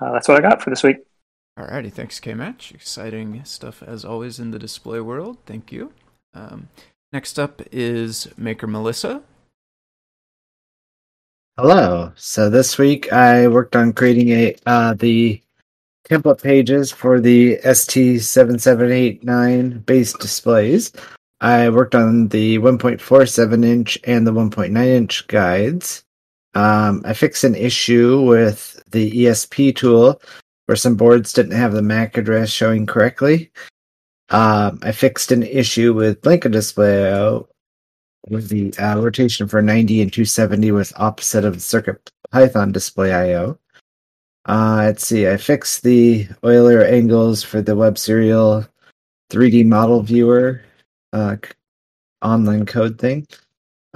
Uh, 0.00 0.12
that's 0.12 0.28
what 0.28 0.36
I 0.36 0.40
got 0.40 0.62
for 0.62 0.70
this 0.70 0.82
week. 0.82 0.98
Alrighty, 1.58 1.92
thanks, 1.92 2.20
K-Match. 2.20 2.72
Exciting 2.74 3.42
stuff 3.44 3.82
as 3.82 4.04
always 4.04 4.38
in 4.38 4.50
the 4.50 4.58
display 4.58 5.00
world. 5.00 5.38
Thank 5.46 5.72
you. 5.72 5.92
Um, 6.34 6.68
next 7.12 7.38
up 7.38 7.62
is 7.72 8.28
Maker 8.36 8.66
Melissa. 8.66 9.22
Hello. 11.56 12.12
So 12.16 12.50
this 12.50 12.76
week 12.76 13.10
I 13.10 13.48
worked 13.48 13.74
on 13.74 13.94
creating 13.94 14.28
a 14.28 14.54
uh, 14.66 14.92
the 14.92 15.40
template 16.06 16.42
pages 16.42 16.92
for 16.92 17.18
the 17.18 17.56
ST7789 17.64 19.86
base 19.86 20.12
displays. 20.12 20.92
I 21.40 21.70
worked 21.70 21.94
on 21.94 22.28
the 22.28 22.58
1.47 22.58 23.64
inch 23.64 23.98
and 24.04 24.26
the 24.26 24.32
1.9 24.32 24.86
inch 24.86 25.26
guides. 25.28 26.04
Um, 26.56 27.02
I 27.04 27.12
fixed 27.12 27.44
an 27.44 27.54
issue 27.54 28.22
with 28.22 28.82
the 28.90 29.12
ESP 29.12 29.76
tool 29.76 30.22
where 30.64 30.76
some 30.76 30.96
boards 30.96 31.34
didn't 31.34 31.52
have 31.52 31.74
the 31.74 31.82
MAC 31.82 32.16
address 32.16 32.48
showing 32.48 32.86
correctly. 32.86 33.52
Um, 34.30 34.78
I 34.82 34.92
fixed 34.92 35.32
an 35.32 35.42
issue 35.42 35.92
with 35.92 36.22
Blinka 36.22 36.50
Display 36.50 37.42
with 38.30 38.48
the 38.48 38.72
uh, 38.78 38.98
rotation 38.98 39.46
for 39.46 39.60
90 39.60 40.00
and 40.00 40.10
270 40.10 40.72
was 40.72 40.94
opposite 40.96 41.44
of 41.44 41.54
the 41.54 41.60
Circuit 41.60 42.10
Python 42.32 42.72
Display 42.72 43.12
IO. 43.12 43.58
Uh, 44.46 44.76
let's 44.86 45.06
see, 45.06 45.28
I 45.28 45.36
fixed 45.36 45.82
the 45.82 46.26
Euler 46.42 46.82
angles 46.82 47.42
for 47.42 47.60
the 47.60 47.76
Web 47.76 47.98
Serial 47.98 48.66
3D 49.30 49.66
model 49.66 50.02
viewer 50.02 50.62
uh, 51.12 51.36
online 52.22 52.64
code 52.64 52.98
thing. 52.98 53.26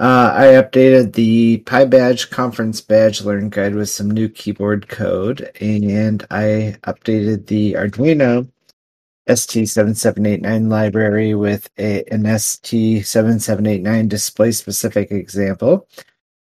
Uh, 0.01 0.33
I 0.35 0.45
updated 0.59 1.13
the 1.13 1.59
PyBadge 1.59 2.31
conference 2.31 2.81
badge 2.81 3.21
learn 3.21 3.49
guide 3.49 3.75
with 3.75 3.87
some 3.87 4.09
new 4.09 4.29
keyboard 4.29 4.87
code, 4.87 5.51
and 5.61 6.25
I 6.31 6.75
updated 6.87 7.45
the 7.45 7.73
Arduino 7.73 8.49
ST7789 9.29 10.69
library 10.69 11.35
with 11.35 11.69
a, 11.77 12.03
an 12.11 12.23
ST7789 12.23 14.09
display 14.09 14.51
specific 14.51 15.11
example. 15.11 15.87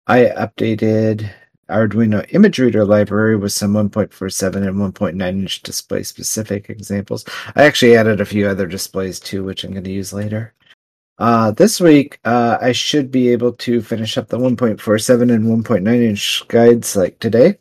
I 0.05 0.25
updated 0.25 1.27
Arduino 1.67 2.31
image 2.35 2.59
reader 2.59 2.85
library 2.85 3.37
with 3.37 3.53
some 3.53 3.73
1.47 3.73 4.67
and 4.67 4.93
1.9 4.93 5.27
inch 5.27 5.63
display 5.63 6.03
specific 6.03 6.69
examples. 6.69 7.25
I 7.55 7.63
actually 7.63 7.97
added 7.97 8.21
a 8.21 8.25
few 8.25 8.47
other 8.47 8.67
displays 8.67 9.19
too, 9.19 9.43
which 9.43 9.63
I'm 9.63 9.71
going 9.71 9.83
to 9.83 9.89
use 9.89 10.13
later. 10.13 10.53
Uh, 11.19 11.51
this 11.51 11.79
week, 11.81 12.19
uh, 12.25 12.57
I 12.61 12.71
should 12.71 13.09
be 13.09 13.29
able 13.29 13.53
to 13.53 13.81
finish 13.81 14.17
up 14.17 14.27
the 14.27 14.37
1.47 14.37 15.33
and 15.33 15.65
1.9 15.65 15.87
inch 15.87 16.47
guides 16.47 16.95
like 16.95 17.17
today. 17.19 17.57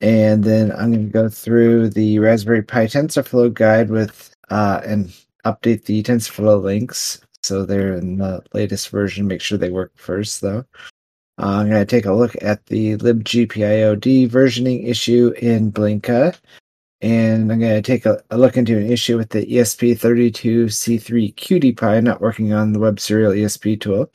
And 0.00 0.42
then 0.42 0.72
I'm 0.72 0.92
going 0.92 1.06
to 1.06 1.12
go 1.12 1.28
through 1.28 1.90
the 1.90 2.18
Raspberry 2.18 2.62
Pi 2.62 2.86
TensorFlow 2.86 3.54
guide 3.54 3.88
with 3.88 4.34
uh, 4.50 4.80
and 4.84 5.14
update 5.44 5.84
the 5.84 6.02
TensorFlow 6.02 6.62
links 6.62 7.20
so 7.46 7.64
they're 7.64 7.94
in 7.94 8.18
the 8.18 8.42
latest 8.52 8.90
version. 8.90 9.26
Make 9.26 9.40
sure 9.40 9.56
they 9.56 9.70
work 9.70 9.92
first, 9.94 10.40
though. 10.40 10.64
Uh, 11.38 11.58
I'm 11.60 11.70
going 11.70 11.80
to 11.80 11.86
take 11.86 12.06
a 12.06 12.12
look 12.12 12.34
at 12.42 12.66
the 12.66 12.96
libgpiod 12.96 14.28
versioning 14.28 14.88
issue 14.88 15.32
in 15.40 15.70
Blinka 15.70 16.36
and 17.02 17.52
I'm 17.52 17.60
going 17.60 17.74
to 17.74 17.82
take 17.82 18.06
a, 18.06 18.22
a, 18.30 18.38
look 18.38 18.56
into 18.56 18.78
an 18.78 18.90
issue 18.90 19.18
with 19.18 19.30
the 19.30 19.44
ESP32C3 19.44 21.34
QtPy 21.34 22.02
not 22.02 22.20
working 22.20 22.52
on 22.52 22.72
the 22.72 22.78
Web 22.78 22.98
Serial 22.98 23.32
ESP 23.32 23.80
tool. 23.80 24.10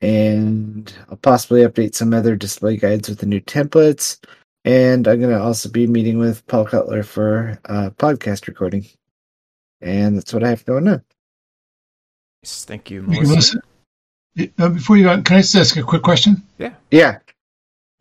And 0.00 0.92
I'll 1.10 1.16
possibly 1.16 1.62
update 1.62 1.94
some 1.94 2.14
other 2.14 2.36
display 2.36 2.76
guides 2.76 3.08
with 3.08 3.18
the 3.18 3.26
new 3.26 3.40
templates. 3.40 4.18
And 4.64 5.06
I'm 5.06 5.20
going 5.20 5.34
to 5.34 5.40
also 5.40 5.68
be 5.68 5.86
meeting 5.86 6.18
with 6.18 6.46
Paul 6.46 6.64
Cutler 6.64 7.02
for 7.02 7.58
uh, 7.66 7.90
podcast 7.96 8.46
recording. 8.46 8.86
And 9.80 10.16
that's 10.16 10.32
what 10.32 10.44
I 10.44 10.50
have 10.50 10.64
going 10.64 10.88
on. 10.88 11.02
Thank 12.44 12.90
you, 12.90 13.02
Melissa. 13.02 13.60
Uh, 14.58 14.68
before 14.68 14.96
you 14.96 15.04
go, 15.04 15.20
can 15.22 15.36
I 15.36 15.40
just 15.40 15.56
ask 15.56 15.76
a 15.76 15.82
quick 15.82 16.02
question? 16.02 16.42
Yeah. 16.58 16.74
Yeah. 16.90 17.18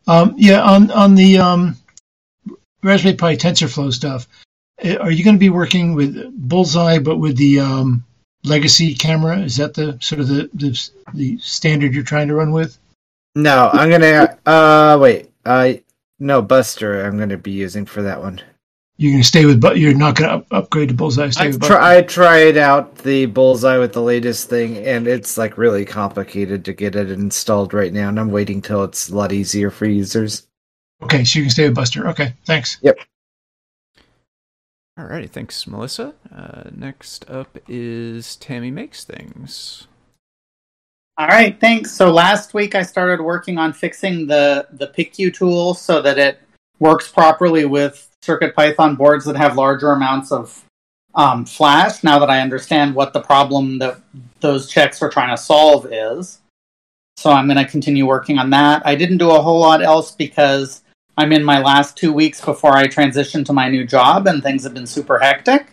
Um, 0.08 0.34
yeah, 0.38 0.62
on, 0.62 0.92
on 0.92 1.16
the. 1.16 1.40
Um, 1.40 1.76
Raspberry 2.84 3.16
Pi 3.16 3.36
TensorFlow 3.36 3.92
stuff, 3.94 4.28
eh, 4.80 4.96
are 4.96 5.12
you 5.12 5.24
going 5.24 5.36
to 5.36 5.40
be 5.40 5.50
working 5.50 5.94
with 5.94 6.32
Bullseye, 6.34 7.00
but 7.00 7.18
with 7.18 7.38
the 7.38 7.60
um, 7.60 8.04
legacy 8.44 8.94
camera? 8.96 9.40
Is 9.40 9.58
that 9.58 9.74
the 9.74 9.98
sort 10.02 10.22
of 10.22 10.28
the, 10.28 10.50
the, 10.54 10.90
the 11.14 11.38
standard 11.40 11.94
you're 11.94 12.04
trying 12.04 12.28
to 12.28 12.36
run 12.36 12.52
with? 12.52 12.78
No, 13.36 13.70
I'm 13.72 13.90
gonna. 13.90 14.38
Uh, 14.46 14.98
wait. 15.00 15.30
Uh, 15.46 15.74
no, 16.20 16.42
Buster. 16.42 17.06
I'm 17.06 17.18
going 17.18 17.30
to 17.30 17.38
be 17.38 17.52
using 17.52 17.86
for 17.86 18.02
that 18.02 18.22
one. 18.22 18.42
You're 18.98 19.12
going 19.12 19.22
to 19.22 19.28
stay 19.28 19.46
with, 19.46 19.62
but 19.62 19.78
you're 19.78 19.94
not 19.94 20.16
going 20.16 20.30
to 20.30 20.36
up- 20.38 20.48
upgrade 20.52 20.90
to 20.90 20.96
Bullseye. 20.96 21.30
Stay 21.30 21.44
I, 21.44 21.48
with 21.50 21.62
try, 21.62 21.98
I 21.98 22.02
tried 22.02 22.58
out 22.58 22.98
the 22.98 23.28
Bullseye 23.28 23.78
with 23.78 23.94
the 23.94 24.02
latest 24.02 24.50
thing, 24.50 24.78
and 24.78 25.08
it's 25.08 25.38
like 25.38 25.58
really 25.58 25.86
complicated 25.86 26.66
to 26.66 26.74
get 26.74 26.96
it 26.96 27.12
installed 27.12 27.76
right 27.76 27.94
now. 27.94 28.10
And 28.10 28.20
I'm 28.20 28.32
waiting 28.32 28.60
till 28.60 28.84
it's 28.84 29.10
a 29.10 29.16
lot 29.16 29.32
easier 29.32 29.70
for 29.70 29.86
users. 29.86 30.48
Okay, 31.04 31.24
so 31.24 31.40
you 31.40 31.46
can 31.46 31.52
stay 31.52 31.68
with 31.68 31.76
Buster. 31.76 32.08
Okay, 32.10 32.34
thanks. 32.46 32.78
Yep. 32.82 33.00
Alrighty, 34.98 35.30
thanks, 35.30 35.68
Melissa. 35.68 36.14
Uh, 36.36 36.64
next 36.76 37.30
up 37.30 37.58
is 37.68 38.36
Tammy 38.38 38.72
Makes 38.72 39.04
Things. 39.04 39.88
All 41.20 41.28
right, 41.28 41.60
thanks. 41.60 41.92
So 41.92 42.12
last 42.12 42.54
week 42.54 42.74
I 42.74 42.82
started 42.82 43.22
working 43.22 43.58
on 43.58 43.74
fixing 43.74 44.28
the 44.28 44.68
the 44.72 44.88
picotool 44.88 45.76
so 45.76 46.02
that 46.02 46.18
it 46.18 46.40
works 46.80 47.12
properly 47.12 47.66
with 47.66 48.08
CircuitPython 48.24 48.98
boards 48.98 49.26
that 49.26 49.36
have 49.36 49.56
larger 49.56 49.92
amounts 49.92 50.32
of 50.32 50.64
um, 51.16 51.46
flash. 51.46 52.04
Now 52.04 52.20
that 52.20 52.30
I 52.30 52.42
understand 52.42 52.94
what 52.94 53.14
the 53.14 53.22
problem 53.22 53.80
that 53.80 54.00
those 54.40 54.70
checks 54.70 55.02
are 55.02 55.10
trying 55.10 55.36
to 55.36 55.42
solve 55.42 55.88
is, 55.92 56.40
so 57.18 57.32
I'm 57.32 57.48
going 57.48 57.58
to 57.58 57.66
continue 57.66 58.06
working 58.06 58.38
on 58.38 58.52
that. 58.52 58.86
I 58.86 58.96
didn't 58.96 59.18
do 59.18 59.32
a 59.32 59.42
whole 59.42 59.60
lot 59.60 59.84
else 59.84 60.12
because 60.12 60.84
I'm 61.18 61.34
in 61.34 61.44
my 61.44 61.60
last 61.60 61.98
two 61.98 62.14
weeks 62.14 62.40
before 62.40 62.78
I 62.78 62.86
transition 62.86 63.44
to 63.46 63.54
my 63.54 63.70
new 63.70 63.86
job, 63.86 64.28
and 64.28 64.44
things 64.44 64.64
have 64.64 64.76
been 64.76 64.86
super 64.86 65.18
hectic. 65.18 65.66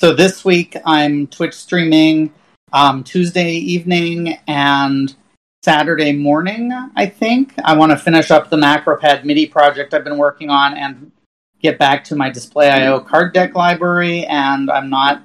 So 0.00 0.14
this 0.14 0.42
week 0.42 0.74
I'm 0.86 1.26
Twitch 1.26 1.52
streaming 1.52 2.32
um, 2.72 3.04
Tuesday 3.04 3.52
evening 3.52 4.38
and 4.48 5.14
Saturday 5.62 6.12
morning, 6.12 6.72
I 6.96 7.04
think. 7.04 7.52
I 7.62 7.76
want 7.76 7.92
to 7.92 7.98
finish 7.98 8.30
up 8.30 8.48
the 8.48 8.56
MacroPad 8.56 9.24
MIDI 9.24 9.46
project 9.46 9.92
I've 9.92 10.04
been 10.04 10.16
working 10.16 10.48
on 10.48 10.74
and 10.74 11.12
get 11.60 11.78
back 11.78 12.04
to 12.04 12.16
my 12.16 12.30
Display.io 12.30 13.00
card 13.00 13.34
deck 13.34 13.54
library, 13.54 14.24
and 14.24 14.70
I'm 14.70 14.88
not 14.88 15.22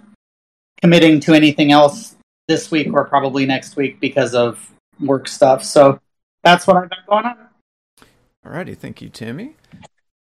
committing 0.82 1.22
to 1.22 1.34
anything 1.34 1.72
else 1.72 2.18
this 2.50 2.70
week 2.70 2.92
or 2.92 3.06
probably 3.06 3.46
next 3.46 3.78
week 3.78 4.02
because 4.02 4.36
of 4.36 4.70
work 5.00 5.30
stuff. 5.30 5.64
So 5.64 5.98
that's 6.44 6.68
what 6.68 6.76
I've 6.76 6.90
got 6.90 7.08
going 7.08 7.26
on. 7.26 7.45
Alrighty, 8.46 8.78
thank 8.78 9.02
you, 9.02 9.10
Timmy. 9.10 9.56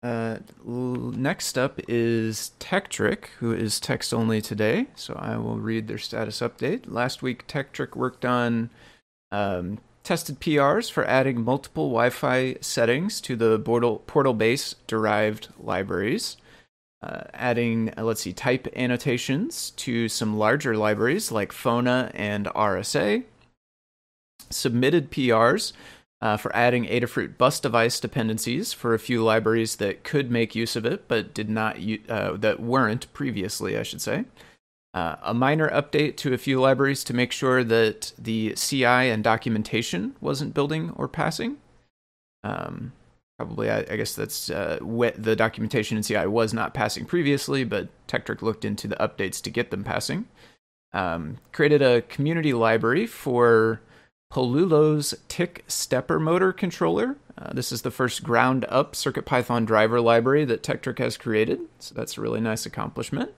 Uh, 0.02 0.38
next 0.64 1.58
up 1.58 1.82
is 1.88 2.52
Tekktrik, 2.60 3.26
who 3.40 3.52
is 3.52 3.80
text 3.80 4.14
only 4.14 4.42
today. 4.42 4.88
So 4.96 5.16
I 5.16 5.36
will 5.38 5.58
read 5.58 5.88
their 5.88 5.98
status 5.98 6.40
update. 6.40 6.84
Last 6.86 7.22
week, 7.22 7.48
Tekktrik 7.48 7.96
worked 7.96 8.24
on 8.24 8.70
um, 9.32 9.80
tested 10.04 10.40
PRs 10.40 10.90
for 10.90 11.06
adding 11.06 11.44
multiple 11.44 11.90
Wi 11.90 12.10
Fi 12.12 12.56
settings 12.62 13.20
to 13.22 13.36
the 13.36 13.60
Portal, 13.60 14.04
Portal 14.06 14.34
base 14.34 14.76
derived 14.88 15.50
libraries. 15.60 16.38
Uh, 17.02 17.24
adding, 17.34 17.92
uh, 17.98 18.04
let's 18.04 18.22
see, 18.22 18.32
type 18.34 18.68
annotations 18.76 19.72
to 19.72 20.08
some 20.08 20.38
larger 20.38 20.78
libraries 20.78 21.32
like 21.32 21.52
Fona 21.52 22.12
and 22.14 22.46
RSA. 22.48 23.24
Submitted 24.50 25.12
PRs 25.12 25.74
uh, 26.22 26.38
for 26.38 26.56
adding 26.56 26.86
Adafruit 26.86 27.38
bus 27.38 27.60
device 27.60 28.00
dependencies 28.00 28.74
for 28.74 28.94
a 28.94 29.00
few 29.00 29.24
libraries 29.24 29.78
that 29.78 30.04
could 30.04 30.32
make 30.32 30.56
use 30.56 30.76
of 30.76 30.86
it 30.86 31.08
but 31.08 31.34
did 31.34 31.50
not 31.50 31.78
uh, 32.10 32.36
that 32.38 32.60
weren't 32.60 33.12
previously, 33.14 33.78
I 33.78 33.84
should 33.84 34.02
say. 34.02 34.26
Uh, 34.94 35.18
a 35.24 35.34
minor 35.34 35.70
update 35.72 36.16
to 36.16 36.34
a 36.34 36.38
few 36.38 36.62
libraries 36.62 37.04
to 37.04 37.14
make 37.14 37.34
sure 37.34 37.66
that 37.66 38.14
the 38.18 38.54
CI 38.56 38.86
and 38.86 39.24
documentation 39.26 40.16
wasn't 40.22 40.54
building 40.54 40.92
or 40.92 41.10
passing. 41.10 41.58
Um, 42.46 42.94
probably, 43.38 43.70
I, 43.70 43.80
I, 43.80 43.98
guess 43.98 44.16
that's 44.16 44.50
uh, 44.50 44.80
the 45.18 45.36
documentation 45.36 45.98
in 45.98 46.04
CI 46.04 46.28
was 46.28 46.54
not 46.54 46.74
passing 46.74 47.06
previously, 47.06 47.66
but 47.66 47.90
Tekktrik 48.08 48.42
looked 48.42 48.64
into 48.64 48.88
the 48.88 48.96
updates 48.96 49.42
to 49.42 49.50
get 49.50 49.70
them 49.70 49.84
passing. 49.84 50.30
Um, 50.94 51.40
created 51.52 51.82
a 51.82 52.04
community 52.04 52.54
library 52.54 53.06
for 53.06 53.82
Pololu's 54.32 55.14
Tic 55.28 55.64
Stepper 55.68 56.20
Motor 56.20 56.52
controller. 56.52 57.16
Uh, 57.38 57.54
this 57.54 57.72
is 57.72 57.82
the 57.82 57.92
first 57.92 58.24
ground 58.24 58.66
up 58.70 58.94
CircuitPython 58.94 59.66
driver 59.66 60.02
library 60.02 60.46
that 60.46 60.64
Tekktrik 60.64 61.00
has 61.00 61.18
created, 61.18 61.60
so 61.80 61.94
that's 61.96 62.18
a 62.18 62.22
really 62.22 62.42
nice 62.42 62.66
accomplishment. 62.66 63.32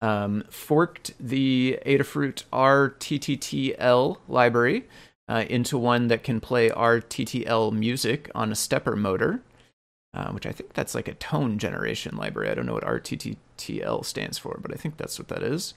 Um, 0.00 0.44
forked 0.50 1.12
the 1.20 1.78
Adafruit 1.86 2.42
RTTL 2.52 4.18
library 4.28 4.84
uh, 5.28 5.44
into 5.48 5.78
one 5.78 6.08
that 6.08 6.24
can 6.24 6.40
play 6.40 6.68
RTTL 6.70 7.72
music 7.72 8.30
on 8.34 8.50
a 8.50 8.56
stepper 8.56 8.96
motor, 8.96 9.40
uh, 10.12 10.30
which 10.32 10.44
I 10.44 10.52
think 10.52 10.72
that's 10.72 10.94
like 10.94 11.08
a 11.08 11.14
tone 11.14 11.58
generation 11.58 12.16
library. 12.16 12.50
I 12.50 12.54
don't 12.54 12.66
know 12.66 12.74
what 12.74 12.84
RTTL 12.84 14.04
stands 14.04 14.38
for, 14.38 14.58
but 14.60 14.72
I 14.72 14.76
think 14.76 14.96
that's 14.96 15.18
what 15.18 15.28
that 15.28 15.42
is. 15.42 15.74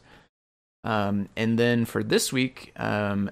Um, 0.86 1.30
and 1.36 1.58
then 1.58 1.84
for 1.84 2.04
this 2.04 2.32
week, 2.32 2.72
um, 2.78 3.32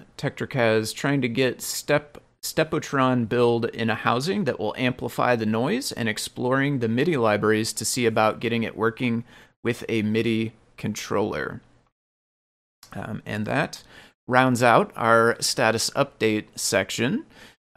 has 0.52 0.92
trying 0.92 1.20
to 1.22 1.28
get 1.28 1.62
Step 1.62 2.18
Stepotron 2.42 3.28
build 3.28 3.66
in 3.66 3.88
a 3.88 3.94
housing 3.94 4.44
that 4.44 4.58
will 4.58 4.74
amplify 4.76 5.36
the 5.36 5.46
noise 5.46 5.92
and 5.92 6.08
exploring 6.08 6.80
the 6.80 6.88
MIDI 6.88 7.16
libraries 7.16 7.72
to 7.74 7.84
see 7.84 8.04
about 8.04 8.40
getting 8.40 8.64
it 8.64 8.76
working 8.76 9.24
with 9.62 9.84
a 9.88 10.02
MIDI 10.02 10.52
controller. 10.76 11.62
Um, 12.92 13.22
and 13.24 13.46
that 13.46 13.82
rounds 14.26 14.62
out 14.62 14.92
our 14.96 15.36
status 15.40 15.90
update 15.90 16.46
section. 16.56 17.24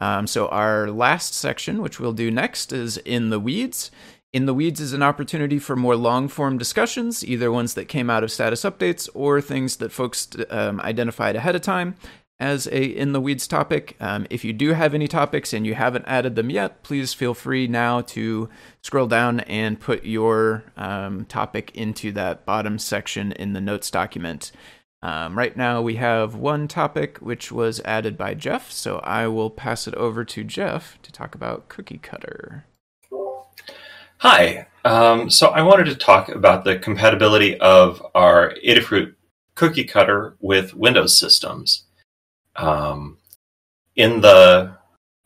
Um, 0.00 0.26
so, 0.26 0.48
our 0.48 0.90
last 0.90 1.34
section, 1.34 1.80
which 1.80 1.98
we'll 1.98 2.12
do 2.12 2.30
next, 2.30 2.72
is 2.72 2.98
In 2.98 3.30
the 3.30 3.40
Weeds. 3.40 3.90
In 4.32 4.44
the 4.44 4.52
Weeds 4.52 4.80
is 4.80 4.92
an 4.92 5.02
opportunity 5.02 5.58
for 5.58 5.74
more 5.74 5.96
long 5.96 6.28
form 6.28 6.58
discussions, 6.58 7.24
either 7.24 7.50
ones 7.50 7.72
that 7.74 7.86
came 7.86 8.10
out 8.10 8.22
of 8.22 8.30
status 8.30 8.62
updates 8.62 9.08
or 9.14 9.40
things 9.40 9.76
that 9.76 9.90
folks 9.90 10.28
um, 10.50 10.80
identified 10.80 11.34
ahead 11.34 11.56
of 11.56 11.62
time 11.62 11.94
as 12.38 12.66
a 12.66 12.84
In 12.84 13.12
the 13.12 13.22
Weeds 13.22 13.48
topic. 13.48 13.96
Um, 14.00 14.26
if 14.28 14.44
you 14.44 14.52
do 14.52 14.74
have 14.74 14.92
any 14.92 15.08
topics 15.08 15.54
and 15.54 15.66
you 15.66 15.74
haven't 15.74 16.04
added 16.06 16.36
them 16.36 16.50
yet, 16.50 16.82
please 16.82 17.14
feel 17.14 17.32
free 17.32 17.66
now 17.66 18.02
to 18.02 18.50
scroll 18.82 19.06
down 19.06 19.40
and 19.40 19.80
put 19.80 20.04
your 20.04 20.64
um, 20.76 21.24
topic 21.24 21.70
into 21.74 22.12
that 22.12 22.44
bottom 22.44 22.78
section 22.78 23.32
in 23.32 23.54
the 23.54 23.62
notes 23.62 23.90
document. 23.90 24.52
Um, 25.00 25.38
right 25.38 25.56
now, 25.56 25.80
we 25.80 25.96
have 25.96 26.34
one 26.34 26.68
topic 26.68 27.16
which 27.18 27.50
was 27.50 27.80
added 27.84 28.18
by 28.18 28.34
Jeff, 28.34 28.70
so 28.70 28.98
I 28.98 29.26
will 29.28 29.48
pass 29.48 29.88
it 29.88 29.94
over 29.94 30.22
to 30.26 30.44
Jeff 30.44 31.00
to 31.02 31.12
talk 31.12 31.34
about 31.34 31.68
Cookie 31.68 31.98
Cutter. 31.98 32.66
Hi. 34.20 34.66
Um, 34.84 35.30
so 35.30 35.48
I 35.48 35.62
wanted 35.62 35.84
to 35.84 35.94
talk 35.94 36.28
about 36.28 36.64
the 36.64 36.76
compatibility 36.76 37.56
of 37.60 38.04
our 38.16 38.52
Adafruit 38.66 39.14
cookie 39.54 39.84
cutter 39.84 40.36
with 40.40 40.74
Windows 40.74 41.16
systems. 41.16 41.84
Um, 42.56 43.18
in 43.94 44.20
the 44.20 44.76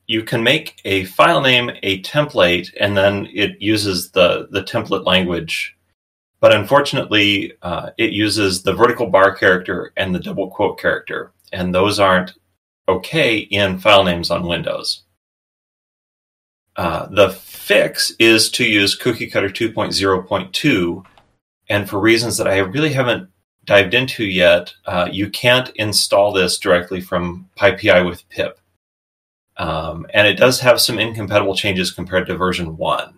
you 0.07 0.23
can 0.25 0.43
make 0.43 0.79
a 0.85 1.05
file 1.05 1.41
name 1.41 1.71
a 1.83 2.03
template, 2.03 2.71
and 2.79 2.95
then 2.95 3.29
it 3.33 3.63
uses 3.63 4.11
the 4.11 4.49
the 4.51 4.63
template 4.63 5.07
language. 5.07 5.75
But 6.41 6.55
unfortunately, 6.55 7.55
uh, 7.63 7.91
it 7.97 8.13
uses 8.13 8.63
the 8.63 8.75
vertical 8.75 9.07
bar 9.07 9.35
character 9.35 9.95
and 9.97 10.15
the 10.15 10.21
double 10.21 10.51
quote 10.51 10.79
character, 10.79 11.33
and 11.51 11.75
those 11.75 11.99
aren't 11.99 12.35
okay 12.89 13.39
in 13.39 13.79
file 13.79 14.05
names 14.05 14.31
on 14.31 14.47
Windows. 14.47 15.05
Uh, 16.77 17.07
the 17.07 17.31
fix 17.31 18.13
is 18.19 18.51
to 18.51 18.65
use 18.65 18.95
Cookie 18.95 19.29
Cutter 19.29 19.51
2.0.2, 19.51 21.05
and 21.69 21.89
for 21.89 22.01
reasons 22.01 22.37
that 22.37 22.49
I 22.49 22.59
really 22.59 22.93
haven't 22.93 23.29
dived 23.65 23.95
into 23.95 24.25
yet, 24.25 24.73
uh, 24.87 25.09
you 25.11 25.31
can't 25.31 25.71
install 25.77 26.33
this 26.33 26.59
directly 26.59 27.01
from 27.01 27.49
PyPI 27.59 28.07
with 28.09 28.29
pip. 28.29 28.59
Um, 29.57 30.07
and 30.15 30.27
it 30.27 30.39
does 30.39 30.61
have 30.61 30.81
some 30.81 30.99
incompatible 30.99 31.55
changes 31.55 31.91
compared 31.91 32.27
to 32.27 32.37
version 32.37 32.77
1. 32.77 33.15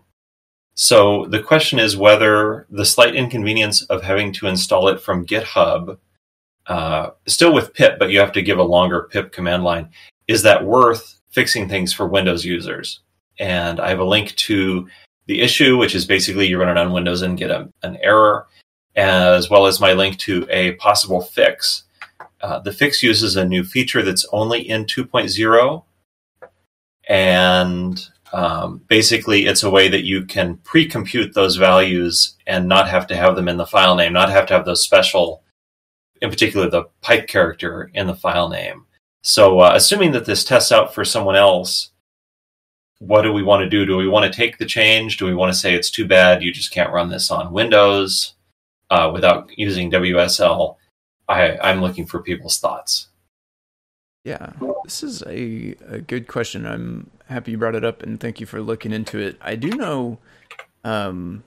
So 0.75 1.27
the 1.27 1.43
question 1.43 1.79
is 1.79 1.97
whether 1.97 2.67
the 2.69 2.85
slight 2.85 3.15
inconvenience 3.15 3.83
of 3.85 4.03
having 4.03 4.33
to 4.35 4.49
install 4.49 4.89
it 4.89 5.01
from 5.01 5.25
GitHub, 5.25 5.99
uh, 6.67 7.11
still 7.27 7.55
with 7.55 7.73
pip, 7.75 7.99
but 7.99 8.11
you 8.11 8.19
have 8.19 8.33
to 8.33 8.43
give 8.43 8.59
a 8.59 8.65
longer 8.65 9.09
pip 9.11 9.31
command 9.33 9.63
line, 9.63 9.91
is 10.27 10.43
that 10.43 10.65
worth 10.65 11.21
fixing 11.31 11.69
things 11.69 11.93
for 11.93 12.07
Windows 12.07 12.45
users? 12.45 13.01
And 13.39 13.81
I 13.81 13.89
have 13.89 14.01
a 14.01 14.05
link 14.05 14.35
to 14.37 14.89
the 15.27 15.41
issue, 15.41 15.77
which 15.77 15.95
is 15.95 16.07
basically 16.07 16.47
you 16.47 16.59
run 16.59 16.69
it 16.69 16.81
on 16.81 16.93
Windows 16.93 17.23
and 17.23 17.39
get 17.39 17.51
a, 17.51 17.69
an 17.83 17.97
error, 18.03 18.47
as 18.97 19.51
well 19.51 19.67
as 19.67 19.81
my 19.81 19.93
link 19.93 20.19
to 20.19 20.47
a 20.51 20.73
possible 20.73 21.21
fix. 21.21 21.85
Uh, 22.41 22.59
the 22.59 22.73
fix 22.73 23.03
uses 23.03 23.37
a 23.37 23.45
new 23.45 23.65
feature 23.65 24.03
that's 24.03 24.27
only 24.33 24.61
in 24.69 24.85
2.0, 24.85 25.85
and 27.09 28.09
um, 28.33 28.83
basically 28.89 29.47
it's 29.47 29.63
a 29.63 29.71
way 29.71 29.89
that 29.89 30.05
you 30.05 30.27
can 30.27 30.57
pre-compute 30.59 31.35
those 31.35 31.57
values 31.57 32.37
and 32.47 32.69
not 32.69 32.89
have 32.89 33.07
to 33.07 33.17
have 33.17 33.37
them 33.37 33.49
in 33.49 33.57
the 33.57 33.67
file 33.67 33.95
name, 33.95 34.13
not 34.13 34.31
have 34.31 34.47
to 34.47 34.55
have 34.55 34.67
those 34.67 34.83
special, 34.83 35.43
in 36.21 36.31
particular 36.31 36.69
the 36.69 36.85
pipe 37.01 37.29
character 37.29 37.91
in 37.95 38.07
the 38.07 38.15
file 38.15 38.49
name. 38.49 38.85
So, 39.23 39.61
uh, 39.61 39.73
assuming 39.75 40.13
that 40.13 40.27
this 40.27 40.45
tests 40.45 40.71
out 40.71 40.95
for 40.95 41.05
someone 41.05 41.37
else, 41.37 41.91
what 43.07 43.23
do 43.23 43.33
we 43.33 43.43
want 43.43 43.63
to 43.63 43.69
do? 43.69 43.85
Do 43.85 43.97
we 43.97 44.09
want 44.09 44.31
to 44.31 44.37
take 44.37 44.59
the 44.59 44.65
change? 44.65 45.19
Do 45.19 45.27
we 45.27 45.35
want 45.35 45.53
to 45.53 45.59
say 45.59 45.75
it's 45.75 45.91
too 45.91 46.07
bad 46.07 46.43
you 46.43 46.53
just 46.53 46.73
can't 46.73 46.93
run 46.93 47.11
this 47.11 47.31
on 47.31 47.53
Windows 47.53 48.35
uh, 48.91 49.11
without 49.13 49.51
using 49.59 49.91
WSL? 49.91 50.77
I, 51.29 51.57
I'm 51.59 51.81
looking 51.81 52.07
for 52.07 52.21
people's 52.21 52.59
thoughts. 52.59 53.09
Yeah, 54.25 54.53
this 54.85 55.03
is 55.03 55.23
a, 55.27 55.75
a 55.87 55.99
good 56.01 56.29
question. 56.29 56.65
I'm 56.65 57.11
happy 57.29 57.53
you 57.53 57.59
brought 57.59 57.75
it 57.75 57.85
up 57.85 58.03
and 58.03 58.19
thank 58.19 58.41
you 58.41 58.47
for 58.47 58.63
looking 58.63 58.93
into 58.93 59.19
it. 59.19 59.37
I 59.43 59.55
do 59.55 59.69
know 59.69 60.19
um, 60.83 61.45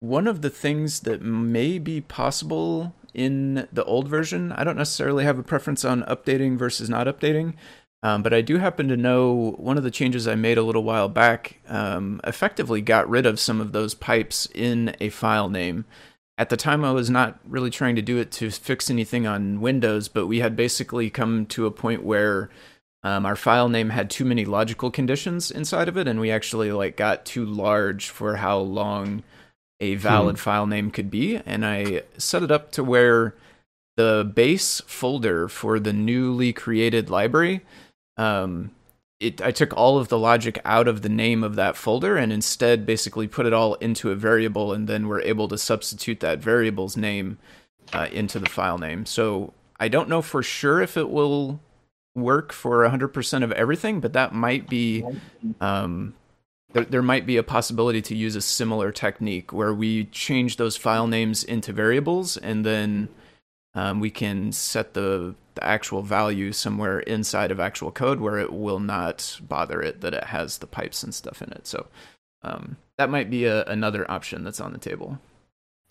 one 0.00 0.26
of 0.26 0.42
the 0.42 0.50
things 0.50 1.00
that 1.00 1.22
may 1.22 1.78
be 1.78 2.02
possible 2.02 2.94
in 3.14 3.66
the 3.72 3.84
old 3.84 4.08
version, 4.08 4.52
I 4.52 4.64
don't 4.64 4.76
necessarily 4.76 5.24
have 5.24 5.38
a 5.38 5.42
preference 5.42 5.84
on 5.84 6.02
updating 6.04 6.56
versus 6.56 6.88
not 6.88 7.06
updating, 7.06 7.54
um, 8.02 8.22
but 8.22 8.32
I 8.32 8.40
do 8.40 8.58
happen 8.58 8.88
to 8.88 8.96
know 8.96 9.54
one 9.58 9.76
of 9.76 9.84
the 9.84 9.90
changes 9.90 10.26
I 10.26 10.34
made 10.34 10.58
a 10.58 10.62
little 10.62 10.84
while 10.84 11.08
back 11.08 11.60
um, 11.68 12.20
effectively 12.24 12.80
got 12.80 13.08
rid 13.08 13.26
of 13.26 13.38
some 13.38 13.60
of 13.60 13.72
those 13.72 13.94
pipes 13.94 14.48
in 14.54 14.96
a 15.00 15.10
file 15.10 15.48
name. 15.48 15.84
At 16.38 16.48
the 16.48 16.56
time, 16.56 16.84
I 16.84 16.92
was 16.92 17.10
not 17.10 17.38
really 17.46 17.68
trying 17.68 17.96
to 17.96 18.02
do 18.02 18.16
it 18.16 18.32
to 18.32 18.50
fix 18.50 18.88
anything 18.88 19.26
on 19.26 19.60
Windows, 19.60 20.08
but 20.08 20.26
we 20.26 20.38
had 20.38 20.56
basically 20.56 21.10
come 21.10 21.44
to 21.46 21.66
a 21.66 21.70
point 21.70 22.02
where 22.02 22.48
um, 23.02 23.26
our 23.26 23.36
file 23.36 23.68
name 23.68 23.90
had 23.90 24.08
too 24.08 24.24
many 24.24 24.46
logical 24.46 24.90
conditions 24.90 25.50
inside 25.50 25.86
of 25.86 25.98
it, 25.98 26.08
and 26.08 26.18
we 26.18 26.30
actually 26.30 26.72
like 26.72 26.96
got 26.96 27.26
too 27.26 27.44
large 27.44 28.08
for 28.08 28.36
how 28.36 28.58
long 28.58 29.22
a 29.80 29.96
valid 29.96 30.36
hmm. 30.36 30.40
file 30.42 30.66
name 30.66 30.90
could 30.90 31.10
be. 31.10 31.36
And 31.36 31.66
I 31.66 32.02
set 32.16 32.42
it 32.42 32.50
up 32.50 32.72
to 32.72 32.84
where 32.84 33.34
the 33.96 34.30
base 34.34 34.80
folder 34.86 35.46
for 35.46 35.78
the 35.78 35.92
newly 35.92 36.54
created 36.54 37.10
library, 37.10 37.60
um, 38.16 38.72
it 39.18 39.42
I 39.42 39.50
took 39.50 39.76
all 39.76 39.98
of 39.98 40.08
the 40.08 40.18
logic 40.18 40.60
out 40.64 40.88
of 40.88 41.02
the 41.02 41.08
name 41.08 41.44
of 41.44 41.54
that 41.56 41.76
folder 41.76 42.16
and 42.16 42.32
instead 42.32 42.86
basically 42.86 43.28
put 43.28 43.46
it 43.46 43.52
all 43.52 43.74
into 43.74 44.10
a 44.10 44.16
variable, 44.16 44.72
and 44.72 44.88
then 44.88 45.08
we're 45.08 45.22
able 45.22 45.48
to 45.48 45.58
substitute 45.58 46.20
that 46.20 46.38
variable's 46.38 46.96
name 46.96 47.38
uh, 47.92 48.08
into 48.10 48.38
the 48.38 48.48
file 48.48 48.78
name. 48.78 49.04
So 49.06 49.52
I 49.78 49.88
don't 49.88 50.08
know 50.08 50.22
for 50.22 50.42
sure 50.42 50.80
if 50.80 50.96
it 50.96 51.10
will 51.10 51.60
work 52.14 52.52
for 52.52 52.88
100% 52.88 53.44
of 53.44 53.52
everything, 53.52 54.00
but 54.00 54.12
that 54.14 54.34
might 54.34 54.68
be 54.68 55.04
um, 55.60 56.14
there, 56.72 56.84
there 56.84 57.02
might 57.02 57.26
be 57.26 57.36
a 57.36 57.42
possibility 57.42 58.02
to 58.02 58.14
use 58.14 58.36
a 58.36 58.40
similar 58.40 58.92
technique 58.92 59.52
where 59.52 59.74
we 59.74 60.04
change 60.06 60.56
those 60.56 60.76
file 60.76 61.06
names 61.06 61.44
into 61.44 61.72
variables 61.72 62.36
and 62.36 62.64
then 62.64 63.08
um, 63.74 64.00
we 64.00 64.10
can 64.10 64.52
set 64.52 64.94
the, 64.94 65.34
the 65.54 65.64
actual 65.64 66.02
value 66.02 66.52
somewhere 66.52 67.00
inside 67.00 67.50
of 67.50 67.60
actual 67.60 67.90
code 67.92 68.20
where 68.20 68.38
it 68.38 68.52
will 68.52 68.80
not 68.80 69.38
bother 69.42 69.80
it 69.80 70.00
that 70.00 70.14
it 70.14 70.24
has 70.24 70.58
the 70.58 70.66
pipes 70.66 71.02
and 71.02 71.14
stuff 71.14 71.40
in 71.42 71.52
it. 71.52 71.66
So 71.66 71.86
um, 72.42 72.76
that 72.98 73.10
might 73.10 73.30
be 73.30 73.44
a, 73.44 73.64
another 73.64 74.10
option 74.10 74.44
that's 74.44 74.60
on 74.60 74.72
the 74.72 74.78
table. 74.78 75.18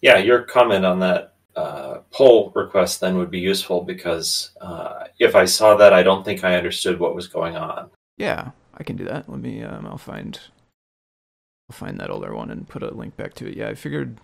Yeah, 0.02 0.18
your 0.18 0.44
comment 0.44 0.86
on 0.86 1.00
that 1.00 1.36
uh, 1.56 2.00
pull 2.12 2.52
request 2.56 3.02
then 3.02 3.18
would 3.18 3.32
be 3.32 3.40
useful 3.40 3.82
because 3.82 4.52
uh, 4.62 5.06
if 5.20 5.36
I 5.36 5.46
saw 5.46 5.76
that, 5.76 5.94
I 5.94 6.04
don't 6.04 6.24
think 6.24 6.44
I 6.44 6.56
understood 6.56 7.00
what 7.00 7.16
was 7.16 7.28
going 7.28 7.56
on. 7.56 7.90
Yeah, 8.18 8.52
I 8.78 8.84
can 8.84 8.96
do 8.96 9.06
that. 9.06 9.30
Let 9.30 9.40
me. 9.40 9.64
Um, 9.64 9.86
I'll 9.86 9.98
find. 9.98 10.40
I'll 11.70 11.76
find 11.76 12.00
that 12.00 12.10
older 12.10 12.34
one 12.34 12.50
and 12.50 12.68
put 12.68 12.84
a 12.84 12.94
link 12.94 13.16
back 13.18 13.34
to 13.36 13.48
it. 13.48 13.58
Yeah, 13.58 13.70
I 13.70 13.76
figured. 13.76 14.18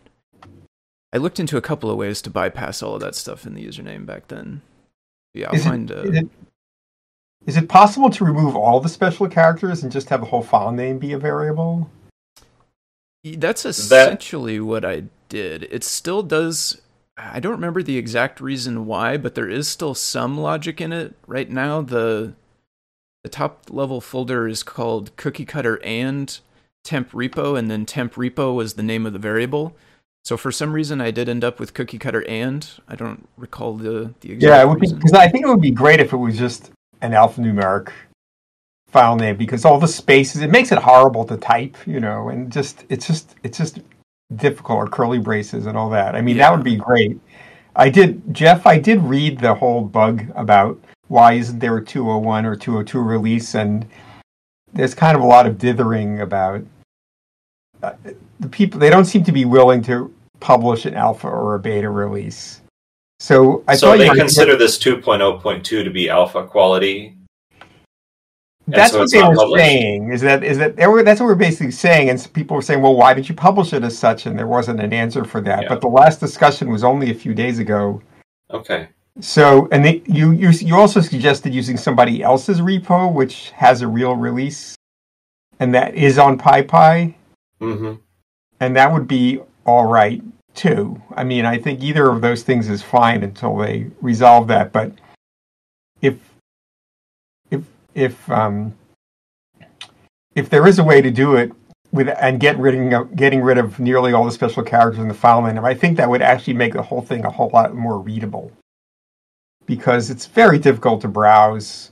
I 1.16 1.18
looked 1.18 1.40
into 1.40 1.56
a 1.56 1.62
couple 1.62 1.90
of 1.90 1.96
ways 1.96 2.22
to 2.24 2.30
bypass 2.30 2.84
all 2.84 2.96
of 2.96 3.00
that 3.00 3.16
stuff 3.16 3.48
in 3.48 3.54
the 3.54 3.66
username 3.66 4.06
back 4.06 4.28
then. 4.28 4.62
Yeah, 5.34 5.48
I'll 5.48 5.56
Is 5.56 5.66
it- 5.66 5.70
find. 5.70 5.90
uh, 5.90 5.96
is 6.02 6.16
it- 6.18 6.30
is 7.46 7.56
it 7.56 7.70
possible 7.70 8.10
to 8.10 8.26
remove 8.26 8.54
all 8.54 8.82
the 8.82 8.90
special 8.90 9.30
characters 9.30 9.82
and 9.82 9.94
just 9.94 10.10
have 10.10 10.20
the 10.20 10.26
whole 10.26 10.44
file 10.44 10.74
name 10.74 11.00
be 11.00 11.14
a 11.14 11.18
variable? 11.18 11.90
That's 13.24 13.64
essentially 13.66 14.60
what 14.60 14.84
I 14.84 15.04
did. 15.30 15.64
It 15.72 15.86
still 15.86 16.22
does. 16.22 16.82
I 17.18 17.40
don't 17.40 17.54
remember 17.54 17.82
the 17.82 17.98
exact 17.98 18.42
reason 18.42 18.86
why, 18.86 19.16
but 19.16 19.36
there 19.36 19.48
is 19.50 19.70
still 19.70 19.94
some 19.96 20.38
logic 20.38 20.82
in 20.82 20.92
it. 20.92 21.16
Right 21.28 21.50
now, 21.50 21.82
the 21.82 22.34
the 23.24 23.30
top 23.30 23.68
level 23.70 24.02
folder 24.02 24.50
is 24.50 24.64
called 24.64 25.16
cookie 25.16 25.46
cutter 25.46 25.80
and 25.82 26.38
temp 26.84 27.12
repo, 27.12 27.58
and 27.58 27.72
then 27.72 27.86
temp 27.86 28.16
repo 28.16 28.54
was 28.54 28.74
the 28.74 28.84
name 28.84 29.06
of 29.06 29.14
the 29.14 29.20
variable. 29.20 29.76
So 30.26 30.38
for 30.38 30.52
some 30.52 30.74
reason, 30.74 31.02
I 31.02 31.12
did 31.12 31.30
end 31.30 31.44
up 31.44 31.60
with 31.60 31.76
cookie 31.76 32.00
cutter 32.00 32.28
and. 32.28 32.68
I 32.88 32.96
don't 32.96 33.30
recall 33.38 33.76
the 33.76 34.12
the 34.22 34.32
exact. 34.32 34.42
Yeah, 34.42 34.62
it 34.64 34.68
would 34.68 34.80
be 34.80 34.92
because 34.92 35.14
I 35.14 35.28
think 35.28 35.46
it 35.46 35.48
would 35.48 35.62
be 35.62 35.70
great 35.70 36.00
if 36.00 36.14
it 36.14 36.18
was 36.18 36.36
just 36.36 36.72
an 37.02 37.12
alphanumeric 37.12 37.92
file 38.88 39.16
name 39.16 39.38
because 39.38 39.66
all 39.66 39.80
the 39.80 39.88
spaces 39.88 40.42
it 40.42 40.50
makes 40.50 40.72
it 40.72 40.80
horrible 40.80 41.26
to 41.26 41.38
type, 41.38 41.78
you 41.86 42.00
know, 42.00 42.30
and 42.30 42.52
just 42.52 42.86
it's 42.90 43.06
just 43.06 43.36
it's 43.44 43.60
just 43.60 43.82
difficult 44.36 44.78
or 44.78 44.88
curly 44.88 45.20
braces 45.20 45.68
and 45.68 45.78
all 45.78 45.92
that. 45.92 46.16
I 46.16 46.22
mean, 46.22 46.38
that 46.38 46.52
would 46.52 46.64
be 46.64 46.76
great. 46.76 47.20
I 47.76 47.90
did 47.90 48.34
Jeff, 48.34 48.66
I 48.66 48.80
did 48.80 49.04
read 49.04 49.40
the 49.40 49.54
whole 49.54 49.82
bug 49.82 50.26
about 50.34 50.80
why 51.08 51.34
isn't 51.34 51.60
there 51.60 51.78
a 51.78 51.86
201 51.86 52.48
or 52.48 52.56
202 52.56 53.00
release 53.00 53.54
and 53.54 53.86
there's 54.74 54.96
kind 54.96 55.16
of 55.16 55.22
a 55.22 55.28
lot 55.28 55.46
of 55.46 55.60
dithering 55.60 56.22
about 56.22 56.64
uh, 57.84 57.94
the 58.40 58.50
people 58.50 58.80
they 58.80 58.90
don't 58.90 59.06
seem 59.06 59.24
to 59.24 59.32
be 59.32 59.46
willing 59.46 59.84
to 59.84 60.12
publish 60.40 60.86
an 60.86 60.94
alpha 60.94 61.28
or 61.28 61.56
a 61.56 61.60
beta 61.60 61.90
release. 61.90 62.62
So 63.20 63.64
I 63.68 63.76
so 63.76 63.88
thought 63.88 63.98
they 63.98 64.10
consider 64.10 64.56
this 64.56 64.78
2.0.2 64.78 65.64
to 65.64 65.90
be 65.90 66.10
alpha 66.10 66.46
quality. 66.46 67.16
That's 68.68 68.94
so 68.94 69.00
what 69.00 69.12
they 69.12 69.22
were 69.22 69.36
published? 69.36 69.64
saying. 69.64 70.12
Is 70.12 70.22
that 70.22 70.44
is 70.44 70.58
that 70.58 70.76
were 70.76 71.04
that's 71.04 71.20
what 71.20 71.28
we're 71.28 71.36
basically 71.36 71.72
saying, 71.72 72.10
and 72.10 72.34
people 72.34 72.56
were 72.56 72.64
saying, 72.64 72.82
"Well, 72.82 72.96
why 72.96 73.14
did 73.14 73.30
you 73.30 73.36
publish 73.36 73.74
it 73.74 73.84
as 73.84 73.98
such?" 73.98 74.26
And 74.26 74.38
there 74.38 74.48
wasn't 74.48 74.80
an 74.80 74.92
answer 74.92 75.24
for 75.24 75.40
that. 75.42 75.64
Yeah. 75.64 75.70
But 75.70 75.82
the 75.82 75.88
last 75.88 76.20
discussion 76.20 76.72
was 76.72 76.84
only 76.84 77.12
a 77.12 77.14
few 77.14 77.36
days 77.36 77.60
ago. 77.60 78.02
Okay. 78.52 78.90
So, 79.20 79.68
and 79.72 79.86
they, 79.86 80.02
you 80.08 80.32
you 80.32 80.50
you 80.50 80.76
also 80.76 81.00
suggested 81.00 81.54
using 81.54 81.78
somebody 81.78 82.24
else's 82.24 82.60
repo, 82.60 83.14
which 83.14 83.52
has 83.52 83.82
a 83.82 83.88
real 83.88 84.16
release, 84.16 84.76
and 85.60 85.74
that 85.76 85.94
is 85.94 86.18
on 86.18 86.38
PyPI, 86.38 87.14
hmm 87.60 87.94
and 88.60 88.76
that 88.76 88.92
would 88.92 89.08
be 89.08 89.42
all 89.66 89.86
right 89.86 90.22
too. 90.54 91.02
I 91.16 91.24
mean, 91.24 91.46
I 91.46 91.58
think 91.58 91.84
either 91.84 92.10
of 92.10 92.22
those 92.22 92.44
things 92.44 92.70
is 92.70 92.82
fine 92.82 93.24
until 93.24 93.58
they 93.58 93.88
resolve 94.02 94.48
that. 94.48 94.72
But 94.72 94.94
if 96.02 96.18
if 97.52 97.64
if 97.94 98.30
um 98.30 98.74
if 100.36 100.50
there 100.50 100.68
is 100.68 100.80
a 100.80 100.84
way 100.84 101.02
to 101.02 101.12
do 101.12 101.36
it 101.36 101.52
with 101.92 102.10
and 102.10 102.40
get 102.40 102.58
rid 102.58 102.94
of 102.94 103.16
getting 103.16 103.42
rid 103.42 103.58
of 103.58 103.80
nearly 103.80 104.14
all 104.14 104.26
the 104.26 104.32
special 104.32 104.64
characters 104.64 105.02
in 105.02 105.08
the 105.08 105.14
file 105.14 105.42
name, 105.42 105.64
I 105.64 105.74
think 105.74 105.98
that 105.98 106.10
would 106.10 106.22
actually 106.22 106.54
make 106.54 106.74
the 106.74 106.82
whole 106.82 107.02
thing 107.02 107.26
a 107.26 107.30
whole 107.30 107.50
lot 107.54 107.74
more 107.76 108.00
readable. 108.00 108.52
Because 109.66 110.12
it's 110.12 110.28
very 110.28 110.60
difficult 110.60 111.02
to 111.02 111.08
browse 111.08 111.90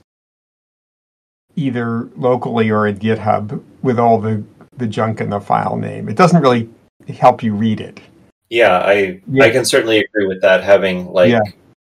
either 1.56 2.08
locally 2.16 2.70
or 2.70 2.86
in 2.86 2.98
GitHub 2.98 3.62
with 3.82 3.98
all 3.98 4.20
the, 4.20 4.44
the 4.76 4.86
junk 4.86 5.20
in 5.20 5.30
the 5.30 5.40
file 5.40 5.76
name. 5.76 6.08
It 6.08 6.16
doesn't 6.16 6.40
really 6.40 6.68
help 7.12 7.42
you 7.42 7.54
read 7.54 7.80
it. 7.80 8.00
Yeah, 8.50 8.78
I 8.78 9.20
Yeah. 9.30 9.44
I 9.44 9.50
can 9.50 9.64
certainly 9.64 9.98
agree 9.98 10.26
with 10.26 10.40
that. 10.42 10.62
Having 10.62 11.06
like, 11.06 11.30
Yeah. 11.30 11.40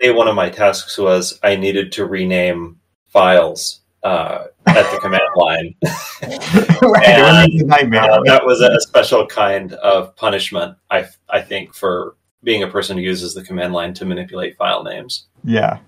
say, 0.01 0.11
one 0.11 0.27
of 0.27 0.35
my 0.35 0.49
tasks 0.49 0.97
was 0.97 1.39
I 1.43 1.55
needed 1.55 1.91
to 1.93 2.05
rename 2.05 2.79
files 3.07 3.81
uh, 4.03 4.45
at 4.67 4.91
the 4.91 4.99
command 4.99 5.23
line. 5.35 5.75
right, 5.83 7.09
it 7.09 7.51
was 7.51 7.61
a 7.61 7.65
nightmare. 7.65 8.03
Uh, 8.03 8.21
that 8.25 8.45
was 8.45 8.61
a 8.61 8.79
special 8.81 9.25
kind 9.27 9.73
of 9.73 10.15
punishment. 10.15 10.77
I 10.89 11.05
I 11.29 11.41
think 11.41 11.73
for 11.73 12.15
being 12.43 12.63
a 12.63 12.67
person 12.67 12.97
who 12.97 13.03
uses 13.03 13.33
the 13.33 13.43
command 13.43 13.73
line 13.73 13.93
to 13.95 14.05
manipulate 14.05 14.55
file 14.57 14.83
names. 14.83 15.25
Yeah, 15.43 15.79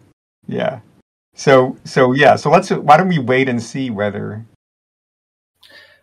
yeah. 0.47 0.79
So, 1.35 1.77
so 1.85 2.11
yeah. 2.11 2.35
So 2.35 2.49
let's. 2.49 2.69
Why 2.69 2.97
don't 2.97 3.07
we 3.07 3.19
wait 3.19 3.47
and 3.47 3.61
see 3.61 3.89
whether? 3.89 4.45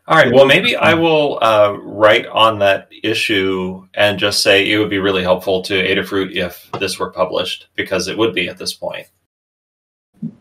All 0.08 0.16
right. 0.16 0.32
Well, 0.32 0.46
maybe 0.46 0.76
I 0.76 0.94
will 0.94 1.38
uh, 1.42 1.76
write 1.82 2.26
on 2.26 2.60
that 2.60 2.88
issue 3.02 3.86
and 3.94 4.18
just 4.18 4.40
say 4.40 4.70
it 4.70 4.78
would 4.78 4.90
be 4.90 4.98
really 5.00 5.22
helpful 5.24 5.62
to 5.62 5.74
Adafruit 5.74 6.32
if 6.36 6.70
this 6.78 6.98
were 6.98 7.10
published 7.10 7.66
because 7.74 8.06
it 8.06 8.16
would 8.16 8.32
be 8.32 8.48
at 8.48 8.56
this 8.56 8.72
point. 8.72 9.06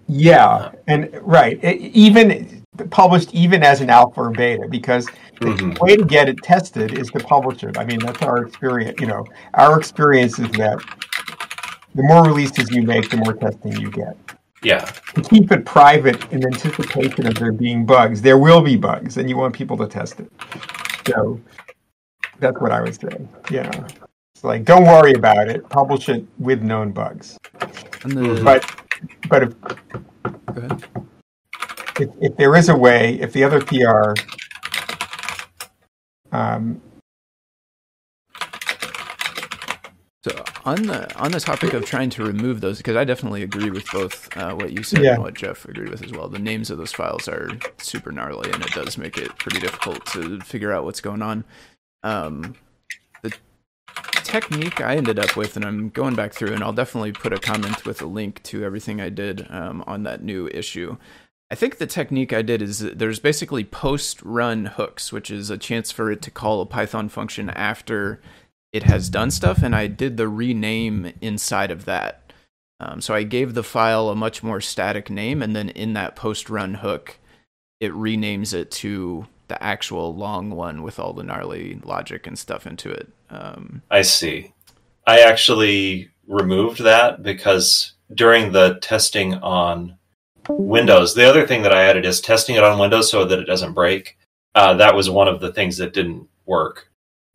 Yeah, 0.07 0.71
and 0.87 1.09
right. 1.23 1.61
e- 1.63 1.91
Even 1.93 2.63
published, 2.91 3.33
even 3.33 3.63
as 3.63 3.81
an 3.81 3.89
alpha 3.89 4.21
or 4.21 4.29
beta, 4.31 4.67
because 4.69 5.07
the 5.39 5.47
Mhm. 5.47 5.79
way 5.79 5.95
to 5.95 6.05
get 6.05 6.29
it 6.29 6.37
tested 6.43 6.97
is 6.97 7.09
to 7.11 7.19
publish 7.19 7.63
it. 7.63 7.77
I 7.77 7.85
mean, 7.85 7.99
that's 7.99 8.21
our 8.21 8.45
experience. 8.45 8.99
You 9.01 9.07
know, 9.07 9.25
our 9.55 9.79
experience 9.79 10.37
is 10.37 10.49
that 10.51 10.77
the 11.95 12.03
more 12.03 12.23
releases 12.23 12.69
you 12.69 12.83
make, 12.83 13.09
the 13.09 13.17
more 13.17 13.33
testing 13.33 13.77
you 13.77 13.89
get. 13.89 14.15
Yeah. 14.65 14.79
To 15.13 15.21
keep 15.21 15.51
it 15.51 15.63
private 15.63 16.31
in 16.31 16.43
anticipation 16.43 17.27
of 17.27 17.35
there 17.35 17.51
being 17.51 17.85
bugs, 17.85 18.21
there 18.21 18.39
will 18.39 18.61
be 18.61 18.75
bugs, 18.75 19.17
and 19.17 19.29
you 19.29 19.37
want 19.37 19.53
people 19.53 19.77
to 19.77 19.85
test 19.87 20.19
it. 20.19 20.31
So 21.07 21.39
that's 22.39 22.59
what 22.59 22.71
I 22.71 22.81
was 22.81 22.95
saying. 22.95 23.29
You 23.51 23.61
know, 23.63 23.85
it's 24.33 24.43
like 24.43 24.65
don't 24.65 24.83
worry 24.85 25.13
about 25.13 25.49
it. 25.49 25.69
Publish 25.69 26.09
it 26.09 26.25
with 26.39 26.63
known 26.63 26.91
bugs. 26.91 27.37
And 28.03 28.11
the, 28.13 28.21
Mhm. 28.21 28.43
But 28.43 28.65
but 29.29 29.43
if, 29.43 29.61
go 29.61 29.75
ahead. 30.57 30.83
if 31.99 32.09
if 32.19 32.35
there 32.35 32.55
is 32.55 32.69
a 32.69 32.75
way, 32.75 33.19
if 33.21 33.33
the 33.33 33.43
other 33.43 33.61
PR 33.61 34.13
um, 36.31 36.81
So 40.27 40.43
on 40.65 40.87
the 40.87 41.15
on 41.19 41.31
the 41.33 41.39
topic 41.39 41.73
of 41.73 41.85
trying 41.85 42.09
to 42.09 42.23
remove 42.25 42.59
those, 42.59 42.77
because 42.77 42.95
I 42.95 43.03
definitely 43.03 43.43
agree 43.43 43.69
with 43.69 43.85
both 43.91 44.35
uh, 44.35 44.55
what 44.55 44.73
you 44.73 44.81
said 44.81 45.03
Yeah. 45.03 45.13
and 45.13 45.21
what 45.21 45.35
Jeff 45.35 45.65
agreed 45.65 45.89
with 45.89 46.01
as 46.01 46.11
well. 46.11 46.27
The 46.27 46.39
names 46.39 46.71
of 46.71 46.79
those 46.79 46.91
files 46.91 47.27
are 47.27 47.51
super 47.77 48.11
gnarly, 48.11 48.49
and 48.51 48.65
it 48.65 48.71
does 48.71 48.97
make 48.97 49.19
it 49.19 49.37
pretty 49.37 49.59
difficult 49.59 50.03
to 50.07 50.39
figure 50.39 50.71
out 50.71 50.83
what's 50.83 50.99
going 50.99 51.21
on. 51.21 51.43
Um, 52.01 52.55
the 53.21 53.33
technique 54.23 54.81
I 54.81 54.95
ended 54.95 55.19
up 55.19 55.35
with, 55.35 55.57
and 55.57 55.63
I'm 55.63 55.89
going 55.89 56.15
back 56.15 56.33
through, 56.33 56.53
and 56.53 56.63
I'll 56.63 56.73
definitely 56.73 57.11
put 57.11 57.31
a 57.31 57.37
comment 57.37 57.85
with 57.85 58.01
a 58.01 58.07
link 58.07 58.41
to 58.45 58.63
everything 58.63 58.99
I 58.99 59.09
did 59.09 59.45
um, 59.51 59.83
on 59.85 60.01
that 60.03 60.23
new 60.23 60.47
issue. 60.47 60.97
I 61.51 61.55
think 61.55 61.77
the 61.77 61.85
technique 61.85 62.33
I 62.33 62.41
did 62.41 62.63
is 62.63 62.79
there's 62.79 63.19
basically 63.19 63.63
post 63.63 64.23
run 64.23 64.65
hooks, 64.65 65.11
which 65.13 65.29
is 65.29 65.51
a 65.51 65.57
chance 65.59 65.91
for 65.91 66.11
it 66.11 66.23
to 66.23 66.31
call 66.31 66.61
a 66.61 66.65
Python 66.65 67.09
function 67.09 67.51
after 67.51 68.19
it 68.75 68.83
has 68.83 69.09
done 69.09 69.31
stuff, 69.31 69.63
and 69.63 69.73
I 69.73 69.87
did 69.87 70.17
the 70.17 70.27
rename 70.27 71.13
inside 71.21 71.71
of 71.71 71.85
that. 71.85 72.33
Um, 72.81 72.99
so 72.99 73.13
I 73.13 73.23
gave 73.23 73.53
the 73.53 73.63
file 73.63 74.09
a 74.09 74.15
much 74.15 74.43
more 74.43 74.59
static 74.59 75.09
name, 75.09 75.41
and 75.41 75.55
then 75.55 75.69
in 75.69 75.93
that 75.93 76.17
post 76.17 76.49
run 76.49 76.73
hook, 76.73 77.17
it 77.79 77.93
renames 77.93 78.53
it 78.53 78.69
to 78.71 79.27
the 79.47 79.63
actual 79.63 80.13
long 80.13 80.51
one 80.51 80.83
with 80.83 80.99
all 80.99 81.13
the 81.13 81.23
gnarly 81.23 81.79
logic 81.85 82.27
and 82.27 82.37
stuff 82.37 82.67
into 82.67 82.91
it. 82.91 83.07
Um, 83.29 83.81
I 83.91 84.01
see. 84.01 84.51
I 85.07 85.21
actually 85.21 86.09
removed 86.27 86.83
that 86.83 87.23
because 87.23 87.93
during 88.13 88.51
the 88.51 88.77
testing 88.81 89.35
on 89.35 89.97
Windows, 90.49 91.15
the 91.15 91.29
other 91.29 91.47
thing 91.47 91.61
that 91.61 91.73
I 91.73 91.83
added 91.83 92.05
is 92.05 92.19
testing 92.19 92.57
it 92.57 92.63
on 92.65 92.77
Windows 92.77 93.09
so 93.09 93.23
that 93.23 93.39
it 93.39 93.45
doesn't 93.45 93.71
break. 93.71 94.17
Uh, 94.53 94.73
that 94.73 94.95
was 94.95 95.09
one 95.09 95.29
of 95.29 95.39
the 95.39 95.53
things 95.53 95.77
that 95.77 95.93
didn't 95.93 96.27
work. 96.45 96.89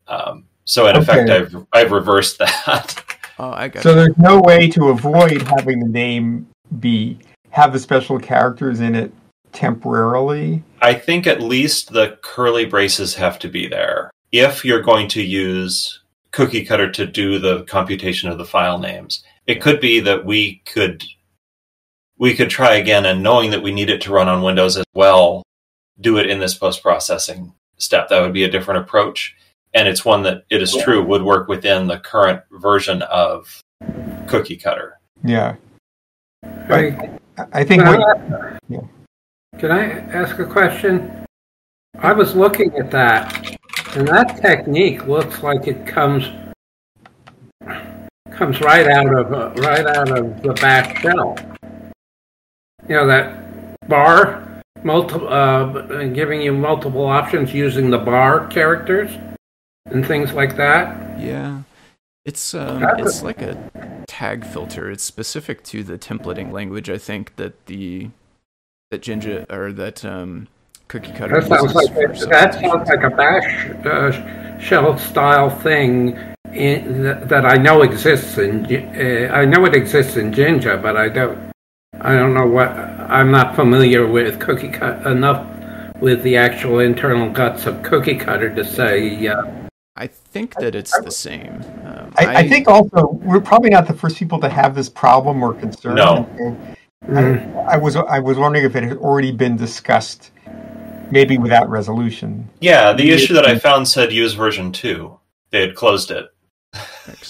Um, 0.07 0.45
so 0.71 0.87
in 0.87 0.95
effect, 0.95 1.29
I've 1.29 1.67
I've 1.73 1.91
reversed 1.91 2.37
that. 2.39 3.03
Oh, 3.39 3.49
I 3.49 3.69
got 3.69 3.81
So 3.81 3.89
you. 3.89 3.95
there's 3.95 4.17
no 4.19 4.39
way 4.39 4.69
to 4.69 4.89
avoid 4.89 5.41
having 5.41 5.79
the 5.79 5.87
name 5.87 6.47
be 6.79 7.17
have 7.49 7.73
the 7.73 7.79
special 7.79 8.19
characters 8.19 8.81
in 8.81 8.93
it 8.93 9.11
temporarily. 9.51 10.63
I 10.81 10.93
think 10.93 11.25
at 11.25 11.41
least 11.41 11.91
the 11.91 12.19
curly 12.21 12.65
braces 12.65 13.15
have 13.15 13.39
to 13.39 13.47
be 13.49 13.67
there 13.67 14.11
if 14.31 14.63
you're 14.63 14.83
going 14.83 15.07
to 15.09 15.23
use 15.23 16.01
Cookie 16.31 16.63
Cutter 16.63 16.91
to 16.91 17.05
do 17.07 17.39
the 17.39 17.63
computation 17.63 18.29
of 18.29 18.37
the 18.37 18.45
file 18.45 18.77
names. 18.77 19.23
It 19.47 19.59
could 19.59 19.79
be 19.79 19.99
that 20.01 20.23
we 20.23 20.61
could 20.65 21.03
we 22.19 22.35
could 22.35 22.51
try 22.51 22.75
again, 22.75 23.05
and 23.07 23.23
knowing 23.23 23.49
that 23.51 23.63
we 23.63 23.71
need 23.71 23.89
it 23.89 24.01
to 24.01 24.11
run 24.13 24.27
on 24.29 24.43
Windows 24.43 24.77
as 24.77 24.85
well, 24.93 25.41
do 25.99 26.17
it 26.19 26.29
in 26.29 26.39
this 26.39 26.53
post 26.53 26.83
processing 26.83 27.53
step. 27.77 28.07
That 28.09 28.21
would 28.21 28.33
be 28.33 28.43
a 28.43 28.51
different 28.51 28.81
approach, 28.81 29.35
and 29.73 29.87
it's 29.87 30.03
one 30.05 30.23
that 30.23 30.43
it 30.49 30.61
is 30.61 30.75
true 30.75 31.03
would 31.03 31.23
work 31.23 31.47
within 31.47 31.87
the 31.87 31.99
current 31.99 32.41
version 32.51 33.01
of 33.03 33.61
Cookie 34.27 34.57
Cutter. 34.57 34.99
Yeah, 35.23 35.55
Hey, 36.67 37.09
I 37.53 37.63
think 37.63 37.83
Can 37.83 37.99
what, 37.99 38.17
I, 38.17 38.57
Yeah. 38.67 38.79
can 39.59 39.71
I 39.71 39.91
ask 40.11 40.39
a 40.39 40.45
question? 40.45 41.25
I 41.99 42.13
was 42.13 42.35
looking 42.35 42.73
at 42.77 42.89
that, 42.91 43.57
and 43.95 44.07
that 44.07 44.41
technique 44.41 45.05
looks 45.07 45.43
like 45.43 45.67
it 45.67 45.85
comes 45.85 46.29
comes 48.31 48.61
right 48.61 48.87
out 48.87 49.13
of 49.13 49.33
uh, 49.33 49.51
right 49.61 49.85
out 49.85 50.17
of 50.17 50.41
the 50.41 50.53
bash 50.53 50.99
shell. 51.01 51.37
You 52.87 52.95
know 52.95 53.07
that 53.07 53.77
bar, 53.87 54.61
multiple, 54.83 55.27
uh, 55.27 56.05
giving 56.05 56.41
you 56.41 56.53
multiple 56.53 57.05
options 57.05 57.53
using 57.53 57.89
the 57.91 57.99
bar 57.99 58.47
characters 58.47 59.11
and 59.85 60.05
things 60.05 60.33
like 60.33 60.55
that. 60.57 61.19
Yeah. 61.19 61.61
It's 62.25 62.53
um 62.53 62.81
That's 62.81 62.99
a- 63.01 63.03
it's 63.05 63.21
like 63.23 63.41
a 63.41 63.57
tag 64.07 64.45
filter. 64.45 64.91
It's 64.91 65.03
specific 65.03 65.63
to 65.65 65.83
the 65.83 65.97
templating 65.97 66.51
language, 66.51 66.89
I 66.89 66.97
think, 66.97 67.35
that 67.37 67.65
the 67.65 68.09
that 68.91 69.01
Jinja 69.01 69.45
or 69.49 69.71
that 69.71 70.05
um 70.05 70.47
cookie 70.87 71.11
cutter 71.13 71.39
That 71.41 71.47
sounds 71.47 71.73
like 71.73 71.93
for 71.93 72.25
that 72.27 72.53
sounds 72.53 72.89
like 72.89 73.03
a 73.03 73.09
bash 73.09 73.69
uh, 73.85 74.59
shell 74.59 74.97
style 74.97 75.49
thing 75.49 76.17
in, 76.53 77.03
that, 77.03 77.29
that 77.29 77.45
I 77.45 77.55
know 77.55 77.81
exists 77.81 78.37
in. 78.37 78.65
Uh, 78.65 79.33
I 79.33 79.45
know 79.45 79.65
it 79.65 79.73
exists 79.73 80.17
in 80.17 80.33
Jinja, 80.33 80.77
but 80.77 80.97
I 80.97 81.09
don't. 81.09 81.51
I 82.01 82.13
don't 82.13 82.33
know 82.33 82.47
what. 82.47 82.69
I'm 82.69 83.31
not 83.31 83.55
familiar 83.55 84.05
with 84.07 84.39
cookie 84.39 84.69
cut 84.69 85.05
enough 85.07 85.47
with 86.01 86.23
the 86.23 86.35
actual 86.37 86.79
internal 86.79 87.29
guts 87.29 87.65
of 87.65 87.81
cookie 87.83 88.15
cutter 88.17 88.53
to 88.53 88.65
say. 88.65 89.27
Uh, 89.27 89.43
I 89.95 90.07
think 90.07 90.55
that 90.55 90.73
it's 90.73 90.97
the 91.01 91.11
same. 91.11 91.61
Um, 91.83 92.13
I, 92.17 92.37
I 92.37 92.47
think 92.47 92.67
also 92.67 93.09
we're 93.11 93.41
probably 93.41 93.69
not 93.69 93.87
the 93.87 93.93
first 93.93 94.17
people 94.17 94.39
to 94.39 94.49
have 94.49 94.73
this 94.73 94.87
problem 94.87 95.43
or 95.43 95.53
concern. 95.53 95.95
No. 95.95 96.29
mm, 97.05 97.55
I, 97.67 97.73
I 97.73 97.77
was 97.77 97.95
I 97.97 98.19
was 98.19 98.37
wondering 98.37 98.63
if 98.63 98.75
it 98.75 98.83
had 98.83 98.97
already 98.97 99.31
been 99.31 99.57
discussed, 99.57 100.31
maybe 101.11 101.37
without 101.37 101.69
resolution. 101.69 102.49
Yeah, 102.61 102.93
the 102.93 103.11
issue 103.11 103.33
that 103.33 103.45
I 103.45 103.59
found 103.59 103.87
said 103.87 104.13
use 104.13 104.33
version 104.33 104.71
two. 104.71 105.19
They 105.49 105.61
had 105.61 105.75
closed 105.75 106.11
it. 106.11 106.27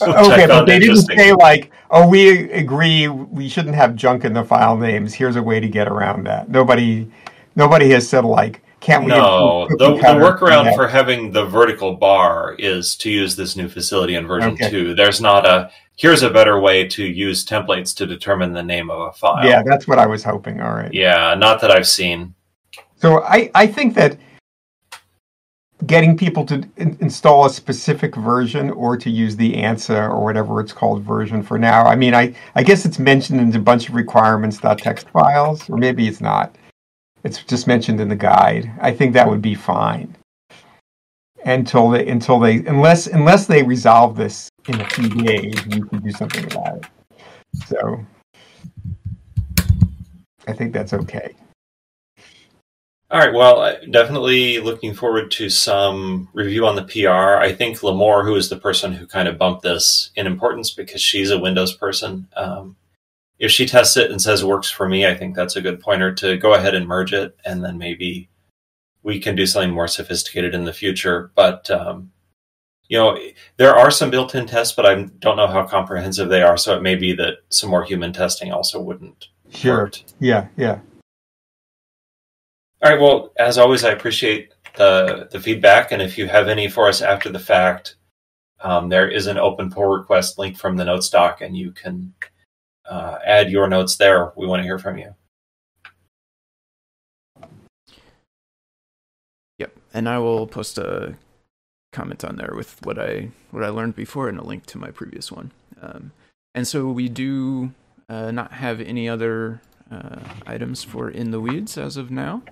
Okay, 0.02 0.48
but 0.48 0.66
they 0.66 0.80
didn't 0.80 1.04
say 1.04 1.34
like, 1.34 1.72
"Oh, 1.90 2.08
we 2.08 2.52
agree 2.52 3.08
we 3.08 3.48
shouldn't 3.48 3.76
have 3.76 3.96
junk 3.96 4.26
in 4.26 4.34
the 4.34 4.44
file 4.44 4.78
names. 4.78 5.14
Here's 5.14 5.36
a 5.36 5.44
way 5.44 5.60
to 5.60 5.68
get 5.68 5.88
around 5.88 6.26
that." 6.28 6.50
Nobody, 6.50 7.10
nobody 7.56 7.90
has 7.92 8.08
said 8.08 8.26
like, 8.26 8.62
"Can't 8.82 9.06
we?" 9.06 9.12
No, 9.12 9.68
the, 9.70 9.96
the 9.96 10.02
workaround 10.02 10.76
for 10.76 10.88
having 10.88 11.32
the 11.32 11.46
vertical 11.46 11.96
bar 11.96 12.56
is 12.60 12.96
to 12.98 13.10
use 13.10 13.36
this 13.36 13.56
new 13.56 13.70
facility 13.70 14.16
in 14.16 14.28
version 14.28 14.52
Okay. 14.54 14.70
2. 14.70 14.96
There's 14.96 15.22
not 15.22 15.46
a, 15.46 15.72
here's 15.96 16.24
a 16.24 16.30
better 16.30 16.60
way 16.60 16.88
to 16.90 17.04
use 17.06 17.46
templates 17.46 17.96
to 17.98 18.06
determine 18.06 18.52
the 18.52 18.64
name 18.64 18.92
of 18.92 19.00
a 19.00 19.12
file. 19.14 19.46
Yeah, 19.46 19.64
that's 19.64 19.88
what 19.88 20.00
I 20.00 20.06
was 20.08 20.24
hoping. 20.24 20.60
All 20.60 20.74
right. 20.74 20.94
Yeah, 20.94 21.36
not 21.36 21.62
that 21.62 21.72
I've 21.72 21.88
seen. 21.88 22.36
So 22.98 23.24
I, 23.24 23.50
I 23.56 23.66
think 23.66 23.96
that 23.96 24.18
getting 25.88 26.16
people 26.16 26.46
to 26.46 26.64
in- 26.78 26.98
install 27.02 27.46
a 27.46 27.50
specific 27.50 28.16
version 28.16 28.70
or 28.72 28.96
to 28.98 29.10
use 29.10 29.36
the 29.36 29.54
ANSA 29.54 30.10
or 30.10 30.24
whatever 30.24 30.60
it's 30.62 30.74
called 30.74 31.04
version 31.04 31.42
for 31.42 31.58
now. 31.58 31.86
I 31.86 31.96
mean, 31.96 32.14
I, 32.14 32.36
I 32.56 32.64
guess 32.64 32.86
it's 32.86 33.00
mentioned 33.00 33.40
in 33.40 33.56
a 33.56 33.60
bunch 33.60 33.90
of 33.90 33.96
requirements.txt 33.96 35.10
files, 35.10 35.70
or 35.70 35.78
maybe 35.78 36.08
it's 36.08 36.22
not. 36.22 36.56
It's 37.24 37.44
just 37.44 37.68
mentioned 37.68 38.02
in 38.02 38.10
the 38.10 38.16
guide. 38.16 38.72
I 38.80 38.92
think 38.92 39.14
that 39.14 39.30
would 39.30 39.42
be 39.42 39.56
fine 39.56 40.16
until 41.46 41.90
they 41.90 42.08
until 42.08 42.40
they 42.40 42.58
unless 42.66 43.08
unless 43.08 43.48
they 43.48 43.64
resolve 43.64 44.16
this 44.16 44.50
in 44.68 44.80
a 44.80 44.90
few 44.90 45.10
days, 45.10 45.56
you 45.70 45.86
can 45.86 46.02
do 46.02 46.12
something 46.12 46.46
about 46.46 46.78
it. 46.78 46.86
So 47.68 48.06
I 50.48 50.54
think 50.54 50.74
that's 50.74 50.94
okay. 50.94 51.36
All 53.10 53.20
right, 53.20 53.34
well, 53.34 53.78
definitely 53.90 54.60
looking 54.60 54.94
forward 54.94 55.32
to 55.32 55.50
some 55.50 56.30
review 56.32 56.66
on 56.66 56.78
the 56.78 56.84
PR. 56.84 57.44
I 57.44 57.52
think 57.52 57.80
Lamore, 57.80 58.24
who 58.24 58.36
is 58.36 58.48
the 58.48 58.56
person 58.56 58.94
who 58.94 59.06
kind 59.06 59.28
of 59.28 59.38
bumped 59.38 59.64
this 59.64 60.12
in 60.16 60.28
importance 60.28 60.72
because 60.72 61.02
she's 61.02 61.30
a 61.30 61.38
Windows 61.38 61.76
person, 61.76 62.30
um, 62.38 62.78
if 63.42 63.50
she 63.52 63.66
tests 63.66 63.98
it 63.98 64.12
and 64.12 64.22
says 64.22 64.46
works 64.46 64.70
for 64.70 64.88
me, 64.88 65.08
I 65.08 65.16
think 65.16 65.36
that's 65.36 65.56
a 65.56 65.62
good 65.62 65.80
pointer 65.80 66.14
to 66.14 66.38
go 66.38 66.54
ahead 66.54 66.76
and 66.76 66.88
merge 66.88 67.12
it, 67.12 67.36
and 67.44 67.64
then 67.64 67.76
maybe 67.80 68.30
we 69.02 69.20
can 69.20 69.36
do 69.36 69.48
something 69.48 69.72
more 69.72 69.88
sophisticated 69.88 70.54
in 70.54 70.64
the 70.64 70.72
future. 70.72 71.32
But 71.36 71.70
um, 71.72 72.12
you 72.88 73.00
know, 73.00 73.18
there 73.58 73.76
are 73.76 73.90
some 73.90 74.12
built-in 74.12 74.46
tests, 74.46 74.76
but 74.76 74.86
I 74.86 75.04
don't 75.20 75.38
know 75.38 75.48
how 75.48 75.66
comprehensive 75.66 76.30
they 76.30 76.44
are. 76.44 76.56
So 76.56 76.76
it 76.78 76.84
may 76.84 76.94
be 76.94 77.14
that 77.14 77.38
some 77.50 77.72
more 77.72 77.84
human 77.84 78.14
testing 78.14 78.54
also 78.54 78.80
wouldn't 78.80 79.30
Sure. 79.50 79.78
hurt. 79.78 80.04
Yeah, 80.20 80.48
yeah. 80.56 80.80
All 82.84 82.92
right. 82.92 83.02
Well, 83.02 83.32
as 83.40 83.58
always, 83.58 83.84
I 83.84 83.92
appreciate 83.92 84.54
the 84.76 85.28
the 85.32 85.40
feedback, 85.40 85.92
and 85.92 86.02
if 86.02 86.16
you 86.16 86.28
have 86.28 86.48
any 86.48 86.70
for 86.70 86.88
us 86.88 87.02
after 87.02 87.30
the 87.30 87.40
fact, 87.40 87.96
um, 88.60 88.90
there 88.90 89.10
is 89.10 89.26
an 89.26 89.40
open 89.40 89.72
pull 89.72 89.88
request 89.88 90.38
link 90.38 90.58
from 90.58 90.78
the 90.78 90.86
notes 90.86 91.10
doc, 91.10 91.42
and 91.42 91.58
you 91.58 91.72
can 91.72 92.14
uh, 92.90 93.18
add 93.26 93.52
your 93.52 93.68
notes 93.68 93.96
there. 93.96 94.32
We 94.36 94.48
want 94.48 94.62
to 94.62 94.64
hear 94.64 94.80
from 94.80 94.98
you. 94.98 95.16
Yep, 99.60 99.78
and 99.94 100.10
I 100.10 100.18
will 100.20 100.48
post 100.48 100.78
a 100.78 101.16
comment 101.92 102.24
on 102.24 102.38
there 102.38 102.54
with 102.56 102.84
what 102.86 102.98
I 102.98 103.30
what 103.52 103.64
I 103.64 103.70
learned 103.70 103.96
before 103.96 104.30
and 104.30 104.40
a 104.40 104.44
link 104.44 104.66
to 104.68 104.78
my 104.78 104.92
previous 104.92 105.32
one. 105.32 105.52
Um, 105.82 106.12
and 106.56 106.68
so 106.68 106.88
we 106.88 107.10
do 107.10 107.72
uh, 108.10 108.32
not 108.32 108.54
have 108.54 108.82
any 108.82 109.08
other 109.08 109.62
uh, 109.92 110.20
items 110.46 110.84
for 110.84 111.10
in 111.10 111.32
the 111.32 111.40
weeds 111.40 111.78
as 111.78 111.98
of 111.98 112.12
now. 112.12 112.44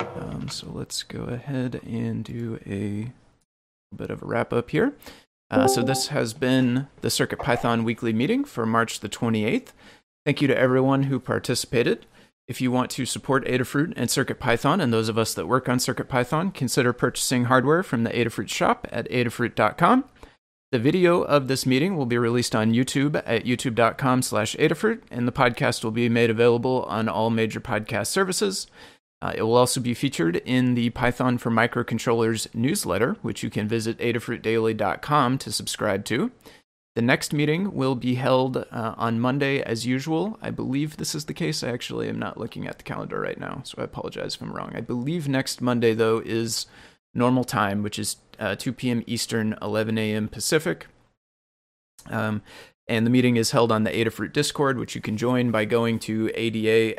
Um, 0.00 0.48
so 0.48 0.70
let's 0.72 1.02
go 1.02 1.24
ahead 1.24 1.80
and 1.86 2.24
do 2.24 2.58
a 2.66 3.12
bit 3.94 4.10
of 4.10 4.22
a 4.22 4.26
wrap 4.26 4.52
up 4.52 4.70
here. 4.70 4.92
Uh, 5.54 5.68
so 5.68 5.82
this 5.82 6.08
has 6.08 6.34
been 6.34 6.88
the 7.00 7.10
Circuit 7.10 7.38
Python 7.38 7.84
weekly 7.84 8.12
meeting 8.12 8.44
for 8.44 8.66
March 8.66 8.98
the 9.00 9.08
28th. 9.08 9.68
Thank 10.24 10.42
you 10.42 10.48
to 10.48 10.56
everyone 10.56 11.04
who 11.04 11.20
participated. 11.20 12.06
If 12.48 12.60
you 12.60 12.72
want 12.72 12.90
to 12.92 13.06
support 13.06 13.46
Adafruit 13.46 13.92
and 13.96 14.10
CircuitPython, 14.10 14.82
and 14.82 14.92
those 14.92 15.08
of 15.08 15.16
us 15.16 15.32
that 15.34 15.46
work 15.46 15.68
on 15.68 15.78
CircuitPython, 15.78 16.52
consider 16.54 16.92
purchasing 16.92 17.44
hardware 17.44 17.82
from 17.82 18.02
the 18.04 18.10
Adafruit 18.10 18.48
shop 18.48 18.88
at 18.90 19.08
adafruit.com. 19.10 20.04
The 20.72 20.78
video 20.80 21.22
of 21.22 21.46
this 21.46 21.64
meeting 21.64 21.96
will 21.96 22.04
be 22.04 22.18
released 22.18 22.56
on 22.56 22.72
YouTube 22.72 23.22
at 23.24 23.44
youtube.com 23.44 24.22
slash 24.22 24.56
Adafruit, 24.56 25.02
and 25.08 25.28
the 25.28 25.32
podcast 25.32 25.84
will 25.84 25.92
be 25.92 26.08
made 26.08 26.30
available 26.30 26.82
on 26.88 27.08
all 27.08 27.30
major 27.30 27.60
podcast 27.60 28.08
services. 28.08 28.66
Uh, 29.24 29.32
it 29.34 29.42
will 29.42 29.56
also 29.56 29.80
be 29.80 29.94
featured 29.94 30.36
in 30.44 30.74
the 30.74 30.90
Python 30.90 31.38
for 31.38 31.50
Microcontrollers 31.50 32.54
newsletter, 32.54 33.16
which 33.22 33.42
you 33.42 33.48
can 33.48 33.66
visit 33.66 33.96
adafruitdaily.com 33.96 35.38
to 35.38 35.50
subscribe 35.50 36.04
to. 36.04 36.30
The 36.94 37.00
next 37.00 37.32
meeting 37.32 37.72
will 37.72 37.94
be 37.94 38.16
held 38.16 38.58
uh, 38.58 38.94
on 38.98 39.18
Monday 39.20 39.62
as 39.62 39.86
usual. 39.86 40.38
I 40.42 40.50
believe 40.50 40.98
this 40.98 41.14
is 41.14 41.24
the 41.24 41.32
case. 41.32 41.64
I 41.64 41.70
actually 41.70 42.10
am 42.10 42.18
not 42.18 42.36
looking 42.36 42.66
at 42.66 42.76
the 42.76 42.84
calendar 42.84 43.18
right 43.18 43.40
now, 43.40 43.62
so 43.64 43.76
I 43.78 43.84
apologize 43.84 44.34
if 44.34 44.42
I'm 44.42 44.52
wrong. 44.52 44.72
I 44.74 44.82
believe 44.82 45.26
next 45.26 45.62
Monday, 45.62 45.94
though, 45.94 46.20
is 46.22 46.66
normal 47.14 47.44
time, 47.44 47.82
which 47.82 47.98
is 47.98 48.16
uh, 48.38 48.56
2 48.56 48.74
p.m. 48.74 49.02
Eastern, 49.06 49.56
11 49.62 49.96
a.m. 49.96 50.28
Pacific. 50.28 50.86
Um, 52.10 52.42
and 52.86 53.06
the 53.06 53.10
meeting 53.10 53.36
is 53.36 53.52
held 53.52 53.72
on 53.72 53.84
the 53.84 53.90
Adafruit 53.90 54.32
Discord, 54.32 54.78
which 54.78 54.94
you 54.94 55.00
can 55.00 55.16
join 55.16 55.50
by 55.50 55.64
going 55.64 55.98
to 56.00 56.28
adafru.it 56.28 56.96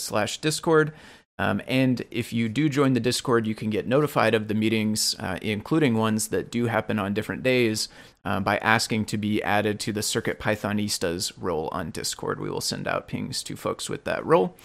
slash 0.00 0.38
Discord. 0.38 0.92
Um, 1.40 1.62
and 1.68 2.04
if 2.10 2.32
you 2.32 2.48
do 2.48 2.68
join 2.68 2.94
the 2.94 3.00
Discord, 3.00 3.46
you 3.46 3.54
can 3.54 3.70
get 3.70 3.86
notified 3.86 4.34
of 4.34 4.48
the 4.48 4.54
meetings, 4.54 5.14
uh, 5.20 5.38
including 5.40 5.94
ones 5.94 6.28
that 6.28 6.50
do 6.50 6.66
happen 6.66 6.98
on 6.98 7.14
different 7.14 7.44
days, 7.44 7.88
uh, 8.24 8.40
by 8.40 8.58
asking 8.58 9.04
to 9.06 9.16
be 9.16 9.42
added 9.42 9.78
to 9.80 9.92
the 9.92 10.02
Circuit 10.02 10.40
Pythonistas 10.40 11.32
role 11.38 11.68
on 11.70 11.90
Discord. 11.90 12.40
We 12.40 12.50
will 12.50 12.60
send 12.60 12.88
out 12.88 13.06
pings 13.06 13.44
to 13.44 13.56
folks 13.56 13.88
with 13.88 14.02
that 14.04 14.26
role. 14.26 14.56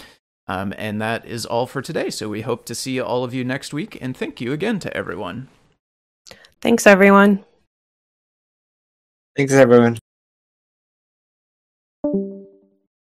Um, 0.48 0.74
and 0.78 1.02
that 1.02 1.26
is 1.26 1.46
all 1.46 1.68
for 1.68 1.82
today. 1.82 2.10
So 2.10 2.28
we 2.28 2.42
hope 2.42 2.66
to 2.66 2.76
see 2.76 3.00
all 3.00 3.24
of 3.24 3.34
you 3.34 3.44
next 3.44 3.74
week. 3.74 3.98
And 4.02 4.18
thank 4.18 4.42
you 4.42 4.52
again 4.52 4.80
to 4.80 4.96
everyone. 4.98 5.50
Thanks, 6.60 6.88
everyone. 6.88 7.46
Thanks, 9.36 9.54
everyone. 9.54 9.98